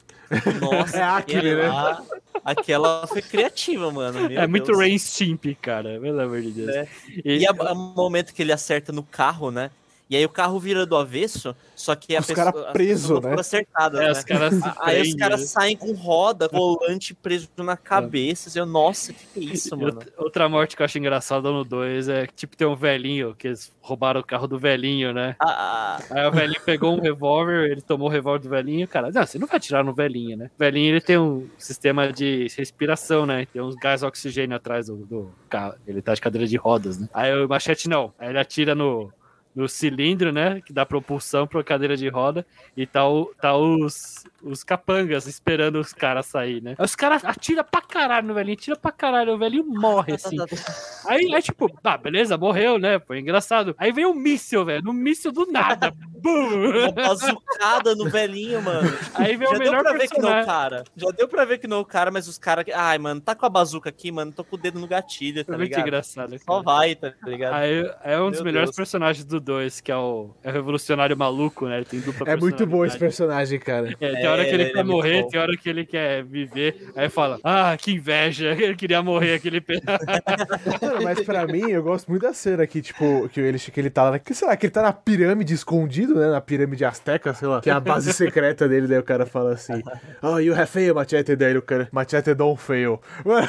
Nossa, 0.62 0.98
É 0.98 1.02
Acme, 1.04 1.36
aquela, 1.38 2.06
aquela 2.46 3.08
foi 3.08 3.22
criativa, 3.22 3.92
mano. 3.92 4.30
meu 4.30 4.40
é 4.42 4.48
muito 4.48 4.68
Deus. 4.68 4.78
Rain 4.78 4.98
Stimp, 4.98 5.46
cara. 5.62 6.00
Pelo 6.00 6.20
amor 6.22 6.42
de 6.42 6.52
Deus. 6.52 6.70
É. 6.70 6.88
E, 7.26 7.44
E 7.44 7.48
o 7.50 7.76
momento 7.76 8.34
que 8.34 8.42
ele 8.42 8.54
acerta 8.54 8.94
no 8.94 9.04
carro, 9.04 9.52
né? 9.52 9.70
E 10.10 10.16
aí 10.16 10.24
o 10.26 10.30
carro 10.30 10.58
vira 10.60 10.86
do 10.86 10.96
avesso, 10.96 11.54
só 11.76 11.94
que 11.96 12.16
a 12.16 12.20
Os 12.22 12.28
pessoa, 12.28 12.54
cara 12.54 12.72
preso, 12.72 13.16
né? 13.16 13.22
foram 13.22 13.40
acertadas, 13.40 14.00
é, 14.00 14.06
né? 14.06 14.12
os 14.12 14.24
caras 14.24 14.54
Aí 14.80 15.02
os 15.02 15.16
caras 15.16 15.42
né? 15.42 15.48
saem 15.48 15.76
com 15.76 15.92
roda, 15.94 16.48
volante 16.52 17.14
preso 17.14 17.50
na 17.58 17.76
cabeça. 17.76 18.58
Eu, 18.58 18.66
nossa, 18.66 19.12
que 19.12 19.26
que 19.26 19.40
é 19.40 19.54
isso, 19.54 19.76
mano? 19.76 20.00
outra- 20.18 20.48
morte 20.48 20.76
que 20.78 20.82
eu 20.82 20.86
acho 20.86 20.98
engraçada 20.98 21.52
no 21.52 21.66
2 21.66 22.08
é 22.08 22.26
que, 22.26 22.34
tipo, 22.34 22.56
tem 22.56 22.66
um 22.66 22.76
velhinho, 22.76 23.36
que 23.36 23.48
eles 23.48 23.72
roubaram 23.82 24.22
o 24.22 24.24
carro 24.24 24.48
do 24.48 24.58
velhinho, 24.58 25.12
né? 25.14 25.36
Ah, 25.40 26.00
ah, 26.00 26.04
Aí 26.10 26.26
o 26.26 26.32
velhinho 26.32 26.62
pegou 26.62 26.96
um 26.96 27.02
revólver, 27.02 27.70
ele 27.70 27.82
tomou 27.82 28.08
o 28.08 28.12
revólver 28.12 28.40
do 28.44 28.50
velhinho, 28.50 28.88
cara. 28.88 29.12
Não, 29.12 29.26
você 29.26 29.38
não 29.38 29.46
vai 29.48 29.58
atirar 29.58 29.84
no 29.84 29.94
velhinho, 29.94 30.38
né? 30.38 30.50
O 30.56 30.60
velhinho 30.60 30.94
ele 30.94 31.02
tem 31.02 31.18
um 31.18 31.50
sistema 31.58 32.14
de 32.14 32.48
respiração, 32.58 33.26
né? 33.26 33.46
Tem 33.52 33.62
uns 33.62 33.76
gás 33.76 34.04
oxigênio 34.04 34.56
atrás 34.56 34.88
do, 34.88 34.96
do 35.06 35.32
carro. 35.50 35.76
Ele 35.86 36.02
tá 36.02 36.14
de 36.14 36.22
cadeira 36.22 36.48
de 36.48 36.56
rodas, 36.56 36.98
né? 36.98 37.10
Aí 37.14 37.34
o 37.44 37.48
machete 37.50 37.90
não. 37.90 38.14
Aí 38.18 38.30
ele 38.30 38.40
atira 38.40 38.74
no, 38.74 39.12
no 39.58 39.68
cilindro, 39.68 40.32
né? 40.32 40.62
Que 40.62 40.72
dá 40.72 40.86
propulsão 40.86 41.48
pra 41.48 41.64
cadeira 41.64 41.98
de 41.98 42.08
roda. 42.08 42.46
E 42.76 42.86
tá, 42.86 43.10
o, 43.10 43.34
tá 43.42 43.58
os, 43.58 44.24
os 44.48 44.64
capangas 44.64 45.28
esperando 45.28 45.80
os 45.80 45.94
caras 45.94 46.26
sair, 46.26 46.62
né? 46.62 46.76
Aí 46.78 46.86
os 46.86 46.96
caras 46.96 47.24
atiram 47.24 47.64
pra 47.64 47.82
caralho 47.82 48.28
no 48.28 48.34
velhinho, 48.34 48.58
atira 48.58 48.76
pra 48.76 48.92
caralho. 48.92 49.34
O 49.34 49.38
velhinho 49.38 49.66
morre, 49.66 50.14
assim. 50.14 50.38
Aí 51.06 51.34
é 51.34 51.42
tipo, 51.42 51.70
ah, 51.84 51.98
beleza, 51.98 52.38
morreu, 52.38 52.78
né? 52.78 53.00
Foi 53.00 53.20
engraçado. 53.20 53.76
Aí 53.78 53.92
vem 53.92 54.06
um 54.06 54.14
míssil, 54.14 54.66
velho. 54.66 54.90
Um 54.90 54.94
míssil 54.94 55.32
do 55.32 55.46
nada. 55.46 55.94
Bum! 56.22 56.70
uma 56.84 56.92
bazucada 56.92 57.96
no 57.96 58.10
velhinho, 58.10 58.62
mano. 58.62 58.90
Aí 59.14 59.36
vem 59.36 59.48
Já 59.48 59.56
o 59.56 59.60
deu 59.60 59.72
melhor 59.72 59.84
pra 59.84 59.94
ver 59.94 60.08
que 60.08 60.20
não 60.20 60.30
é 60.30 60.32
o 60.32 60.36
personagem. 60.36 60.46
cara. 60.46 60.84
Já 60.96 61.08
deu 61.12 61.28
pra 61.28 61.46
ver 61.46 61.58
que 61.60 61.68
não 61.68 61.78
é 61.78 61.80
o 61.80 61.86
cara, 61.86 62.12
mas 62.12 62.28
os 62.28 62.38
caras. 62.38 62.66
Ai, 62.74 62.98
mano, 62.98 63.22
tá 63.22 63.36
com 63.36 63.46
a 63.46 63.50
bazuca 63.50 63.90
aqui, 63.90 64.12
mano. 64.12 64.32
Tô 64.32 64.44
com 64.44 64.56
o 64.56 64.60
dedo 64.60 64.80
no 64.80 64.88
gatilho, 64.88 65.44
tá 65.46 65.54
muito 65.54 65.70
ligado? 65.70 65.82
engraçado. 65.82 66.38
Só 66.40 66.46
cara. 66.46 66.64
vai, 66.64 66.96
tá 66.96 67.14
ligado? 67.26 67.54
Aí 67.54 67.92
é 68.04 68.20
um 68.20 68.30
dos 68.30 68.40
Meu 68.40 68.46
melhores 68.46 68.70
Deus. 68.70 68.76
personagens 68.76 69.26
do 69.26 69.40
2, 69.40 69.82
que 69.82 69.92
é 69.92 69.98
o, 69.98 70.32
é 70.44 70.50
o 70.50 70.54
revolucionário 70.54 71.16
maluco, 71.16 71.68
né? 71.68 71.78
Ele 71.78 71.86
tem 71.86 72.00
dupla 72.00 72.30
É 72.30 72.36
muito 72.36 72.66
bom 72.66 72.86
esse 72.86 72.98
personagem, 72.98 73.60
cara. 73.60 73.96
É, 74.00 74.16
tem 74.16 74.28
hora 74.38 74.46
que 74.48 74.54
ele 74.56 74.64
É, 74.64 74.70
quer 74.72 74.80
é 74.80 74.84
morrer, 74.84 75.28
tem 75.28 75.40
hora 75.40 75.58
que 75.58 75.70
ele 75.70 75.86
quer 75.86 76.24
viver. 76.24 76.92
Aí 76.96 77.10
fala, 77.10 77.40
ah, 77.44 77.76
que 77.80 77.92
inveja, 77.94 78.52
ele 78.60 78.76
queria 78.76 79.02
morrer 79.02 79.34
aquele 79.36 79.62
pedaço. 79.62 80.06
Mas 81.04 81.22
pra 81.22 81.46
mim, 81.48 81.70
eu 81.72 81.84
gosto 81.84 82.08
muito 82.10 82.22
da 82.24 82.34
cena 82.34 82.66
que, 82.68 82.82
tipo, 82.82 83.28
que 83.30 83.40
ele, 83.40 83.60
que 83.60 83.80
ele 83.80 83.90
tá 83.90 84.10
lá, 84.10 84.20
que, 84.20 84.34
sei 84.34 84.48
lá, 84.48 84.56
que 84.58 84.66
ele 84.66 84.74
tá 84.74 84.82
na 84.82 84.94
pirâmide 84.94 85.54
escondido, 85.54 86.16
né, 86.16 86.28
na 86.30 86.42
pirâmide 86.42 86.86
azteca, 86.86 87.34
sei 87.34 87.48
lá, 87.48 87.62
que 87.62 87.70
é 87.70 87.74
a 87.74 87.80
base 87.80 88.12
secreta 88.14 88.68
dele, 88.68 88.88
daí 88.88 88.98
o 89.00 89.04
cara 89.04 89.26
fala 89.26 89.54
assim, 89.54 89.82
oh, 90.22 90.38
you 90.40 90.54
have 90.54 90.68
failed, 90.68 90.94
Machete, 90.96 91.36
daí 91.36 91.56
o 91.58 91.62
cara, 91.62 91.88
Machete 91.92 92.34
don't 92.34 92.60
fail. 92.60 93.00
Mano. 93.26 93.48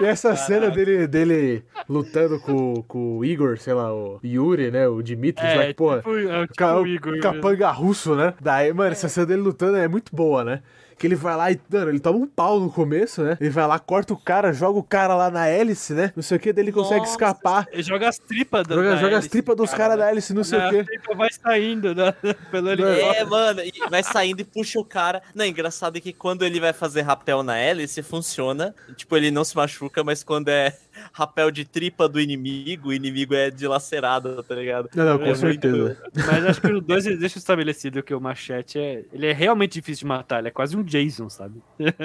e 0.00 0.04
essa 0.04 0.34
cena 0.36 0.70
dele, 0.70 1.06
dele 1.06 1.64
lutando 1.88 2.38
com, 2.40 2.82
com 2.86 3.18
o 3.18 3.24
Igor, 3.24 3.58
sei 3.58 3.74
lá, 3.74 3.92
o 3.92 4.20
Yuri, 4.24 4.70
né? 4.70 4.86
O 4.88 5.02
Dimitri, 5.02 5.44
lá, 5.44 5.64
É, 5.64 5.66
que, 5.68 5.74
pô, 5.74 5.96
tipo, 5.96 6.10
é, 6.16 6.42
tipo 6.46 6.54
Ca- 6.56 6.82
Igor. 6.86 7.20
capanga 7.20 7.70
russo, 7.80 8.14
né? 8.14 8.34
Daí, 8.40 8.72
mano, 8.72 8.92
essa 8.92 9.08
cena 9.08 9.26
dele 9.26 9.42
lutando 9.42 9.76
é 9.76 9.88
muito 9.88 10.14
boa, 10.14 10.44
né? 10.44 10.62
Que 10.98 11.06
ele 11.06 11.14
vai 11.16 11.34
lá 11.34 11.50
e, 11.50 11.58
mano, 11.72 11.90
ele 11.90 11.98
toma 11.98 12.18
um 12.18 12.26
pau 12.26 12.60
no 12.60 12.70
começo, 12.70 13.22
né? 13.22 13.38
Ele 13.40 13.48
vai 13.48 13.66
lá, 13.66 13.78
corta 13.78 14.12
o 14.12 14.18
cara, 14.18 14.52
joga 14.52 14.78
o 14.78 14.82
cara 14.82 15.14
lá 15.14 15.30
na 15.30 15.46
hélice, 15.46 15.94
né? 15.94 16.12
Não 16.14 16.22
sei 16.22 16.36
o 16.36 16.40
que, 16.40 16.52
daí 16.52 16.62
ele 16.62 16.72
consegue 16.72 17.00
Nossa, 17.00 17.12
escapar. 17.12 17.66
Ele 17.72 17.82
joga 17.82 18.06
as 18.06 18.18
tripas 18.18 18.66
da 18.66 18.74
Joga, 18.74 18.96
joga 18.98 19.16
as 19.16 19.26
tripas 19.26 19.56
dos 19.56 19.70
cara, 19.70 19.78
caras 19.82 19.96
né? 19.98 20.04
da 20.04 20.10
hélice, 20.10 20.34
não 20.34 20.44
sei 20.44 20.58
o 20.58 20.62
A 20.62 20.68
quê. 20.68 20.84
tripa 20.84 21.14
vai 21.14 21.28
saindo 21.32 21.94
né? 21.94 22.12
pelo 22.50 22.70
É, 22.70 23.24
mano, 23.24 23.62
e 23.62 23.72
vai 23.88 24.02
saindo 24.02 24.40
e 24.42 24.44
puxa 24.44 24.78
o 24.78 24.84
cara. 24.84 25.22
Não, 25.34 25.46
engraçado 25.46 25.96
é 25.96 26.00
que 26.02 26.12
quando 26.12 26.44
ele 26.44 26.60
vai 26.60 26.74
fazer 26.74 27.00
rapel 27.00 27.42
na 27.42 27.56
hélice, 27.56 28.02
funciona. 28.02 28.74
Tipo, 28.94 29.16
ele 29.16 29.30
não 29.30 29.42
se 29.42 29.56
machuca, 29.56 30.04
mas 30.04 30.22
quando 30.22 30.48
é 30.50 30.76
rapel 31.12 31.50
de 31.50 31.64
tripa 31.64 32.08
do 32.08 32.20
inimigo, 32.20 32.88
o 32.88 32.92
inimigo 32.92 33.34
é 33.34 33.50
dilacerado, 33.50 34.42
tá 34.42 34.54
ligado? 34.54 34.88
Não, 34.94 35.04
não, 35.04 35.18
com 35.18 35.24
É 35.24 35.26
muito- 35.28 35.38
certeza. 35.40 36.02
Mas 36.14 36.44
acho 36.44 36.60
que 36.60 36.72
os 36.72 36.82
dois 36.82 37.06
eles 37.06 37.18
deixam 37.18 37.38
estabelecido 37.38 38.02
que 38.02 38.14
o 38.14 38.20
machete 38.20 38.78
é. 38.78 39.04
Ele 39.12 39.26
é 39.26 39.32
realmente 39.32 39.72
difícil 39.74 40.00
de 40.00 40.06
matar, 40.06 40.38
ele 40.40 40.48
é 40.48 40.50
quase 40.50 40.76
um 40.76 40.82
Jason, 40.82 41.28
sabe? 41.28 41.62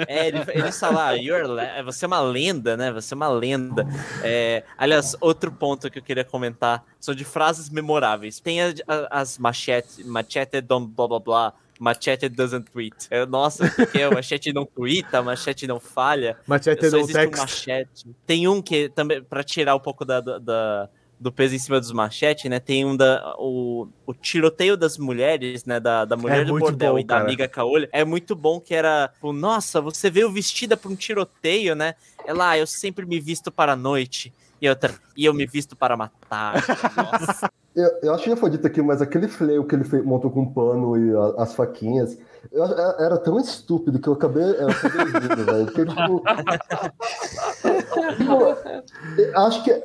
É, 0.08 0.28
ele, 0.28 0.38
ele 0.52 0.72
fala, 0.72 1.10
ah, 1.12 1.82
você 1.82 2.04
é 2.04 2.08
uma 2.08 2.20
lenda, 2.20 2.76
né? 2.76 2.92
Você 2.92 3.14
é 3.14 3.16
uma 3.16 3.28
lenda. 3.28 3.86
É, 4.22 4.64
aliás, 4.76 5.16
outro 5.20 5.50
ponto 5.52 5.90
que 5.90 5.98
eu 5.98 6.02
queria 6.02 6.24
comentar 6.24 6.84
são 7.00 7.14
de 7.14 7.24
frases 7.24 7.68
memoráveis. 7.70 8.40
Tem 8.40 8.60
a- 8.62 8.74
a- 8.86 9.20
as 9.20 9.38
machete, 9.38 10.04
machete 10.04 10.60
don't 10.60 10.92
blá 10.94 11.06
blá 11.08 11.20
blá, 11.20 11.54
machete 11.80 12.28
doesn't 12.28 12.70
tweet. 12.70 12.94
É, 13.10 13.24
nossa, 13.26 13.70
porque 13.70 14.04
o 14.04 14.12
machete 14.14 14.52
não 14.52 14.64
tweeta, 14.66 15.22
machete 15.22 15.66
não 15.66 15.78
falha. 15.80 16.36
Machete 16.46 16.80
no 16.90 16.98
existe 16.98 17.10
um 17.18 17.20
text. 17.20 17.38
machete. 17.40 18.06
Tem 18.26 18.48
um 18.48 18.60
que 18.62 18.88
também, 18.88 19.22
pra 19.22 19.42
tirar 19.44 19.74
um 19.76 19.80
pouco 19.80 20.04
da, 20.04 20.20
da- 20.20 20.88
do 21.18 21.32
peso 21.32 21.54
em 21.54 21.58
cima 21.58 21.80
dos 21.80 21.92
machetes, 21.92 22.44
né? 22.50 22.60
Tem 22.60 22.84
um 22.84 22.94
da. 22.94 23.34
O, 23.38 23.88
o 24.06 24.12
tiroteio 24.12 24.76
das 24.76 24.98
mulheres, 24.98 25.64
né? 25.64 25.80
Da, 25.80 26.04
da 26.04 26.14
mulher 26.14 26.44
do 26.44 26.50
É 26.50 26.52
muito 26.52 26.64
bordel 26.64 26.92
bom, 26.92 26.98
e 26.98 27.04
da 27.04 27.14
cara. 27.14 27.24
amiga 27.26 27.48
Caolha. 27.48 27.88
É 27.90 28.04
muito 28.04 28.34
bom 28.36 28.60
que 28.60 28.74
era. 28.74 29.08
Tipo, 29.14 29.32
Nossa, 29.32 29.80
você 29.80 30.10
veio 30.10 30.30
vestida 30.30 30.76
pra 30.76 30.90
um 30.90 30.94
tiroteio, 30.94 31.74
né? 31.74 31.94
Ela, 32.26 32.50
ah, 32.50 32.58
eu 32.58 32.66
sempre 32.66 33.06
me 33.06 33.18
visto 33.18 33.50
para 33.50 33.72
a 33.72 33.76
noite. 33.76 34.30
E 34.60 34.68
outra, 34.68 34.94
e 35.16 35.24
eu 35.24 35.34
me 35.34 35.46
visto 35.46 35.76
para 35.76 35.96
matar. 35.96 36.54
Nossa. 36.96 37.50
Eu, 37.76 37.90
eu 38.04 38.14
acho 38.14 38.24
que 38.24 38.30
já 38.30 38.36
foi 38.38 38.48
dito 38.48 38.66
aqui, 38.66 38.80
mas 38.80 39.02
aquele 39.02 39.28
fleio 39.28 39.62
que 39.66 39.74
ele 39.74 39.84
fez, 39.84 40.02
montou 40.02 40.30
com 40.30 40.50
pano 40.50 40.96
e 40.96 41.14
a- 41.14 41.42
as 41.42 41.54
faquinhas, 41.54 42.16
eu 42.50 42.64
acho- 42.64 42.72
era 42.74 43.18
tão 43.18 43.38
estúpido 43.38 43.98
que 44.00 44.08
eu 44.08 44.14
acabei, 44.14 44.42
eu 44.44 44.66
acabei 44.70 45.04
velho. 45.44 45.66
Porque, 45.66 45.84
tipo, 45.84 46.22
tipo, 48.16 49.20
eu 49.20 49.38
acho 49.38 49.62
que 49.62 49.82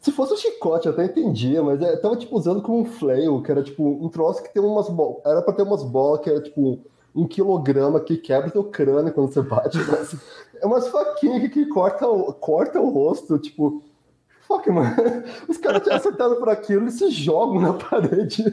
se 0.00 0.10
fosse 0.12 0.32
um 0.32 0.36
chicote 0.38 0.86
eu 0.86 0.92
até 0.94 1.04
entendia, 1.04 1.62
mas 1.62 1.82
é, 1.82 1.96
tava 1.96 2.16
tipo 2.16 2.34
usando 2.34 2.62
como 2.62 2.80
um 2.80 2.84
flail, 2.86 3.42
que 3.42 3.50
era 3.50 3.62
tipo 3.62 3.82
um 3.84 4.08
troço 4.08 4.42
que 4.42 4.52
tem 4.52 4.62
umas 4.62 4.88
bolas. 4.88 5.18
Era 5.26 5.42
pra 5.42 5.52
ter 5.52 5.64
umas 5.64 5.82
bolas 5.82 6.20
que 6.22 6.30
era 6.30 6.40
tipo 6.40 6.80
um 7.16 7.26
quilograma 7.26 7.98
que 7.98 8.16
quebra 8.16 8.50
teu 8.50 8.64
crânio 8.64 9.12
quando 9.12 9.32
você 9.32 9.40
bate. 9.40 9.78
Mas 9.90 10.14
é 10.60 10.66
umas 10.66 10.88
faquinhas 10.88 11.40
que, 11.42 11.48
que 11.48 11.66
corta, 11.66 12.06
o, 12.06 12.32
corta 12.34 12.80
o 12.80 12.90
rosto, 12.90 13.38
tipo. 13.38 13.82
Fuck, 14.46 14.70
mano. 14.70 14.94
Os 15.48 15.58
caras 15.58 15.82
tinham 15.82 15.96
acertado 15.96 16.36
por 16.36 16.48
aquilo, 16.48 16.82
eles 16.82 16.94
se 16.94 17.10
jogam 17.10 17.60
na 17.60 17.72
parede. 17.72 18.44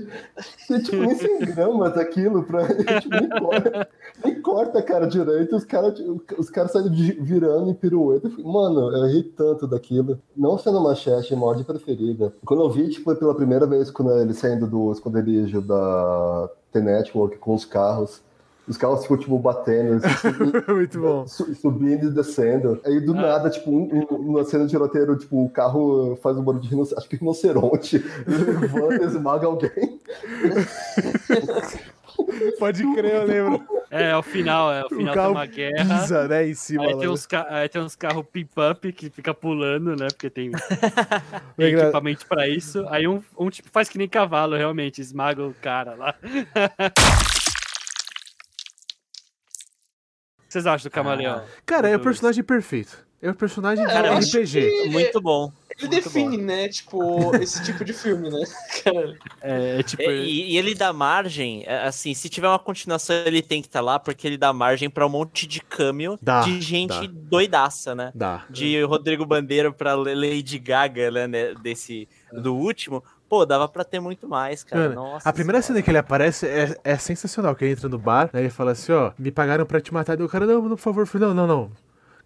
E, 0.67 0.80
tipo, 0.82 0.95
nem 0.97 1.13
100 1.13 1.39
gramas 1.41 1.93
daquilo 1.93 2.41
pra. 2.43 2.63
Tipo, 2.99 3.15
nem, 3.15 3.30
corta, 3.30 3.89
nem 4.26 4.41
corta 4.41 4.80
a 4.80 4.82
cara 4.82 5.06
direito, 5.06 5.56
os 5.56 5.63
caras 5.63 5.93
os 6.36 6.49
cara 6.49 6.67
saem 6.67 6.89
vi- 6.89 7.19
virando 7.21 7.69
em 7.69 7.76
pirueta. 7.76 8.28
Mano, 8.43 8.91
eu 8.91 9.06
ri 9.06 9.21
tanto 9.21 9.67
daquilo. 9.67 10.19
Não 10.36 10.58
sendo 10.58 10.82
machete, 10.82 11.32
é 11.32 11.36
minha 11.36 11.47
ordem 11.47 11.63
preferida. 11.63 12.34
Quando 12.43 12.63
eu 12.63 12.71
vi, 12.71 12.89
tipo, 12.89 13.15
pela 13.15 13.36
primeira 13.36 13.67
vez, 13.67 13.91
quando 13.91 14.17
ele 14.17 14.34
saindo 14.34 14.65
do 14.65 14.91
esconderijo 14.91 15.62
da 15.62 16.49
T-Network 16.71 17.38
com 17.38 17.54
os 17.54 17.65
carros. 17.65 18.23
Os 18.65 18.78
carros 18.78 19.02
ficam, 19.02 19.17
tipo, 19.17 19.38
batendo, 19.39 19.99
eles 20.06 20.67
muito 20.67 20.99
bom. 21.02 21.28
su- 21.28 21.54
subindo 21.56 22.08
e 22.08 22.12
descendo. 22.12 22.80
Aí 22.86 23.02
do 23.02 23.13
nada, 23.13 23.49
tipo, 23.49 23.69
um, 23.69 23.89
um, 24.10 24.17
numa 24.23 24.45
cena 24.45 24.65
de 24.65 24.78
roteiro, 24.78 25.17
tipo, 25.17 25.43
o 25.43 25.49
carro 25.49 26.17
faz 26.23 26.38
um 26.38 26.43
barulho 26.43 26.62
de 26.63 26.69
rinoceronte, 26.69 26.99
acho 27.02 27.10
que 27.10 27.17
rinoceronte, 27.17 27.97
levanta, 28.26 29.04
esmaga 29.04 29.47
alguém. 29.47 29.99
Pode 32.60 32.84
crer, 32.93 33.15
eu 33.15 33.26
lembro. 33.26 33.67
É, 33.91 34.12
é 34.12 34.17
o 34.17 34.21
final, 34.23 34.71
é 34.71 34.84
o 34.84 34.86
O 34.86 34.89
final 34.89 35.08
de 35.13 35.13
carro 35.13 35.32
uma 35.34 35.45
guerra. 35.45 35.99
pisa, 36.02 36.28
né, 36.28 36.47
em 36.47 36.54
cima. 36.54 36.84
Aí 36.86 36.97
tem, 36.97 37.10
uns 37.10 37.26
ca- 37.26 37.47
aí 37.49 37.67
tem 37.67 37.82
uns 37.82 37.95
carros 37.95 38.26
pimp-up 38.32 38.93
que 38.93 39.10
fica 39.10 39.34
pulando, 39.34 39.95
né? 39.95 40.08
Porque 40.08 40.30
tem, 40.30 40.52
tem 41.58 41.67
equipamento 41.73 42.26
pra 42.28 42.47
isso. 42.47 42.86
Aí 42.89 43.08
um, 43.08 43.21
um 43.38 43.49
tipo 43.49 43.67
faz 43.71 43.89
que 43.89 43.97
nem 43.97 44.08
cavalo, 44.08 44.56
realmente, 44.56 45.02
esmaga 45.02 45.43
o 45.43 45.54
cara 45.56 45.95
lá. 45.95 46.15
O 50.39 50.43
que 50.43 50.43
vocês 50.54 50.68
acham 50.68 50.89
do 50.89 50.94
camaleão? 50.94 51.44
Cara, 51.66 51.89
é 51.89 51.96
o 51.96 52.00
personagem 52.00 52.44
perfeito. 52.44 53.06
É 53.24 53.30
o 53.30 53.34
personagem 53.34 53.86
de 53.86 53.92
eu 53.92 54.13
acho 54.13 54.38
RPG. 54.38 54.89
Muito 54.89 55.22
bom. 55.22 55.50
Ele 55.80 55.88
Muito 55.89 56.04
define, 56.04 56.38
né? 56.38 56.68
Tipo, 56.68 57.34
esse 57.38 57.63
tipo 57.63 57.84
de 57.86 57.94
filme, 57.94 58.30
né? 58.30 58.44
Cara, 58.84 59.18
É, 59.42 59.80
é 59.80 59.84
tipo. 59.84 60.04
É, 60.04 60.13
E, 60.13 60.52
e 60.52 60.58
ele 60.58 60.76
dá 60.76 60.92
margem, 60.92 61.63
é, 61.66 61.88
assim, 61.88 62.13
se 62.13 62.28
tiver 62.28 62.50
uma 62.50 62.60
continuação, 62.60 63.16
ele 63.26 63.42
tem 63.42 63.62
que 63.62 63.70
estar 63.70 63.80
lá, 63.80 63.98
porque 63.98 64.28
ele 64.28 64.38
dá 64.38 64.52
margem 64.52 64.89
pra 64.89 65.08
um 65.08 65.10
monte 65.10 65.48
de 65.48 65.62
câmbio 65.62 66.20
de 66.44 66.62
gente 66.62 67.08
dá. 67.08 67.08
doidaça, 67.08 67.96
né? 67.96 68.12
Dá. 68.13 68.46
De 68.50 68.84
Rodrigo 68.84 69.26
Bandeira 69.26 69.72
pra 69.72 69.96
Lady 69.96 70.60
Gaga, 70.60 71.10
né, 71.10 71.26
né, 71.26 71.54
desse, 71.56 72.10
do 72.34 72.54
último. 72.54 73.02
Pô, 73.34 73.48
dava 73.48 73.67
pra 73.67 73.84
ter 73.84 74.00
muito 74.00 74.28
mais, 74.30 74.63
cara. 74.63 74.89
Mano, 74.89 74.96
Nossa 75.02 75.28
a 75.28 75.34
primeira 75.34 75.60
cena 75.60 75.82
que 75.82 75.89
ele 75.89 75.98
aparece 75.98 76.46
é, 76.46 76.78
é 76.84 76.96
sensacional, 77.00 77.56
que 77.56 77.65
ele 77.65 77.72
entra 77.74 77.89
no 77.89 77.98
bar, 77.98 78.30
né, 78.32 78.41
ele 78.41 78.52
fala 78.52 78.74
assim, 78.74 78.91
ó, 78.91 79.12
me 79.17 79.32
pagaram 79.32 79.65
pra 79.65 79.82
te 79.82 79.91
matar, 79.91 80.19
e 80.19 80.24
o 80.24 80.30
cara, 80.30 80.46
não, 80.46 80.62
não, 80.62 80.69
por 80.76 80.78
favor, 80.78 81.02
eu 81.02 81.08
falei, 81.08 81.28
não, 81.30 81.34
não, 81.34 81.48
não. 81.48 81.72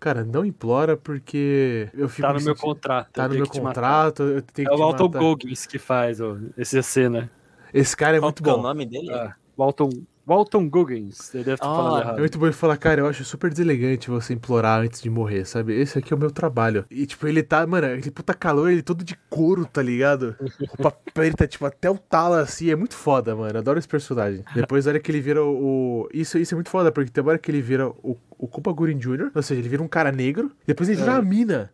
Cara, 0.01 0.25
não 0.25 0.43
implora 0.45 0.97
porque 0.97 1.89
eu 1.93 2.09
fico 2.09 2.27
Tá 2.27 2.33
no 2.33 2.39
me 2.39 2.45
meu 2.45 2.55
sentindo- 2.55 2.73
contrato. 2.73 3.09
Tá 3.13 3.27
no 3.29 3.35
meu 3.35 3.47
contrato, 3.47 4.23
eu 4.23 4.41
tenho 4.41 4.67
É 4.67 4.69
que 4.69 4.75
o 4.75 4.79
Walton. 4.83 5.09
Goggins 5.11 5.65
que 5.65 5.79
faz 5.79 6.19
ó, 6.19 6.35
essa 6.57 6.81
cena. 6.81 7.31
Esse 7.73 7.95
cara 7.95 8.17
é 8.17 8.19
Qual 8.19 8.27
muito 8.27 8.43
que 8.43 8.49
é 8.49 8.51
o 8.53 8.57
bom. 8.57 8.63
nome 8.63 8.85
dele? 8.85 9.09
Ah, 9.13 9.33
Walton, 9.57 9.89
Walton 10.27 10.69
Goggins. 10.69 11.33
Eu 11.33 11.43
devo 11.43 11.55
estar 11.55 11.71
Ah, 11.71 11.75
falando 11.75 11.97
É 11.97 12.01
errado. 12.01 12.19
muito 12.19 12.37
bom 12.37 12.45
ele 12.47 12.53
falar, 12.53 12.75
cara, 12.77 12.99
eu 13.01 13.07
acho 13.07 13.23
super 13.23 13.49
deselegante 13.49 14.09
você 14.09 14.33
implorar 14.33 14.81
antes 14.81 15.01
de 15.01 15.09
morrer, 15.09 15.45
sabe? 15.45 15.73
Esse 15.79 15.97
aqui 15.97 16.11
é 16.11 16.15
o 16.15 16.19
meu 16.19 16.29
trabalho. 16.29 16.85
E, 16.91 17.05
tipo, 17.05 17.25
ele 17.27 17.41
tá, 17.41 17.65
mano, 17.65 17.87
aquele 17.87 18.11
puta 18.11 18.33
calor, 18.33 18.69
ele 18.69 18.81
todo 18.81 19.03
de 19.05 19.15
couro, 19.29 19.65
tá 19.65 19.81
ligado? 19.81 20.35
Roupa 20.77 20.91
preta, 21.13 21.47
tipo, 21.47 21.65
até 21.65 21.89
o 21.89 21.97
talo 21.97 22.33
assim, 22.35 22.69
é 22.69 22.75
muito 22.75 22.93
foda, 22.95 23.35
mano. 23.35 23.57
Adoro 23.57 23.79
esse 23.79 23.87
personagem. 23.87 24.43
Depois, 24.53 24.85
a 24.85 24.89
hora 24.91 24.99
que 24.99 25.09
ele 25.09 25.21
vira 25.21 25.41
o. 25.43 26.03
o- 26.03 26.09
Isso, 26.13 26.37
isso 26.37 26.53
é 26.53 26.57
muito 26.57 26.69
foda, 26.69 26.91
porque 26.91 27.09
tem 27.09 27.23
uma 27.23 27.29
hora 27.31 27.39
que 27.39 27.49
ele 27.49 27.61
vira 27.61 27.87
o, 27.87 28.17
o 28.37 28.47
Cuba 28.47 28.71
Gooding 28.73 28.97
Jr., 28.97 29.31
ou 29.33 29.41
seja, 29.41 29.61
ele 29.61 29.69
vira 29.69 29.81
um 29.81 29.87
cara 29.87 30.11
negro, 30.11 30.51
depois 30.65 30.89
ele 30.89 30.99
vira 30.99 31.15
a 31.15 31.21
mina, 31.21 31.71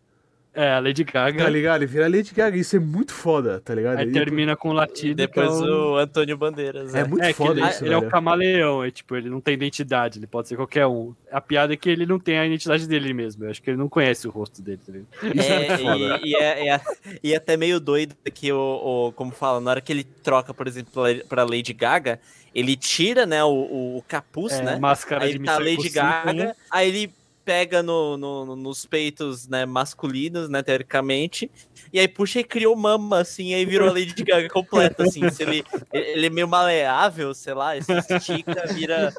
É, 0.54 0.70
a 0.74 0.78
Lady 0.78 1.02
Gaga. 1.02 1.42
tá 1.44 1.50
ligado? 1.50 1.82
Ele 1.82 1.86
vira 1.86 2.06
a 2.06 2.08
Lady 2.08 2.32
Gaga, 2.32 2.56
isso 2.56 2.76
é 2.76 2.78
muito 2.78 3.12
foda, 3.12 3.60
tá 3.64 3.74
ligado? 3.74 3.98
Aí 3.98 4.06
E 4.08 4.12
termina 4.12 4.54
com 4.54 4.68
o 4.68 4.72
E 4.72 4.76
latido. 4.76 5.14
depois 5.16 5.50
é 5.50 5.64
o... 5.64 5.92
o 5.94 5.96
Antônio 5.96 6.36
Bandeiras. 6.36 6.94
É 6.94 7.02
né? 7.02 7.08
muito 7.08 7.24
É, 7.24 7.32
foda 7.32 7.60
ele, 7.60 7.68
isso, 7.68 7.84
ele 7.84 7.92
é 7.92 7.96
o 7.96 8.00
velho. 8.00 8.12
camaleão, 8.12 8.84
é 8.84 8.90
tipo, 8.90 9.16
ele 9.16 9.28
não 9.28 9.40
tem 9.40 9.54
identidade, 9.54 10.18
ele 10.20 10.26
pode 10.28 10.46
ser 10.48 10.56
qualquer 10.56 10.86
um. 10.86 11.12
A 11.32 11.40
piada 11.40 11.72
é 11.72 11.76
que 11.76 11.90
ele 11.90 12.06
não 12.06 12.20
tem 12.20 12.38
a 12.38 12.46
identidade 12.46 12.86
dele 12.86 13.12
mesmo. 13.12 13.44
Eu 13.44 13.50
acho 13.50 13.60
que 13.60 13.68
ele 13.70 13.76
não 13.76 13.88
conhece 13.88 14.28
o 14.28 14.30
rosto 14.30 14.62
dele, 14.62 14.78
tá 14.86 14.92
é, 15.26 16.16
É, 16.16 16.20
e, 16.22 16.30
e 16.30 16.36
é, 16.36 16.68
é- 16.68 16.80
e 17.22 17.32
é 17.32 17.36
até 17.36 17.56
meio 17.56 17.80
doido 17.80 18.14
que 18.32 18.52
o, 18.52 19.08
o- 19.08 19.12
como 19.12 19.32
fala, 19.32 19.60
na 19.60 19.70
hora 19.72 19.80
que 19.80 19.92
ele 19.92 20.04
troca, 20.04 20.54
por 20.54 20.68
exemplo, 20.68 20.92
pra 21.28 21.42
Lady 21.42 21.72
Gaga, 21.72 22.20
ele 22.54 22.76
tira, 22.76 23.26
né, 23.26 23.42
o, 23.42 23.48
o- 23.48 23.96
o 23.98 24.02
capuz, 24.06 24.52
É, 24.52 24.62
né? 24.62 24.76
máscara 24.78 25.22
de 25.28 25.32
Aí 25.32 25.32
tá 25.32 25.56
a 25.56 25.58
Missão 25.58 25.74
Lady 25.76 25.88
Gaga, 25.90 26.32
né? 26.32 26.54
aí 26.70 26.88
ele 26.88 27.12
pega 27.44 27.82
no, 27.82 28.16
no- 28.16 28.44
no- 28.46 28.56
nos 28.56 28.86
peitos, 28.86 29.46
né, 29.46 29.66
masculinos, 29.66 30.48
né, 30.48 30.62
teoricamente, 30.62 31.50
e 31.92 32.00
aí 32.00 32.08
puxa 32.08 32.40
e 32.40 32.44
criou 32.44 32.74
mama, 32.74 33.18
assim, 33.20 33.52
aí 33.54 33.64
virou 33.66 33.88
a 33.88 33.92
Lady 33.92 34.14
Gaga 34.24 34.48
completa, 34.48 35.02
assim, 35.04 35.28
se 35.30 35.42
ele, 35.42 35.64
ele 35.92 36.26
é 36.26 36.30
meio 36.30 36.48
maleável, 36.48 37.34
sei 37.34 37.54
lá, 37.54 37.76
ele 37.76 37.84
se 37.84 38.16
estica, 38.16 38.66
vira, 38.72 39.12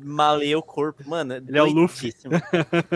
maleia 0.00 0.58
o 0.58 0.62
corpo, 0.62 1.02
mano, 1.08 1.34
Ele 1.34 1.58
é 1.58 1.62
o 1.62 1.66
Luffy. 1.66 2.14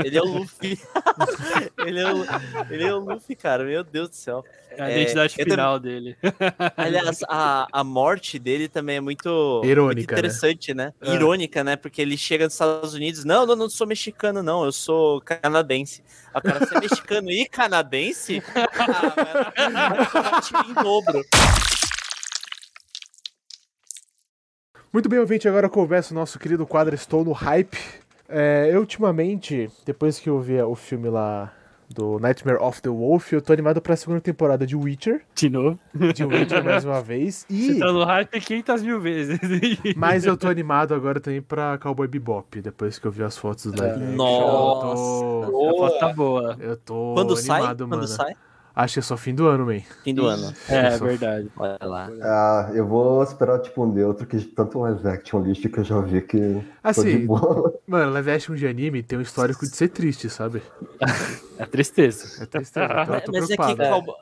Ele 0.04 0.18
é 0.18 0.22
o 0.22 0.24
Luffy. 0.26 0.78
ele, 1.86 2.00
é 2.00 2.12
o, 2.12 2.24
ele 2.70 2.84
é 2.84 2.94
o 2.94 2.98
Luffy, 2.98 3.34
cara, 3.36 3.64
meu 3.64 3.82
Deus 3.82 4.10
do 4.10 4.14
céu. 4.16 4.44
É 4.76 4.82
a 4.82 4.90
É, 4.90 5.00
identidade 5.00 5.34
eu 5.38 5.44
final 5.44 5.78
dele. 5.78 6.16
Aliás, 6.76 7.20
a, 7.28 7.66
a 7.72 7.84
morte 7.84 8.38
dele 8.38 8.68
também 8.68 8.96
é 8.96 9.00
muito, 9.00 9.62
Irônica, 9.64 9.94
muito 9.94 10.02
interessante, 10.02 10.74
né? 10.74 10.92
É. 11.00 11.14
Irônica, 11.14 11.62
né? 11.62 11.76
Porque 11.76 12.02
ele 12.02 12.16
chega 12.16 12.44
nos 12.44 12.54
Estados 12.54 12.94
Unidos, 12.94 13.24
não, 13.24 13.46
não, 13.46 13.56
não 13.56 13.68
sou 13.68 13.86
mexicano, 13.86 14.42
não, 14.42 14.64
eu 14.64 14.72
sou 14.72 15.20
canadense. 15.20 16.02
O 16.34 16.40
cara, 16.40 16.60
você 16.60 16.76
é 16.76 16.80
mexicano 16.80 17.30
e 17.30 17.46
canadense? 17.46 18.42
Ah, 19.56 20.40
em 20.68 20.74
dobro. 20.74 21.24
Muito 24.92 25.08
bem, 25.08 25.18
ouvinte, 25.18 25.48
agora 25.48 25.68
começa 25.68 26.12
o 26.12 26.14
nosso 26.14 26.38
querido 26.38 26.66
quadro 26.66 26.94
Estou 26.94 27.24
no 27.24 27.32
Hype. 27.32 27.78
É, 28.28 28.68
eu, 28.72 28.80
ultimamente, 28.80 29.70
depois 29.84 30.18
que 30.18 30.28
eu 30.28 30.40
vi 30.40 30.60
o 30.60 30.74
filme 30.74 31.08
lá 31.08 31.52
do 31.88 32.18
Nightmare 32.18 32.58
of 32.60 32.80
the 32.82 32.88
Wolf. 32.88 33.32
Eu 33.32 33.40
tô 33.42 33.52
animado 33.52 33.80
pra 33.80 33.96
segunda 33.96 34.20
temporada 34.20 34.66
de 34.66 34.74
Witcher. 34.76 35.22
De 35.34 35.48
novo. 35.50 35.78
De 36.14 36.24
Witcher 36.24 36.64
mais 36.64 36.84
uma 36.84 37.00
vez. 37.00 37.44
Você 37.50 37.72
E. 37.72 37.78
tá 37.78 37.92
no 37.92 38.04
hype 38.04 38.40
500 38.40 38.82
mil 38.82 39.00
vezes. 39.00 39.38
Mas 39.96 40.24
eu 40.26 40.36
tô 40.36 40.48
animado 40.48 40.94
agora 40.94 41.20
também 41.20 41.42
pra 41.42 41.78
Cowboy 41.78 42.06
Bebop, 42.08 42.60
depois 42.60 42.98
que 42.98 43.06
eu 43.06 43.10
vi 43.10 43.22
as 43.22 43.36
fotos 43.38 43.64
do 43.70 43.80
live 43.80 44.02
action. 44.02 44.16
Nossa. 44.16 45.02
Eu 45.52 45.70
A 45.70 45.76
foto 45.88 45.98
tá 45.98 46.12
boa. 46.12 46.56
tô, 46.56 46.62
eu 46.62 46.76
tô 46.76 47.14
Quando 47.14 47.36
sai? 47.36 47.58
animado, 47.58 47.78
Quando 47.84 47.90
mano. 47.90 48.06
sai? 48.08 48.34
Acho 48.76 48.94
que 48.94 48.98
é 48.98 49.02
só 49.02 49.16
fim 49.16 49.34
do 49.34 49.46
ano, 49.46 49.66
man. 49.66 49.80
Fim 50.02 50.14
do 50.14 50.26
ano. 50.26 50.52
É, 50.68 50.90
Nossa. 50.90 51.04
verdade. 51.04 51.48
Olha 51.56 51.78
lá. 51.82 52.10
Ah, 52.22 52.70
eu 52.74 52.86
vou 52.86 53.22
esperar 53.22 53.60
tipo 53.60 53.84
um 53.84 53.92
neutro, 53.92 54.26
que 54.26 54.38
tanto 54.40 54.80
live 54.80 55.06
action 55.06 55.40
lixo 55.42 55.68
que 55.68 55.78
eu 55.78 55.84
já 55.84 56.00
vi 56.00 56.20
que 56.22 56.36
tô 56.38 56.42
de 56.60 56.64
Assim, 56.82 57.26
boa. 57.26 57.72
mano, 57.86 58.12
live 58.12 58.30
action 58.32 58.54
de 58.56 58.66
anime 58.66 59.02
tem 59.02 59.16
um 59.16 59.22
histórico 59.22 59.64
de 59.64 59.76
ser 59.76 59.88
triste, 59.88 60.28
sabe? 60.28 60.60
É 61.56 61.64
tristeza. 61.66 62.42
É 62.42 62.46
tristeza. 62.46 62.84
Então 62.84 63.14
eu 63.14 63.20
tô 63.20 63.30
Mas 63.32 63.48
é 63.48 63.56
que, 63.56 63.62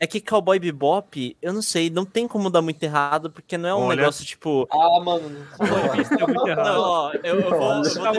é 0.02 0.06
que 0.06 0.20
Cowboy 0.20 0.58
Bebop, 0.58 1.34
eu 1.40 1.50
não 1.54 1.62
sei, 1.62 1.88
não 1.88 2.04
tem 2.04 2.28
como 2.28 2.50
dar 2.50 2.60
muito 2.60 2.82
errado, 2.82 3.30
porque 3.30 3.56
não 3.56 3.68
é 3.70 3.74
um 3.74 3.78
Olha. 3.84 3.96
negócio 4.00 4.22
tipo. 4.22 4.68
Ah, 4.70 5.00
mano. 5.02 5.30
Não, 5.58 6.80
ó, 6.80 7.12
eu, 7.24 7.40
eu 7.40 7.48
vou, 7.48 7.84
eu 7.84 8.12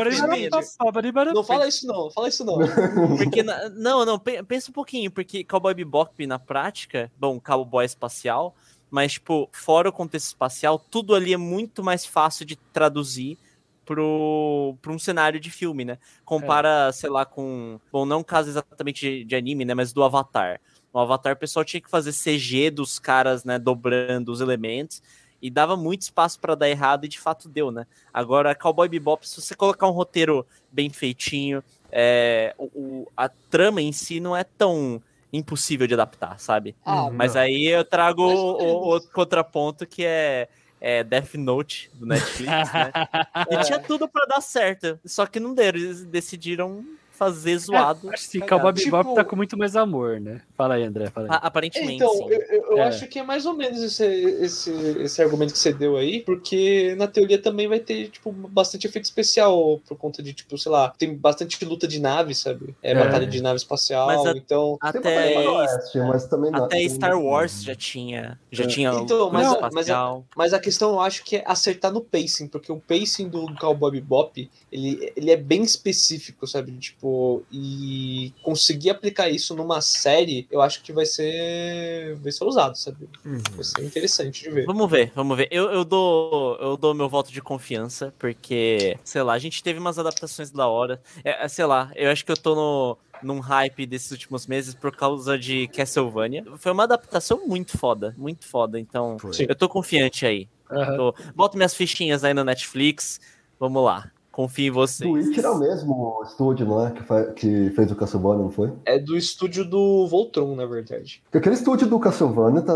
vou 1.23 1.33
não 1.33 1.43
fala 1.43 1.67
isso 1.67 1.85
não, 1.85 2.09
fala 2.09 2.27
isso 2.27 2.43
não. 2.43 2.57
Porque, 3.17 3.43
não, 3.43 4.03
não, 4.05 4.17
pe- 4.17 4.41
pensa 4.43 4.71
um 4.71 4.73
pouquinho, 4.73 5.11
porque 5.11 5.43
Cowboy 5.43 5.73
Bebop 5.73 6.22
na 6.27 6.39
prática, 6.39 7.11
bom, 7.17 7.39
cowboy 7.39 7.85
espacial, 7.85 8.55
mas, 8.89 9.13
tipo, 9.13 9.49
fora 9.51 9.89
o 9.89 9.93
contexto 9.93 10.27
espacial, 10.27 10.77
tudo 10.77 11.15
ali 11.15 11.33
é 11.33 11.37
muito 11.37 11.83
mais 11.83 12.05
fácil 12.05 12.45
de 12.45 12.55
traduzir 12.55 13.37
pro, 13.85 14.75
pro 14.81 14.93
um 14.93 14.99
cenário 14.99 15.39
de 15.39 15.49
filme, 15.49 15.83
né? 15.85 15.97
Compara, 16.23 16.91
sei 16.91 17.09
lá, 17.09 17.25
com. 17.25 17.79
Bom, 17.91 18.05
não 18.05 18.19
um 18.19 18.23
caso 18.23 18.49
exatamente 18.49 19.01
de, 19.01 19.23
de 19.25 19.35
anime, 19.35 19.65
né? 19.65 19.73
Mas 19.73 19.91
do 19.93 20.03
Avatar. 20.03 20.59
No 20.93 20.99
Avatar, 20.99 21.33
o 21.33 21.37
pessoal 21.37 21.65
tinha 21.65 21.81
que 21.81 21.89
fazer 21.89 22.11
CG 22.13 22.69
dos 22.69 22.99
caras, 22.99 23.43
né? 23.43 23.57
Dobrando 23.59 24.31
os 24.31 24.41
elementos. 24.41 25.01
E 25.41 25.49
dava 25.49 25.75
muito 25.75 26.03
espaço 26.03 26.39
para 26.39 26.55
dar 26.55 26.69
errado, 26.69 27.03
e 27.03 27.09
de 27.09 27.19
fato 27.19 27.49
deu, 27.49 27.69
né? 27.71 27.85
Agora, 28.13 28.55
Cowboy 28.55 28.87
Bebop, 28.87 29.27
se 29.27 29.41
você 29.41 29.53
colocar 29.53 29.87
um 29.87 29.91
roteiro 29.91 30.45
bem 30.71 30.89
feitinho, 30.89 31.61
é, 31.91 32.55
o, 32.57 32.65
o- 32.73 33.07
a 33.17 33.27
trama 33.27 33.81
em 33.81 33.91
si 33.91 34.21
não 34.21 34.35
é 34.37 34.43
tão 34.45 35.01
impossível 35.33 35.87
de 35.87 35.95
adaptar, 35.95 36.39
sabe? 36.39 36.75
Ah, 36.85 37.09
Mas 37.11 37.33
Não. 37.33 37.41
aí 37.41 37.65
eu 37.65 37.83
trago 37.83 38.21
o, 38.21 38.63
ou 38.63 38.97
o 38.97 39.01
contraponto 39.11 39.85
que 39.87 40.05
é, 40.05 40.47
é 40.79 41.03
Death 41.03 41.33
Note 41.33 41.89
do 41.95 42.05
Netflix, 42.05 42.71
né? 42.71 42.91
E 43.49 43.57
tinha 43.65 43.79
tudo 43.79 44.07
pra 44.07 44.25
dar 44.25 44.39
certo, 44.39 44.99
só 45.03 45.25
que 45.25 45.39
não 45.39 45.53
deram, 45.53 45.79
eles 45.79 46.05
decidiram 46.05 46.85
fazer 47.13 47.57
zoado. 47.57 48.09
Acho 48.11 48.29
que. 48.29 48.39
Cowboy 48.41 48.73
Bebop 48.73 49.03
Tipo- 49.03 49.15
tá 49.15 49.23
com 49.23 49.35
muito 49.35 49.57
mais 49.57 49.75
amor, 49.75 50.19
né? 50.19 50.41
Fala 50.57 50.75
aí, 50.75 50.83
André. 50.83 51.09
Fala 51.09 51.27
aí. 51.27 51.31
A- 51.31 51.47
Aparentemente, 51.47 51.93
Então, 51.95 52.11
sim. 52.13 52.27
eu, 52.29 52.41
eu- 52.71 52.77
É. 52.79 52.83
acho 52.87 53.07
que 53.07 53.19
é 53.19 53.23
mais 53.23 53.45
ou 53.45 53.53
menos 53.53 53.81
esse, 53.81 54.03
esse, 54.05 54.71
esse 54.99 55.21
argumento 55.21 55.53
que 55.53 55.59
você 55.59 55.71
deu 55.71 55.95
aí, 55.97 56.21
porque 56.21 56.95
na 56.97 57.07
teoria 57.07 57.37
também 57.39 57.67
vai 57.67 57.79
ter, 57.79 58.09
tipo, 58.09 58.31
bastante 58.31 58.87
efeito 58.87 59.05
especial 59.05 59.79
por 59.87 59.95
conta 59.97 60.21
de, 60.23 60.33
tipo, 60.33 60.57
sei 60.57 60.71
lá, 60.71 60.89
tem 60.97 61.15
bastante 61.15 61.63
luta 61.63 61.87
de 61.87 61.99
nave, 61.99 62.33
sabe? 62.33 62.75
É, 62.81 62.91
É. 62.91 62.95
batalha 62.95 63.27
de 63.27 63.41
nave 63.41 63.57
espacial, 63.57 64.07
Mas 64.07 64.25
a- 64.25 64.31
então... 64.31 64.77
Até, 64.81 65.37
Oeste, 65.47 65.97
mas 65.99 66.25
também 66.27 66.51
não- 66.51 66.65
até 66.65 66.77
tem- 66.77 66.89
Star 66.89 67.19
Wars 67.19 67.63
já 67.63 67.75
tinha, 67.75 68.39
já 68.51 68.65
tinha 68.67 68.89
Então, 68.89 69.25
luta 69.25 69.33
mas 69.33 69.47
a- 69.47 69.67
espacial. 69.67 70.25
Mas 70.35 70.53
a 70.53 70.59
questão 70.59 70.91
eu 70.91 70.99
acho 70.99 71.23
que 71.23 71.37
é 71.37 71.43
acertar 71.45 71.91
no 71.91 72.01
pacing, 72.01 72.47
porque 72.47 72.71
o 72.71 72.79
pacing 72.79 73.27
do 73.29 73.53
Cowboy 73.55 73.91
Bebop, 73.91 74.49
ele, 74.71 75.11
ele 75.15 75.31
é 75.31 75.37
bem 75.37 75.61
específico, 75.63 76.47
sabe? 76.47 76.71
Tipo, 76.73 77.02
e 77.51 78.33
conseguir 78.41 78.89
aplicar 78.89 79.29
isso 79.29 79.53
numa 79.55 79.81
série, 79.81 80.47
eu 80.49 80.61
acho 80.61 80.81
que 80.81 80.93
vai 80.93 81.05
ser 81.05 82.15
vai 82.15 82.31
ser 82.31 82.45
usado, 82.45 82.77
sabe? 82.77 83.09
Uhum. 83.25 83.41
Vai 83.55 83.63
ser 83.63 83.83
interessante 83.83 84.43
de 84.43 84.49
ver. 84.49 84.65
Vamos 84.65 84.89
ver, 84.89 85.11
vamos 85.13 85.35
ver. 85.35 85.47
Eu, 85.51 85.71
eu 85.71 85.83
dou 85.83 86.57
eu 86.61 86.77
dou 86.77 86.93
meu 86.93 87.09
voto 87.09 87.31
de 87.31 87.41
confiança, 87.41 88.13
porque, 88.17 88.97
sei 89.03 89.21
lá, 89.21 89.33
a 89.33 89.39
gente 89.39 89.61
teve 89.61 89.79
umas 89.79 89.99
adaptações 89.99 90.49
da 90.49 90.67
hora. 90.67 91.01
É, 91.23 91.43
é, 91.43 91.47
sei 91.47 91.65
lá, 91.65 91.91
eu 91.95 92.09
acho 92.09 92.23
que 92.23 92.31
eu 92.31 92.37
tô 92.37 92.55
no, 92.55 92.97
num 93.21 93.39
hype 93.39 93.85
desses 93.85 94.11
últimos 94.11 94.47
meses 94.47 94.73
por 94.73 94.95
causa 94.95 95.37
de 95.37 95.67
Castlevania. 95.67 96.45
Foi 96.57 96.71
uma 96.71 96.83
adaptação 96.83 97.45
muito 97.45 97.77
foda, 97.77 98.15
muito 98.17 98.45
foda. 98.45 98.79
Então. 98.79 99.17
Sim. 99.31 99.45
eu 99.49 99.55
tô 99.55 99.67
confiante 99.67 100.25
aí. 100.25 100.47
Aham. 100.71 100.95
Tô, 100.95 101.15
boto 101.35 101.57
minhas 101.57 101.73
fichinhas 101.73 102.23
aí 102.23 102.33
no 102.33 102.43
Netflix. 102.43 103.19
Vamos 103.59 103.83
lá. 103.83 104.09
Confio 104.33 104.65
em 104.65 104.69
Do 104.69 104.73
vocês. 104.73 105.09
Witcher 105.27 105.45
é 105.45 105.49
o 105.49 105.59
mesmo 105.59 106.21
estúdio, 106.25 106.65
não 106.65 106.85
é? 106.85 106.91
Que, 106.91 107.03
que 107.35 107.69
fez 107.69 107.91
o 107.91 107.95
Castlevania, 107.95 108.43
não 108.43 108.49
foi? 108.51 108.73
É 108.83 108.97
do 108.99 109.15
estúdio 109.15 109.63
do 109.63 110.07
Voltron, 110.07 110.55
na 110.55 110.65
verdade. 110.65 111.21
Aquele 111.31 111.55
estúdio 111.55 111.87
do 111.87 111.99
Castlevania 111.99 112.61
tá. 112.63 112.73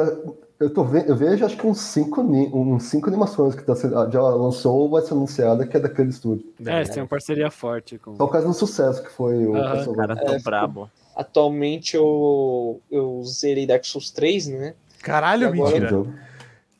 Eu, 0.60 0.72
tô 0.74 0.84
ve... 0.84 1.04
eu 1.08 1.16
vejo 1.16 1.44
acho 1.46 1.58
que 1.58 1.68
uns 1.68 1.80
cinco, 1.80 2.22
uns 2.22 2.84
cinco 2.84 3.08
animações 3.10 3.54
que 3.56 3.64
tá 3.64 3.76
sendo- 3.76 4.10
já 4.12 4.22
lançou 4.22 4.76
ou 4.82 4.90
vai 4.90 5.02
ser 5.02 5.14
anunciada 5.14 5.68
que 5.68 5.76
é 5.76 5.80
daquele 5.80 6.10
estúdio. 6.10 6.46
É, 6.66 6.78
eles 6.78 6.90
têm 6.90 7.02
uma 7.04 7.10
parceria 7.10 7.50
forte 7.52 7.98
com. 7.98 8.16
Só 8.16 8.26
por 8.26 8.32
causa 8.32 8.48
do 8.48 8.54
sucesso 8.54 9.04
que 9.04 9.10
foi 9.12 9.46
o 9.46 9.54
Cara, 9.54 9.76
Castlevania. 9.78 10.16
tão 10.16 10.36
É, 10.36 10.40
brabo. 10.40 10.92
Atualmente 11.16 11.96
eu, 11.98 12.80
eu 12.92 13.22
zerei 13.26 13.66
Dark 13.68 13.84
Souls 13.84 14.10
3, 14.12 14.48
né? 14.48 14.74
Caralho, 15.02 15.48
agora- 15.48 15.80
mentira. 15.80 16.06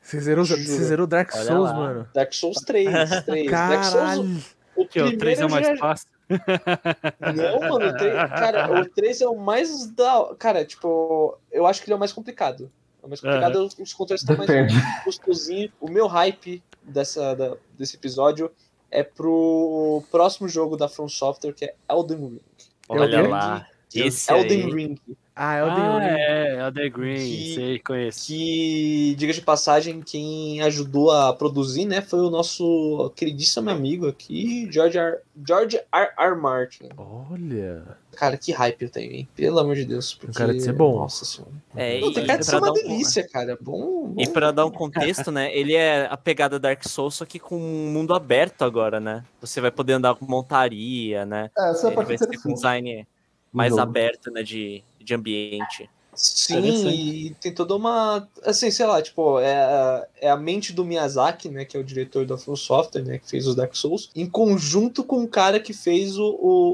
Você 0.02 0.22
zerou, 0.22 0.46
você 0.46 0.56
zerou 0.64 1.06
Dark 1.06 1.32
Olha 1.36 1.44
Souls, 1.44 1.70
lá. 1.70 1.74
mano. 1.76 2.08
Dark 2.14 2.32
Souls 2.34 2.58
3. 2.66 2.88
3. 3.26 3.52
Dark 3.52 3.84
Souls, 3.84 3.94
Caralho. 3.94 4.38
O 4.78 4.88
Que 4.88 5.02
o 5.02 5.18
3 5.18 5.40
é 5.42 5.46
o 5.46 5.50
mais 5.52 5.66
já- 5.68 5.78
fácil. 5.78 6.08
Não, 6.30 7.60
mano, 7.60 7.88
o 7.90 7.98
3, 7.98 8.14
cara, 8.30 8.82
o 8.82 8.86
3 8.90 9.22
é 9.22 9.28
o 9.28 9.36
mais 9.38 9.88
da. 9.88 10.34
Cara, 10.38 10.66
tipo, 10.66 11.38
eu 11.52 11.66
acho 11.66 11.82
que 11.82 11.88
ele 11.88 11.94
é 11.94 11.96
o 11.96 12.00
mais 12.00 12.14
complicado. 12.14 12.72
É 13.02 13.06
o 13.06 13.10
mais 13.10 13.22
complicado, 13.22 13.70
os 13.80 13.94
controles 13.94 14.22
estão 14.22 14.36
mais 14.38 14.50
Depende. 14.50 14.76
gostosinho. 15.06 15.72
O 15.80 15.90
meu 15.90 16.08
hype 16.08 16.62
dessa, 16.84 17.36
da- 17.36 17.56
desse 17.78 17.96
episódio 17.96 18.52
é 18.92 19.04
pro 19.04 20.04
próximo 20.12 20.48
jogo 20.48 20.76
da 20.78 20.88
From 20.88 21.08
Software, 21.10 21.54
que 21.54 21.66
é 21.66 21.76
Elden 21.90 22.18
Ring. 22.18 22.42
Olha 22.90 23.22
quê? 23.24 23.28
lá. 23.28 23.68
Esse 23.94 24.32
Elden 24.34 24.64
aí. 24.66 24.72
Ring. 24.74 25.00
Ah, 25.40 25.54
é 25.56 25.64
o 25.64 25.68
Ah, 25.68 26.00
The 26.00 26.16
é, 26.20 26.56
é 26.56 26.68
o 26.68 26.72
The 26.72 26.90
Green, 26.90 27.16
Que- 27.16 27.54
sei, 27.56 27.80
conheço. 27.80 28.26
Que, 28.26 29.14
diga 29.18 29.32
de 29.34 29.42
passagem, 29.42 30.02
quem 30.02 30.62
ajudou 30.64 31.12
a 31.12 31.32
produzir, 31.32 31.86
né, 31.86 32.02
foi 32.02 32.20
o 32.22 32.30
nosso 32.32 33.12
queridíssimo 33.16 33.70
amigo 33.70 34.08
aqui, 34.08 34.68
George 34.72 34.98
R. 34.98 35.18
George 35.48 35.80
R. 35.94 36.10
R. 36.18 36.36
Martin. 36.36 36.90
Olha. 36.98 37.84
Cara, 38.16 38.36
que 38.36 38.52
hype 38.52 38.82
eu 38.82 38.90
tenho, 38.90 39.12
hein? 39.12 39.28
Pelo 39.36 39.60
amor 39.60 39.76
de 39.76 39.86
Deus. 39.86 40.16
Porque... 40.16 40.36
cara 40.36 40.52
de 40.52 40.60
ser 40.62 40.74
bom. 40.74 40.98
Nossa 40.98 41.24
senhora. 41.24 41.52
É, 41.76 42.00
Não, 42.00 42.10
e, 42.10 42.14
tem 42.16 42.26
cara 42.26 42.40
de 42.40 42.46
ser 42.48 42.56
uma 42.56 42.62
dar 42.66 42.72
um- 42.72 42.74
delícia, 42.74 43.28
cara. 43.30 43.56
Bom. 43.62 44.08
bom. 44.08 44.14
E 44.18 44.28
pra 44.28 44.50
dar 44.52 44.66
um 44.66 44.72
contexto, 44.72 45.32
né? 45.32 45.56
Ele 45.56 45.76
é 45.76 46.08
a 46.10 46.18
pegada 46.18 46.58
Dark 46.58 46.84
Souls, 46.88 47.14
só 47.14 47.26
que 47.26 47.38
com 47.38 47.56
um 47.56 47.92
mundo 47.92 48.16
aberto 48.16 48.64
agora, 48.64 49.00
né? 49.00 49.24
Você 49.40 49.62
vai 49.62 49.70
poder 49.70 49.94
andar 49.94 50.16
com 50.16 50.26
montaria, 50.26 51.28
né? 51.28 51.52
É, 51.56 51.70
essa 51.70 51.86
é 51.86 51.90
Ele 51.90 51.96
parte 51.96 52.08
vai 52.08 52.18
ser 52.18 52.42
com 52.42 52.50
um 52.50 52.54
design 52.56 53.08
mais 53.54 53.70
jogo. 53.70 53.82
aberto, 53.84 54.32
né? 54.32 54.42
De, 54.42 54.84
de 55.04 55.14
ambiente. 55.14 55.90
Sim, 56.20 56.90
e 56.90 57.36
tem 57.40 57.54
toda 57.54 57.76
uma. 57.76 58.28
Assim, 58.44 58.72
sei 58.72 58.88
lá, 58.88 59.00
tipo, 59.04 59.40
é, 59.40 59.54
a- 59.56 60.08
é 60.20 60.30
a 60.32 60.36
mente 60.36 60.74
do 60.74 60.84
Miyazaki, 60.84 61.48
né? 61.48 61.64
Que 61.64 61.78
é 61.78 61.80
o 61.80 61.84
diretor 61.84 62.26
da 62.26 62.36
From 62.36 62.56
Software, 62.56 63.04
né? 63.04 63.20
Que 63.20 63.30
fez 63.30 63.46
os 63.46 63.54
Dark 63.54 63.76
Souls, 63.76 64.10
em 64.16 64.28
conjunto 64.28 65.04
com 65.04 65.22
o 65.24 65.28
cara 65.28 65.60
que 65.60 65.74
fez 65.74 66.18
o. 66.18 66.26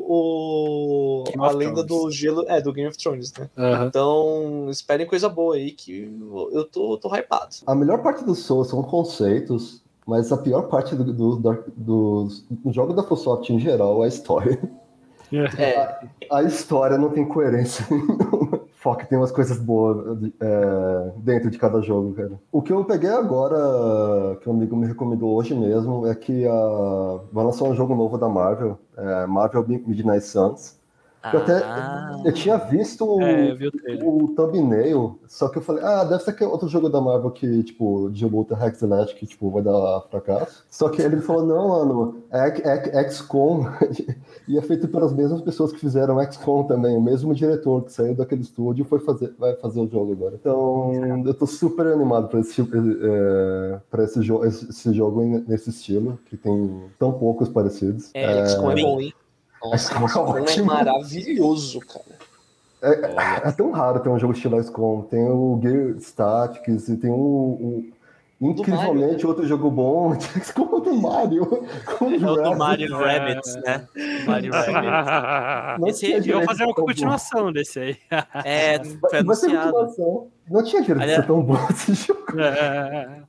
o, 0.07 1.24
o- 1.38 1.43
a 1.43 1.51
lenda 1.51 1.86
Thrones. 1.86 2.05
do 2.05 2.11
gelo. 2.11 2.45
É, 2.47 2.61
do 2.61 2.71
Game 2.71 2.88
of 2.88 2.97
Thrones, 2.97 3.34
né? 3.34 3.49
Aham. 3.57 3.88
Então, 3.88 4.67
esperem 4.69 5.05
coisa 5.05 5.28
boa 5.28 5.55
aí, 5.55 5.71
que 5.71 6.09
eu 6.53 6.63
tô, 6.63 6.97
tô 6.97 7.13
hypado. 7.13 7.55
A 7.67 7.76
melhor 7.76 8.01
parte 8.01 8.24
do 8.24 8.36
Soul 8.36 8.63
são 8.63 8.82
conceitos, 8.84 9.82
mas 10.07 10.32
a 10.32 10.38
pior 10.38 10.63
parte 10.69 10.95
do, 10.95 11.03
do, 11.03 11.36
do, 11.36 11.63
do, 11.76 12.28
do 12.49 12.71
jogo 12.71 12.93
da 12.93 13.01
Microsoft 13.01 13.49
em 13.49 13.59
geral 13.59 14.01
é 14.03 14.05
a 14.05 14.07
história. 14.09 14.57
É, 15.34 16.08
A 16.32 16.44
história 16.44 16.98
não 16.98 17.10
tem 17.10 17.26
coerência. 17.26 17.86
Foca 18.84 19.06
tem 19.06 19.18
umas 19.18 19.32
coisas 19.32 19.58
boas 19.58 20.22
é, 20.42 21.12
dentro 21.18 21.50
de 21.50 21.58
cada 21.58 21.82
jogo, 21.82 22.14
cara. 22.14 22.34
O 22.52 22.62
que 22.62 22.74
eu 22.74 22.84
peguei 22.84 23.10
agora, 23.10 24.36
que 24.42 24.50
um 24.50 24.54
amigo 24.54 24.76
me 24.76 24.86
recomendou 24.86 25.34
hoje 25.36 25.56
mesmo, 25.56 26.06
é 26.06 26.14
que 26.14 26.46
a, 26.46 27.20
vai 27.32 27.46
lançar 27.46 27.64
um 27.64 27.74
jogo 27.74 27.96
novo 27.96 28.18
da 28.18 28.28
Marvel, 28.28 28.78
é, 28.98 29.26
Marvel 29.26 29.66
Midnight 29.66 30.26
Suns. 30.26 30.78
Eu 31.32 31.39
até- 31.39 31.63
Ah, 31.63 32.21
Eu 32.26 32.32
tinha 32.34 32.57
visto 32.57 33.05
o, 33.05 33.21
É, 33.21 33.51
eu 33.51 33.55
vi 33.55 33.67
o 33.67 34.24
o 34.24 34.28
thumbnail, 34.30 35.19
só 35.28 35.47
que 35.49 35.57
eu 35.57 35.61
falei, 35.61 35.84
ah, 35.84 36.03
deve 36.03 36.24
ser 36.24 36.32
aquele 36.32 36.49
outro 36.49 36.67
jogo 36.67 36.89
da 36.89 36.99
Marvel 37.01 37.32
que, 37.32 37.63
tipo, 37.63 38.09
de 38.11 38.26
luta 38.26 38.55
Hack 38.55 38.76
Slash, 38.76 39.13
que, 39.15 39.26
tipo, 39.26 39.49
vai 39.49 39.61
dar 39.61 40.01
fracasso. 40.09 40.63
Só 40.69 40.89
que 40.89 41.01
ele 41.01 41.19
falou, 41.21 41.45
não, 41.45 41.67
mano, 41.69 42.24
é, 42.32 42.97
é 42.99 43.09
XCOM, 43.09 43.65
e 44.47 44.57
é 44.57 44.61
feito 44.61 44.88
pelas 44.88 45.13
mesmas 45.13 45.41
pessoas 45.41 45.71
que 45.74 45.80
fizeram 45.80 46.19
XCOM 46.32 46.63
também, 46.63 46.95
o 46.97 47.01
mesmo 47.01 47.34
diretor 47.36 47.84
que 47.84 47.91
saiu 47.91 48.15
daquele 48.15 48.41
estúdio 48.41 48.86
foi 48.86 48.99
fazer, 48.99 49.34
vai 49.38 49.55
fazer 49.55 49.80
o 49.82 49.88
jogo 49.88 50.11
agora. 50.13 50.36
Então, 50.39 51.24
eu 51.26 51.34
tô 51.34 51.45
super 51.45 51.88
animado 51.88 52.28
pra 52.30 52.39
esse, 52.39 52.61
é, 52.61 53.80
pra 53.91 54.03
esse, 54.03 54.21
jo 54.21 54.43
esse, 54.45 54.69
esse 54.69 54.93
jogo 54.93 55.21
nesse 55.47 55.69
estilo, 55.69 56.17
que 56.26 56.38
tem 56.38 56.84
tão 56.97 57.11
poucos 57.13 57.49
parecidos. 57.49 58.11
É, 58.13 58.45
XCOM 58.45 58.71
é 58.71 58.82
bom, 58.82 58.99
hein? 59.01 59.13
Nossa, 59.64 59.93
XCOM 60.07 60.38
é 60.38 60.53
é 60.57 60.61
maravilhoso, 60.61 61.80
cara. 61.82 62.24
É, 62.82 63.47
é 63.47 63.51
tão 63.53 63.72
raro 63.72 63.99
ter 64.01 64.09
um 64.09 64.20
jogo 64.20 64.34
estilo 64.34 64.61
XCOM. 64.61 65.03
Tem 65.03 65.24
o 65.30 65.59
Gear 65.61 65.95
Statics 65.99 66.89
e 66.89 66.97
tem 66.97 67.09
um, 67.09 67.16
um- 68.41 68.49
incrivelmente 68.49 69.26
outro 69.26 69.47
jogo 69.47 69.72
bom. 69.72 70.14
Como 70.53 70.76
o 70.76 70.80
do 70.82 70.93
Mario. 70.93 71.45
Com 71.97 72.11
É 72.11 72.18
o 72.30 72.36
do. 72.51 72.55
Mario 72.57 72.97
Rabbids, 72.97 73.55
né? 73.64 73.88
Mario 74.28 74.51
Rabbids. 74.51 75.80
Não 75.80 75.88
Esse 75.88 75.99
tinha 76.01 76.18
aí, 76.18 76.24
E 76.28 76.32
vão 76.32 76.41
direito 76.41 76.45
fazer 76.45 76.64
uma 76.66 76.74
de 76.74 76.74
ser 76.74 76.76
tão 76.76 76.84
bom. 76.84 76.88
continuação 76.88 77.51
desse 77.53 77.80
aí. 77.80 77.97
É, 78.43 78.84
foi 78.84 79.20
anunciado. 79.20 79.72
continuação. 79.72 80.28
Não 80.49 80.61
tinha 80.64 80.82
direito 80.82 80.97
de 80.97 81.03
Aliás- 81.03 81.22
ser 81.22 81.28
tão 81.28 81.41
bom 81.41 81.68
esse 81.70 81.93
jogo. 81.93 82.26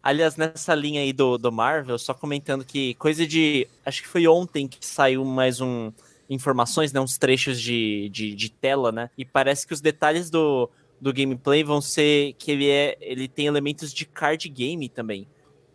Aliás, 0.02 0.36
nessa 0.36 0.74
linha 0.74 1.00
aí 1.00 1.12
do, 1.12 1.38
do 1.38 1.52
Marvel, 1.52 1.96
só 1.96 2.12
comentando 2.12 2.64
que 2.64 2.94
coisa 2.94 3.24
de. 3.24 3.68
Acho 3.86 4.02
que 4.02 4.08
foi 4.08 4.26
ontem 4.26 4.66
que 4.66 4.84
saiu 4.84 5.24
mais 5.24 5.60
um. 5.60 5.92
Informações, 6.28 6.92
né? 6.92 7.00
Uns 7.00 7.18
trechos 7.18 7.60
de, 7.60 8.08
de, 8.10 8.34
de 8.34 8.50
tela, 8.50 8.90
né? 8.90 9.10
E 9.16 9.24
parece 9.24 9.66
que 9.66 9.72
os 9.74 9.80
detalhes 9.80 10.30
do, 10.30 10.70
do 11.00 11.12
gameplay 11.12 11.62
vão 11.62 11.80
ser 11.80 12.34
que 12.34 12.50
ele 12.50 12.68
é. 12.68 12.96
Ele 13.00 13.28
tem 13.28 13.46
elementos 13.46 13.92
de 13.92 14.04
card 14.06 14.48
game 14.48 14.88
também. 14.88 15.26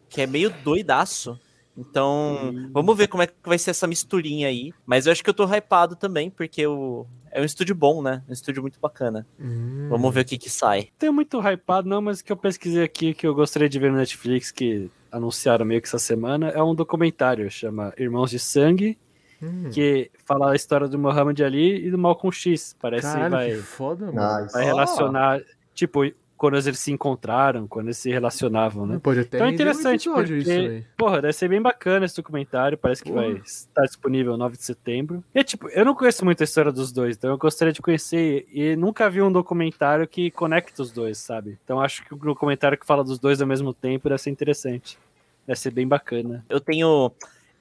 Que 0.09 0.21
é 0.21 0.27
meio 0.27 0.49
doidaço. 0.63 1.39
Então, 1.77 2.69
vamos 2.73 2.97
ver 2.97 3.07
como 3.07 3.23
é 3.23 3.27
que 3.27 3.33
vai 3.45 3.57
ser 3.57 3.71
essa 3.71 3.87
misturinha 3.87 4.49
aí. 4.49 4.73
Mas 4.85 5.05
eu 5.05 5.13
acho 5.13 5.23
que 5.23 5.29
eu 5.29 5.33
tô 5.33 5.45
hypado 5.45 5.95
também, 5.95 6.29
porque 6.29 6.67
o, 6.67 7.05
é 7.31 7.41
um 7.41 7.45
estúdio 7.45 7.73
bom, 7.73 8.01
né? 8.01 8.21
Um 8.27 8.33
estúdio 8.33 8.61
muito 8.61 8.79
bacana. 8.79 9.25
Hum. 9.39 9.87
Vamos 9.89 10.13
ver 10.13 10.21
o 10.21 10.25
que 10.25 10.37
que 10.37 10.49
sai. 10.49 10.89
tenho 10.97 11.13
muito 11.13 11.39
hypado, 11.39 11.87
não, 11.87 12.01
mas 12.01 12.19
o 12.19 12.25
que 12.25 12.31
eu 12.31 12.37
pesquisei 12.37 12.83
aqui 12.83 13.13
que 13.13 13.25
eu 13.25 13.33
gostaria 13.33 13.69
de 13.69 13.79
ver 13.79 13.91
no 13.91 13.97
Netflix, 13.97 14.51
que 14.51 14.89
anunciaram 15.11 15.65
meio 15.65 15.81
que 15.81 15.87
essa 15.87 15.99
semana, 15.99 16.49
é 16.49 16.61
um 16.61 16.75
documentário, 16.75 17.49
chama 17.49 17.93
Irmãos 17.97 18.29
de 18.29 18.39
Sangue, 18.39 18.97
Hum. 19.41 19.69
que 19.71 20.11
fala 20.25 20.51
a 20.51 20.55
história 20.55 20.87
do 20.87 20.97
Muhammad 20.99 21.39
Ali 21.41 21.85
e 21.87 21.91
do 21.91 21.97
Malcolm 21.97 22.31
X. 22.35 22.75
Parece 22.79 23.07
que 23.07 23.13
Caralho, 23.13 23.31
vai, 23.31 23.49
que 23.51 23.57
foda, 23.57 24.11
mano. 24.11 24.41
Nice. 24.43 24.53
vai 24.53 24.65
relacionar, 24.65 25.41
tipo, 25.73 26.01
quando 26.37 26.55
eles 26.57 26.79
se 26.79 26.89
encontraram, 26.91 27.67
quando 27.67 27.87
eles 27.87 27.97
se 27.97 28.09
relacionavam, 28.09 28.85
né? 28.85 28.97
Pode 29.03 29.19
até 29.19 29.37
Então 29.37 29.47
é 29.47 29.49
um 29.49 29.53
interessante, 29.53 30.07
episódio 30.07 30.37
porque, 30.37 30.51
isso 30.51 30.71
aí. 30.71 30.85
porra, 30.97 31.21
deve 31.21 31.33
ser 31.33 31.49
bem 31.49 31.61
bacana 31.61 32.05
esse 32.05 32.15
documentário, 32.15 32.77
parece 32.77 33.03
que 33.03 33.11
Porra. 33.11 33.23
vai 33.23 33.31
estar 33.43 33.81
disponível 33.83 34.37
9 34.37 34.55
de 34.55 34.63
setembro. 34.63 35.21
E, 35.35 35.43
tipo, 35.43 35.67
eu 35.69 35.83
não 35.83 35.93
conheço 35.93 36.23
muito 36.23 36.39
a 36.39 36.45
história 36.45 36.71
dos 36.71 36.93
dois, 36.93 37.17
então 37.17 37.29
eu 37.29 37.37
gostaria 37.37 37.73
de 37.73 37.81
conhecer, 37.81 38.47
e 38.53 38.73
nunca 38.77 39.09
vi 39.09 39.21
um 39.21 39.29
documentário 39.31 40.07
que 40.07 40.31
conecta 40.31 40.81
os 40.81 40.91
dois, 40.93 41.17
sabe? 41.17 41.57
Então 41.65 41.81
acho 41.81 42.05
que 42.05 42.13
o 42.13 42.17
documentário 42.17 42.77
que 42.77 42.85
fala 42.85 43.03
dos 43.03 43.19
dois 43.19 43.41
ao 43.41 43.47
mesmo 43.47 43.73
tempo 43.73 44.07
deve 44.07 44.21
ser 44.21 44.29
interessante. 44.29 44.97
Deve 45.45 45.59
ser 45.59 45.71
bem 45.71 45.87
bacana. 45.87 46.45
eu 46.47 46.59
tenho. 46.61 47.11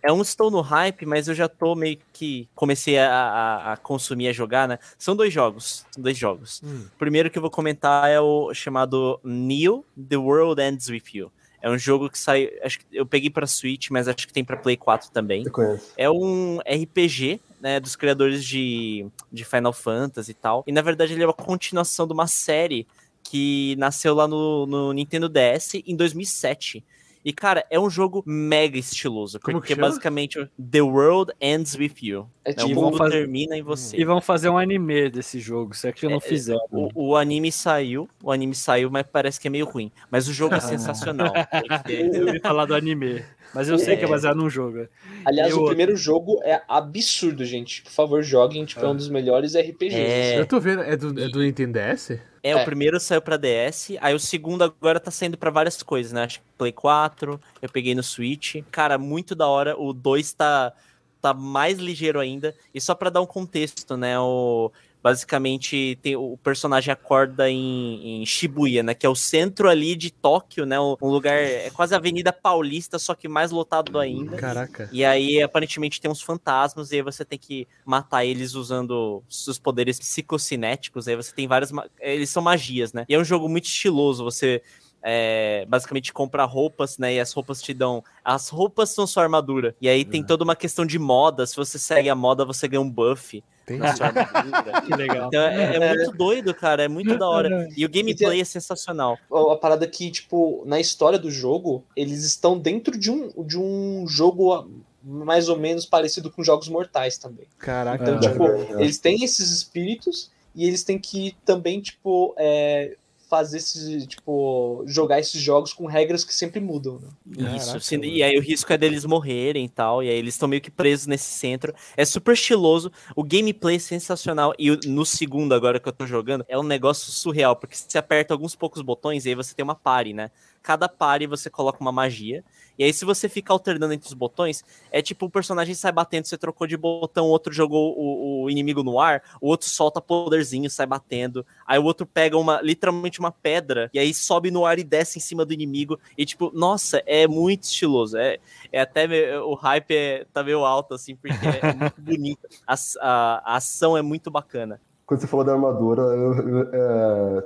É 0.09 0.13
um 0.13 0.23
estou 0.23 0.51
no 0.51 0.63
hype, 0.63 1.05
mas 1.05 1.29
eu 1.29 1.35
já 1.35 1.47
tô 1.51 1.75
meio 1.75 1.99
que 2.15 2.49
comecei 2.55 2.99
a, 2.99 3.13
a, 3.13 3.73
a 3.75 3.77
consumir, 3.77 4.29
a 4.29 4.33
jogar, 4.33 4.67
né? 4.67 4.79
São 4.97 5.15
dois 5.15 5.31
jogos. 5.31 5.85
São 5.91 6.03
dois 6.03 6.17
jogos. 6.17 6.63
Hum. 6.65 6.87
O 6.87 6.99
primeiro 6.99 7.29
que 7.29 7.37
eu 7.37 7.43
vou 7.43 7.51
comentar 7.51 8.09
é 8.09 8.19
o 8.19 8.55
chamado 8.55 9.21
Neo 9.23 9.85
The 10.09 10.17
World 10.17 10.63
Ends 10.63 10.89
With 10.89 11.03
You. 11.13 11.31
É 11.61 11.69
um 11.69 11.77
jogo 11.77 12.09
que 12.09 12.19
sai. 12.19 12.51
Acho 12.63 12.79
que 12.79 12.87
eu 12.91 13.05
peguei 13.05 13.29
pra 13.29 13.47
Switch, 13.47 13.91
mas 13.91 14.09
acho 14.09 14.27
que 14.27 14.33
tem 14.33 14.43
pra 14.43 14.57
Play 14.57 14.79
4 14.79 15.11
também. 15.11 15.43
Eu 15.45 15.53
conheço. 15.53 15.93
É 15.95 16.09
um 16.11 16.59
RPG, 16.61 17.39
né, 17.61 17.79
dos 17.79 17.95
criadores 17.95 18.43
de, 18.43 19.07
de 19.31 19.45
Final 19.45 19.75
Fantasy 19.75 20.31
e 20.31 20.35
tal. 20.35 20.65
E 20.67 20.73
na 20.73 20.81
verdade 20.81 21.13
ele 21.13 21.23
é 21.23 21.27
uma 21.27 21.35
continuação 21.35 22.07
de 22.07 22.15
uma 22.15 22.27
série 22.27 22.87
que 23.23 23.77
nasceu 23.77 24.15
lá 24.15 24.27
no, 24.27 24.65
no 24.65 24.91
Nintendo 24.95 25.29
DS 25.29 25.75
em 25.85 25.95
2007. 25.95 26.83
E, 27.25 27.33
cara, 27.33 27.65
é 27.71 27.79
um 27.79 27.91
jogo 27.91 28.23
mega 28.27 28.79
estiloso. 28.79 29.39
Como 29.41 29.61
que 29.61 29.69
porque 29.69 29.81
basicamente 29.81 30.49
The 30.71 30.81
World 30.83 31.33
Ends 31.41 31.75
With 31.75 31.95
You. 32.03 32.29
É 32.45 32.51
Né, 32.55 32.65
o 32.65 32.67
tipo, 32.69 32.81
mundo 32.83 32.97
fazer- 32.97 33.11
termina 33.19 33.57
em 33.57 33.63
você. 33.63 33.97
E 33.97 34.05
vão 34.05 34.21
fazer 34.21 34.49
um 34.49 34.57
anime 34.57 35.11
desse 35.11 35.39
jogo, 35.39 35.75
se 35.75 35.87
é 35.89 35.93
que 35.93 36.09
não 36.09 36.21
fizeram. 36.21 36.61
O, 36.71 37.09
o 37.11 37.17
anime 37.17 37.53
saiu, 37.53 38.09
o 38.23 38.33
anime 38.33 38.55
saiu, 38.55 38.91
mas 38.91 39.07
parece 39.07 39.39
que 39.41 39.49
é 39.49 39.51
meio 39.51 39.67
ruim. 39.67 39.93
Mas 40.11 40.29
o 40.29 40.33
jogo 40.33 40.55
é 40.55 40.61
sensacional. 40.61 41.33
porque- 41.69 42.11
Eu 42.15 42.27
ouvi 42.27 42.41
falar 42.41 42.65
do 42.65 42.75
anime, 42.75 43.23
mas 43.55 43.69
eu 43.69 43.79
sei 43.79 43.97
que 43.97 44.05
é 44.05 44.09
baseado 44.09 44.37
num 44.37 44.49
jogo. 44.51 44.87
aliás, 45.25 45.51
E 45.53 45.55
o 45.57 45.65
primeiro 45.67 45.97
jogo 45.97 46.41
é 46.43 46.63
absurdo, 46.69 47.45
gente. 47.45 47.83
Por 47.83 47.91
favor, 47.93 48.23
joguem. 48.23 48.65
Tipo, 48.65 48.85
é 48.85 48.89
um 48.89 48.97
dos 48.97 49.09
melhores 49.09 49.55
RPGs. 49.55 49.97
É. 49.97 50.39
Eu 50.39 50.47
tô 50.47 50.61
vendo, 50.61 50.83
é 50.83 50.97
do, 50.97 51.09
é 51.21 51.29
do 51.29 51.41
Nintendo 51.41 51.79
DS? 51.79 52.11
É, 52.43 52.51
É. 52.51 52.57
o 52.57 52.65
primeiro 52.65 53.01
saiu 53.01 53.21
pra 53.21 53.37
DS, 53.37 53.97
aí 54.01 54.15
o 54.15 54.19
segundo 54.21 54.63
agora 54.63 55.01
tá 55.01 55.11
saindo 55.11 55.37
pra 55.37 55.51
várias 55.51 55.83
coisas, 55.83 56.13
né? 56.13 56.23
Acho 56.25 56.39
que 56.41 56.45
Play 56.57 56.73
4, 56.73 57.41
eu 57.61 57.69
peguei 57.69 57.95
no 57.95 58.03
Switch. 58.03 58.57
Cara, 58.71 58.97
muito 58.97 59.35
da 59.35 59.47
hora. 59.49 59.77
O 59.79 59.93
2 59.93 60.33
tá, 60.35 60.73
tá 61.21 61.35
mais 61.35 61.79
ligeiro 61.79 62.21
ainda. 62.21 62.55
E 62.73 62.81
só 62.81 62.95
pra 62.95 63.11
dar 63.11 63.21
um 63.21 63.27
contexto, 63.27 63.97
né? 63.97 64.19
O, 64.21 64.71
basicamente, 65.03 65.99
tem, 66.03 66.17
o 66.17 66.37
personagem 66.37 66.93
acorda 66.93 67.49
em, 67.49 68.23
em 68.23 68.27
Shibuya, 68.27 68.83
né? 68.83 68.95
Que 68.95 69.07
é 69.07 69.09
o 69.09 69.15
centro 69.15 69.69
ali 69.69 69.95
de 69.95 70.11
Tóquio, 70.11 70.67
né? 70.67 70.79
Um 70.81 71.09
lugar, 71.09 71.37
é 71.37 71.71
quase 71.71 71.95
a 71.95 71.99
Avenida 71.99 72.33
Paulista, 72.33 72.99
só 72.99 73.15
que 73.15 73.29
mais 73.29 73.51
lotado 73.51 73.99
ainda. 73.99 74.37
Caraca. 74.37 74.89
E 74.93 75.05
aí, 75.05 75.43
aparentemente, 75.43 76.01
tem 76.01 76.11
uns 76.11 76.23
fantasmas, 76.23 76.91
e 76.91 76.97
aí 76.97 77.03
você 77.03 77.25
tem 77.25 77.39
que 77.39 77.67
matar 77.85 78.25
eles 78.25 78.55
usando 78.55 79.23
seus 79.29 79.59
poderes 79.59 79.99
psicocinéticos. 79.99 81.07
Aí 81.07 81.17
você 81.17 81.35
tem 81.35 81.47
várias. 81.47 81.71
Eles 82.01 82.31
são 82.31 82.43
magias, 82.43 82.93
né? 82.93 83.05
E 83.09 83.15
é 83.15 83.19
um 83.19 83.25
jogo 83.25 83.49
muito 83.49 83.67
estiloso. 83.67 84.25
Você 84.25 84.63
é, 85.03 85.65
basicamente 85.69 86.13
compra 86.13 86.45
roupas, 86.45 86.99
né? 86.99 87.15
E 87.15 87.21
as 87.21 87.33
roupas 87.33 87.63
te 87.63 87.73
dão. 87.73 88.03
As 88.25 88.49
roupas 88.49 88.91
são 88.91 89.07
sua 89.07 89.23
armadura. 89.23 89.77
E 89.81 89.89
aí 89.89 90.05
tem 90.05 90.25
toda 90.25 90.45
uma 90.45 90.57
questão 90.57 90.85
de 90.85 90.99
moda. 90.99 91.47
Se 91.47 91.57
você 91.57 91.79
segue 91.79 92.09
a 92.09 92.15
moda, 92.15 92.45
você 92.45 92.67
ganha 92.67 92.81
um 92.81 92.91
buff 92.91 93.43
Tem 93.69 93.77
na 93.79 93.95
sua 93.95 94.07
armadura. 94.07 94.81
Que 94.89 94.95
legal. 94.97 95.29
Então 95.29 95.43
é, 95.43 95.77
é 95.77 95.95
muito 95.95 96.13
doido, 96.13 96.55
cara. 96.55 96.83
É 96.85 96.89
muito 96.89 97.19
da 97.19 97.29
hora. 97.29 97.69
E 97.77 97.85
o 97.85 97.89
gameplay 97.89 98.41
é 98.41 98.45
sensacional. 98.45 99.19
a 99.31 99.57
parada 99.57 99.87
que, 99.87 100.11
tipo, 100.11 100.63
na 100.65 100.81
história 100.81 101.19
do 101.19 101.31
jogo, 101.31 101.85
eles 101.95 102.25
estão 102.25 102.59
dentro 102.59 102.99
de 102.99 103.11
um, 103.11 103.31
de 103.45 103.59
um 103.59 104.07
jogo 104.09 104.55
ah, 104.55 104.65
mais 105.05 105.51
ou 105.51 105.59
menos 105.59 105.85
parecido 105.85 106.31
com 106.31 106.43
jogos 106.43 106.69
mortais 106.69 107.19
também. 107.19 107.47
Caraca. 107.59 108.03
Então, 108.03 108.17
Ah, 108.17 108.21
tipo, 108.21 108.45
é. 108.47 108.83
eles 108.83 108.99
têm 108.99 109.23
esses 109.23 109.51
espíritos 109.51 110.31
e 110.55 110.67
eles 110.67 110.83
têm 110.83 110.99
que 110.99 111.37
também, 111.45 111.81
tipo, 111.83 112.35
é, 112.39 112.97
fazer 113.29 113.59
esses, 113.59 114.07
tipo, 114.07 114.83
jogar 114.87 115.21
esses 115.21 115.41
jogos 115.41 115.73
com 115.73 115.87
regras 115.87 116.25
que 116.25 116.35
sempre 116.35 116.61
mudam, 116.61 116.99
né? 116.99 117.09
Isso, 117.57 117.67
Caraca, 117.67 117.81
sim, 117.81 118.01
e 118.01 118.23
aí 118.23 118.39
o 118.39 118.43
risco 118.43 118.73
é 118.73 118.79
deles 118.79 119.05
morrerem 119.05 119.67
e 119.67 119.69
tal, 119.69 120.03
e 120.03 120.09
aí 120.09 120.17
eles 120.17 120.35
estão 120.35 120.49
meio 120.49 120.63
que 120.63 120.71
presos 120.71 121.07
nesse 121.07 121.31
centro. 121.31 121.75
É 121.97 122.05
super 122.05 122.33
estiloso, 122.33 122.91
o 123.15 123.23
gameplay 123.23 123.77
é 123.77 123.79
sensacional, 123.79 124.55
e 124.59 124.71
no 124.87 125.05
segundo 125.05 125.55
agora 125.55 125.79
que 125.79 125.89
eu 125.89 125.93
tô 125.93 126.07
jogando, 126.07 126.45
é 126.49 126.59
um 126.59 126.63
negócio 126.63 127.13
surreal, 127.13 127.55
porque 127.55 127.77
você 127.77 127.99
aperta 127.99 128.33
alguns 128.33 128.57
poucos 128.57 128.81
botões 128.81 129.27
e 129.27 129.29
aí 129.29 129.35
você 129.35 129.55
tem 129.55 129.63
uma 129.63 129.75
pare, 129.75 130.13
né? 130.13 130.31
Cada 130.63 130.89
pare 130.89 131.27
você 131.27 131.49
coloca 131.49 131.81
uma 131.81 131.93
magia, 131.93 132.45
e 132.79 132.85
aí 132.85 132.93
se 132.93 133.05
você 133.05 133.29
fica 133.29 133.53
alternando 133.53 133.93
entre 133.95 134.07
os 134.07 134.15
botões, 134.15 134.63
é 134.91 135.01
tipo 135.03 135.27
o 135.27 135.31
personagem 135.31 135.75
sai 135.75 135.91
batendo, 135.93 136.27
você 136.27 136.37
trocou 136.39 136.67
de 136.67 136.77
botão, 136.77 137.27
o 137.27 137.31
outro 137.31 137.53
jogou 137.53 137.95
o, 137.99 138.45
o 138.45 138.51
inimigo 138.51 138.83
no 138.83 139.01
ar, 139.01 139.23
o 139.41 139.49
outro 139.49 139.69
solta 139.69 140.01
poderzinho, 140.01 140.69
sai 140.71 140.87
batendo, 140.87 141.45
aí 141.67 141.79
o 141.79 141.85
outro 141.85 142.07
pega 142.07 142.37
uma, 142.37 142.61
literalmente 142.61 143.19
uma 143.19 143.33
pedra, 143.33 143.91
e 143.93 143.99
aí 143.99 144.13
sobe 144.15 144.51
no 144.51 144.65
ar 144.67 144.79
e 144.79 144.85
desce 144.85 145.19
em 145.19 145.23
cima 145.23 145.45
do 145.45 145.53
inimigo, 145.53 145.99
e 146.17 146.25
tipo, 146.25 146.51
nossa, 146.55 147.03
é 147.07 147.27
muito 147.27 147.65
estiloso, 147.65 148.17
é, 148.17 148.39
é 148.73 148.81
até, 148.81 149.07
o 149.41 149.55
hype 149.55 149.91
é, 149.95 150.25
tá 150.33 150.43
meio 150.43 150.65
alto, 150.65 150.95
assim, 150.95 151.17
porque 151.17 151.47
é 151.47 151.73
muito 151.73 152.01
bonito, 152.03 152.47
a, 152.67 152.75
a- 153.01 153.43
a 153.55 153.57
ação 153.57 153.97
é 153.97 154.03
muito 154.03 154.31
bacana. 154.31 154.81
Quando 155.09 155.21
você 155.23 155.27
falou 155.27 155.43
da 155.45 155.53
armadura, 155.55 156.03
eu- 156.03 156.49
eu- 156.49 156.69
é, 156.71 157.43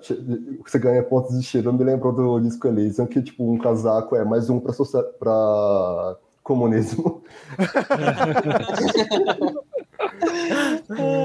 você 0.66 0.78
ganha 0.80 1.00
pontos 1.04 1.38
de 1.38 1.44
cheiro. 1.46 1.72
Me 1.72 1.84
lembrou 1.84 2.12
do 2.12 2.40
Disco 2.40 2.66
Elysium, 2.66 3.06
que 3.06 3.22
tipo, 3.22 3.48
um 3.48 3.56
casaco 3.56 4.16
é 4.16 4.24
mais 4.24 4.50
um 4.50 4.58
pra, 4.58 4.72
socia- 4.72 5.04
pra 5.20 6.16
comunismo. 6.42 7.22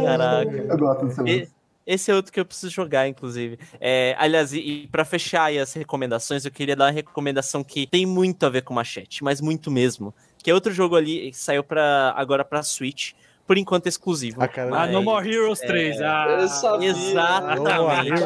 Caraca. 0.06 0.52
Eu 0.52 0.78
gosto 0.78 1.06
desse 1.08 1.22
E- 1.24 1.50
Esse 1.88 2.12
é 2.12 2.16
outro 2.16 2.32
que 2.34 2.40
eu 2.40 2.46
preciso 2.46 2.70
jogar, 2.72 3.08
inclusive. 3.08 3.58
É, 3.80 4.14
aliás, 4.20 4.52
e, 4.54 4.60
e 4.60 4.88
para 4.88 5.06
fechar 5.06 5.46
aí 5.46 5.58
as 5.58 5.72
recomendações, 5.74 6.44
eu 6.44 6.52
queria 6.52 6.76
dar 6.76 6.86
uma 6.86 6.92
recomendação 6.92 7.64
que 7.64 7.88
tem 7.88 8.06
muito 8.06 8.46
a 8.46 8.50
ver 8.50 8.62
com 8.64 8.74
machete, 8.74 9.24
mas 9.24 9.40
muito 9.40 9.72
mesmo. 9.72 10.14
Que 10.38 10.52
é 10.52 10.54
outro 10.54 10.74
jogo 10.74 10.98
ali 10.98 11.32
que 11.32 11.38
saiu 11.38 11.64
pra, 11.64 12.14
agora 12.18 12.44
pra 12.44 12.62
Switch, 12.62 13.14
por 13.48 13.58
enquanto 13.58 13.88
exclusivo. 13.88 14.38
Ah, 14.44 14.48
cara, 14.48 14.68
Ah, 14.68 14.72
Mas- 14.72 14.92
No 14.92 15.02
More 15.02 15.28
Heroes 15.34 15.60
3. 15.62 16.02
Ah, 16.02 16.38
Eu 16.42 16.48
sabia. 16.50 16.90
Exatamente. 16.90 18.22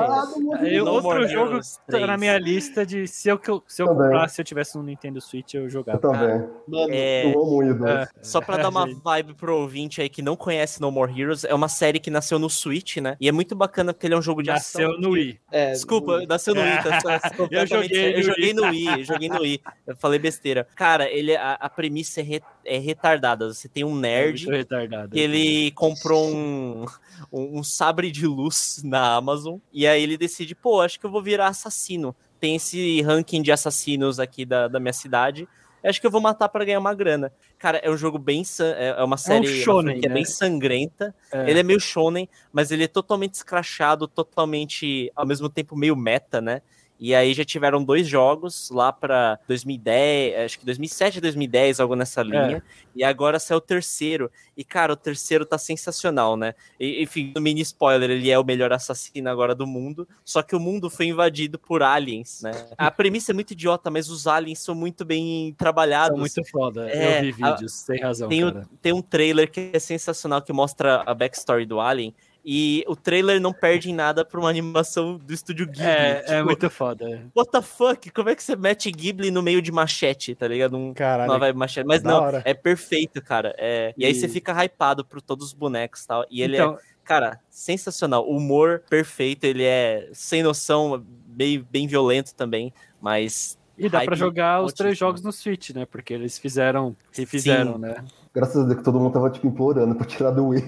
Eu- 0.73 0.85
No 0.85 0.91
outro 0.93 1.27
jogo 1.27 1.59
tá 1.59 1.67
3. 1.87 2.07
na 2.07 2.17
minha 2.17 2.37
lista 2.37 2.85
de 2.85 3.07
se 3.07 3.29
eu, 3.29 3.39
eu- 3.47 3.63
se 3.67 3.81
eu 3.81 3.87
Também. 3.87 4.03
comprasse, 4.03 4.35
se 4.35 4.41
eu 4.41 4.45
tivesse 4.45 4.77
um 4.77 4.83
Nintendo 4.83 5.21
Switch, 5.21 5.53
eu 5.53 5.63
Eu 5.63 5.69
jogava. 5.69 5.99
também. 5.99 6.47
Mano, 6.67 6.87
É, 6.91 7.25
Eu 7.25 7.39
amo 7.41 7.57
o 7.59 7.73
dois. 7.73 7.91
É. 7.91 8.07
Só 8.21 8.41
pra 8.41 8.57
dar 8.57 8.69
uma 8.69 8.85
vibe 9.03 9.33
pro 9.35 9.55
ouvinte 9.57 10.01
aí 10.01 10.09
que 10.09 10.21
não 10.21 10.35
conhece 10.35 10.81
No 10.81 10.89
More 10.91 11.11
Heroes, 11.19 11.43
é 11.43 11.53
uma 11.53 11.67
série 11.69 11.99
que 11.99 12.09
nasceu 12.09 12.39
no 12.39 12.49
Switch, 12.49 12.97
né? 12.97 13.15
E 13.19 13.27
é 13.27 13.31
muito 13.31 13.55
bacana 13.55 13.93
porque 13.93 14.07
ele 14.07 14.13
é 14.15 14.17
um 14.17 14.21
jogo 14.21 14.41
de 14.41 14.49
ação. 14.49 14.81
Nasceu 14.81 14.99
no 15.01 15.09
Wii. 15.11 15.39
é, 15.51 15.71
Desculpa, 15.71 16.25
nasceu 16.27 16.55
no 16.55 16.61
Wii. 16.61 16.71
Tá, 16.83 17.19
completamente 17.37 17.69
joguei 17.69 18.13
eu 18.13 18.17
no 18.17 18.23
joguei 18.23 18.53
no 18.53 18.63
Wii, 18.63 18.87
eu 18.99 19.03
joguei 19.03 19.29
no 19.29 19.41
Wii. 19.41 19.61
Eu 19.87 19.95
falei 19.97 20.19
besteira. 20.19 20.67
Cara, 20.75 21.09
ele, 21.09 21.35
a, 21.35 21.53
a 21.53 21.69
premissa 21.69 22.21
é 22.21 22.41
é 22.63 22.77
retardada. 22.77 23.51
Você 23.51 23.67
tem 23.67 23.83
um 23.83 23.97
É 23.97 24.01
nerd 24.01 24.45
muito 24.45 24.55
retardado. 24.57 25.10
Que 25.11 25.19
ele 25.19 25.71
comprou 25.71 26.33
um, 26.33 26.85
um, 27.31 27.59
um 27.59 27.63
sabre 27.63 28.09
de 28.09 28.25
luz 28.25 28.81
na 28.83 29.15
Amazon 29.15 29.57
e 29.71 29.85
aí 29.85 30.01
ele 30.01 30.17
decide, 30.17 30.55
pô, 30.55 30.81
acho 30.81 30.99
que 30.99 31.05
eu 31.05 31.11
vou 31.11 31.21
virar 31.21 31.47
assassino. 31.47 32.15
Tem 32.39 32.55
esse 32.55 33.01
ranking 33.01 33.41
de 33.41 33.51
assassinos 33.51 34.19
aqui 34.19 34.45
da, 34.45 34.67
da 34.67 34.79
minha 34.79 34.93
cidade. 34.93 35.47
Acho 35.83 35.99
que 35.99 36.05
eu 36.05 36.11
vou 36.11 36.21
matar 36.21 36.47
pra 36.49 36.63
ganhar 36.63 36.79
uma 36.79 36.93
grana. 36.93 37.31
Cara, 37.57 37.79
é 37.79 37.89
um 37.89 37.97
jogo 37.97 38.17
bem. 38.17 38.43
É 38.59 38.95
é 38.99 39.03
uma 39.03 39.17
série 39.17 39.47
é 39.47 39.49
uma 39.49 39.63
shonen, 39.63 39.93
franquia 39.93 40.09
né? 40.09 40.15
bem 40.15 40.25
sangrenta. 40.25 41.15
É. 41.31 41.49
Ele 41.49 41.59
é 41.59 41.63
meio 41.63 41.79
shonen, 41.79 42.29
mas 42.53 42.71
ele 42.71 42.83
é 42.83 42.87
totalmente 42.87 43.35
escrachado, 43.35 44.07
totalmente, 44.07 45.11
ao 45.15 45.25
mesmo 45.25 45.49
tempo, 45.49 45.75
meio 45.75 45.95
meta, 45.95 46.39
né? 46.39 46.61
E 47.03 47.15
aí 47.15 47.33
já 47.33 47.43
tiveram 47.43 47.83
dois 47.83 48.07
jogos 48.07 48.69
lá 48.69 48.93
pra 48.93 49.39
2010, 49.47 50.45
acho 50.45 50.59
que 50.59 50.65
2007, 50.65 51.19
2010, 51.19 51.79
algo 51.79 51.95
nessa 51.95 52.21
linha. 52.21 52.61
E 52.95 53.03
agora 53.03 53.39
saiu 53.39 53.57
o 53.57 53.61
terceiro. 53.61 54.29
E, 54.55 54.63
cara, 54.63 54.93
o 54.93 54.95
terceiro 54.95 55.43
tá 55.43 55.57
sensacional, 55.57 56.37
né? 56.37 56.53
E, 56.79 57.01
enfim, 57.01 57.31
no 57.35 57.41
mini 57.41 57.61
spoiler, 57.61 58.11
ele 58.11 58.29
é 58.29 58.37
o 58.37 58.43
melhor 58.43 58.71
assassino 58.71 59.29
agora 59.31 59.55
do 59.55 59.65
mundo. 59.65 60.07
Só 60.23 60.43
que 60.43 60.55
o 60.55 60.59
mundo 60.59 60.91
foi 60.91 61.07
invadido 61.07 61.57
por 61.57 61.81
aliens, 61.81 62.43
né? 62.43 62.51
A 62.77 62.91
premissa 62.91 63.31
é 63.31 63.33
muito 63.33 63.51
idiota, 63.51 63.89
mas 63.89 64.07
os 64.07 64.27
aliens 64.27 64.59
são 64.59 64.75
muito 64.75 65.03
bem 65.03 65.55
trabalhados. 65.57 66.09
São 66.11 66.19
muito 66.19 66.51
foda. 66.51 66.87
É, 66.87 67.17
eu 67.27 67.33
vi 67.33 67.43
a- 67.43 67.51
vídeos, 67.53 67.81
tem 67.81 67.99
razão, 67.99 68.29
Tem, 68.29 68.43
o, 68.43 68.51
tem 68.79 68.93
um 68.93 69.01
trailer 69.01 69.49
que 69.49 69.71
é 69.73 69.79
sensacional 69.79 70.39
que 70.41 70.53
mostra 70.53 71.01
a 71.03 71.15
backstory 71.15 71.65
do 71.65 71.79
Alien. 71.79 72.13
E 72.43 72.83
o 72.87 72.95
trailer 72.95 73.39
não 73.39 73.53
perde 73.53 73.91
em 73.91 73.93
nada 73.93 74.25
pra 74.25 74.39
uma 74.39 74.49
animação 74.49 75.17
do 75.17 75.31
estúdio 75.33 75.67
Ghibli. 75.67 75.83
É, 75.85 76.23
é 76.25 76.35
Tipo, 76.37 76.45
muito 76.45 76.69
foda. 76.71 77.29
What 77.35 77.51
the 77.51 77.61
fuck? 77.61 78.09
Como 78.09 78.29
é 78.29 78.35
que 78.35 78.43
você 78.43 78.55
mete 78.55 78.91
Ghibli 78.91 79.29
no 79.29 79.43
meio 79.43 79.61
de 79.61 79.71
machete, 79.71 80.33
tá 80.33 80.47
ligado? 80.47 80.75
Um, 80.75 80.93
Caralho. 80.93 81.31
uma 81.31 81.37
vibe 81.37 81.57
machete. 81.57 81.85
Mas 81.85 82.01
não, 82.01 82.21
hora. 82.23 82.41
é 82.43 82.53
perfeito, 82.53 83.21
cara. 83.21 83.53
É, 83.59 83.93
e, 83.95 84.05
aí 84.05 84.11
E- 84.11 84.15
você 84.15 84.27
fica 84.27 84.51
hypado 84.63 85.05
por 85.05 85.21
todos 85.21 85.47
os 85.47 85.53
bonecos 85.53 86.03
e 86.03 86.07
tal. 86.07 86.25
E 86.31 86.41
ele 86.41 86.55
então, 86.57 86.73
é, 86.73 86.77
cara, 87.03 87.39
sensacional. 87.49 88.27
O 88.27 88.37
humor 88.37 88.81
perfeito, 88.89 89.43
ele 89.43 89.63
é 89.63 90.09
sem 90.11 90.41
noção, 90.41 91.05
bem, 91.27 91.63
bem 91.71 91.85
violento 91.85 92.33
também, 92.33 92.73
mas. 92.99 93.55
E 93.85 93.89
dá 93.89 94.03
pra 94.03 94.15
jogar 94.15 94.61
os 94.63 94.73
três 94.73 94.97
jogos 94.97 95.21
no 95.21 95.31
Switch, 95.31 95.71
né? 95.71 95.85
Porque 95.85 96.13
eles 96.13 96.37
fizeram, 96.37 96.95
refizeram, 97.13 97.73
Sim. 97.73 97.79
né? 97.79 98.05
Graças 98.33 98.57
a 98.63 98.65
Deus 98.65 98.77
que 98.77 98.83
todo 98.83 98.99
mundo 98.99 99.13
tava, 99.13 99.29
tipo, 99.29 99.47
implorando 99.47 99.95
pra 99.95 100.05
tirar 100.05 100.31
do 100.31 100.47
Wii. 100.47 100.63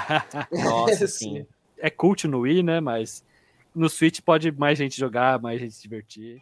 Nossa, 0.64 1.06
Sim. 1.08 1.38
sim. 1.38 1.46
é 1.78 1.90
cult 1.90 2.26
no 2.26 2.40
Wii, 2.40 2.62
né? 2.62 2.80
Mas 2.80 3.24
no 3.74 3.88
Switch 3.88 4.20
pode 4.20 4.50
mais 4.52 4.78
gente 4.78 4.98
jogar, 4.98 5.40
mais 5.40 5.60
gente 5.60 5.74
se 5.74 5.82
divertir. 5.82 6.40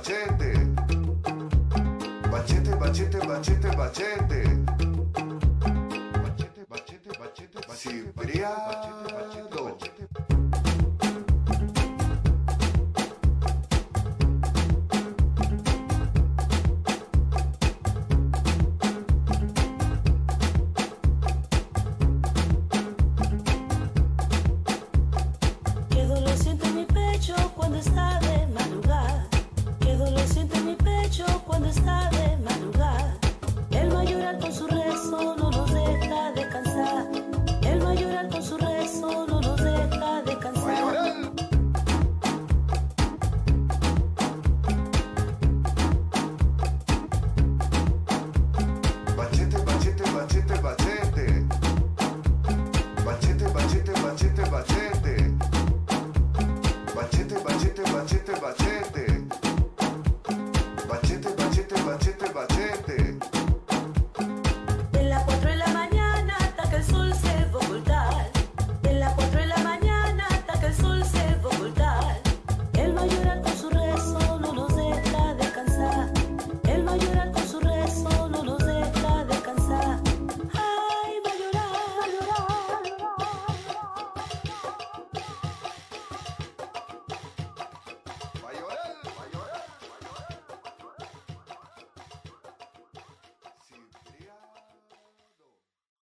Bachete, 0.00 0.30
bachete. 0.30 1.20
Bachete, 2.30 2.76
bachete, 2.76 3.18
bachete, 3.26 3.70
bachete. 3.76 4.40
Bachete, 6.22 7.10
bachete, 7.18 7.60
bachete. 8.16 8.99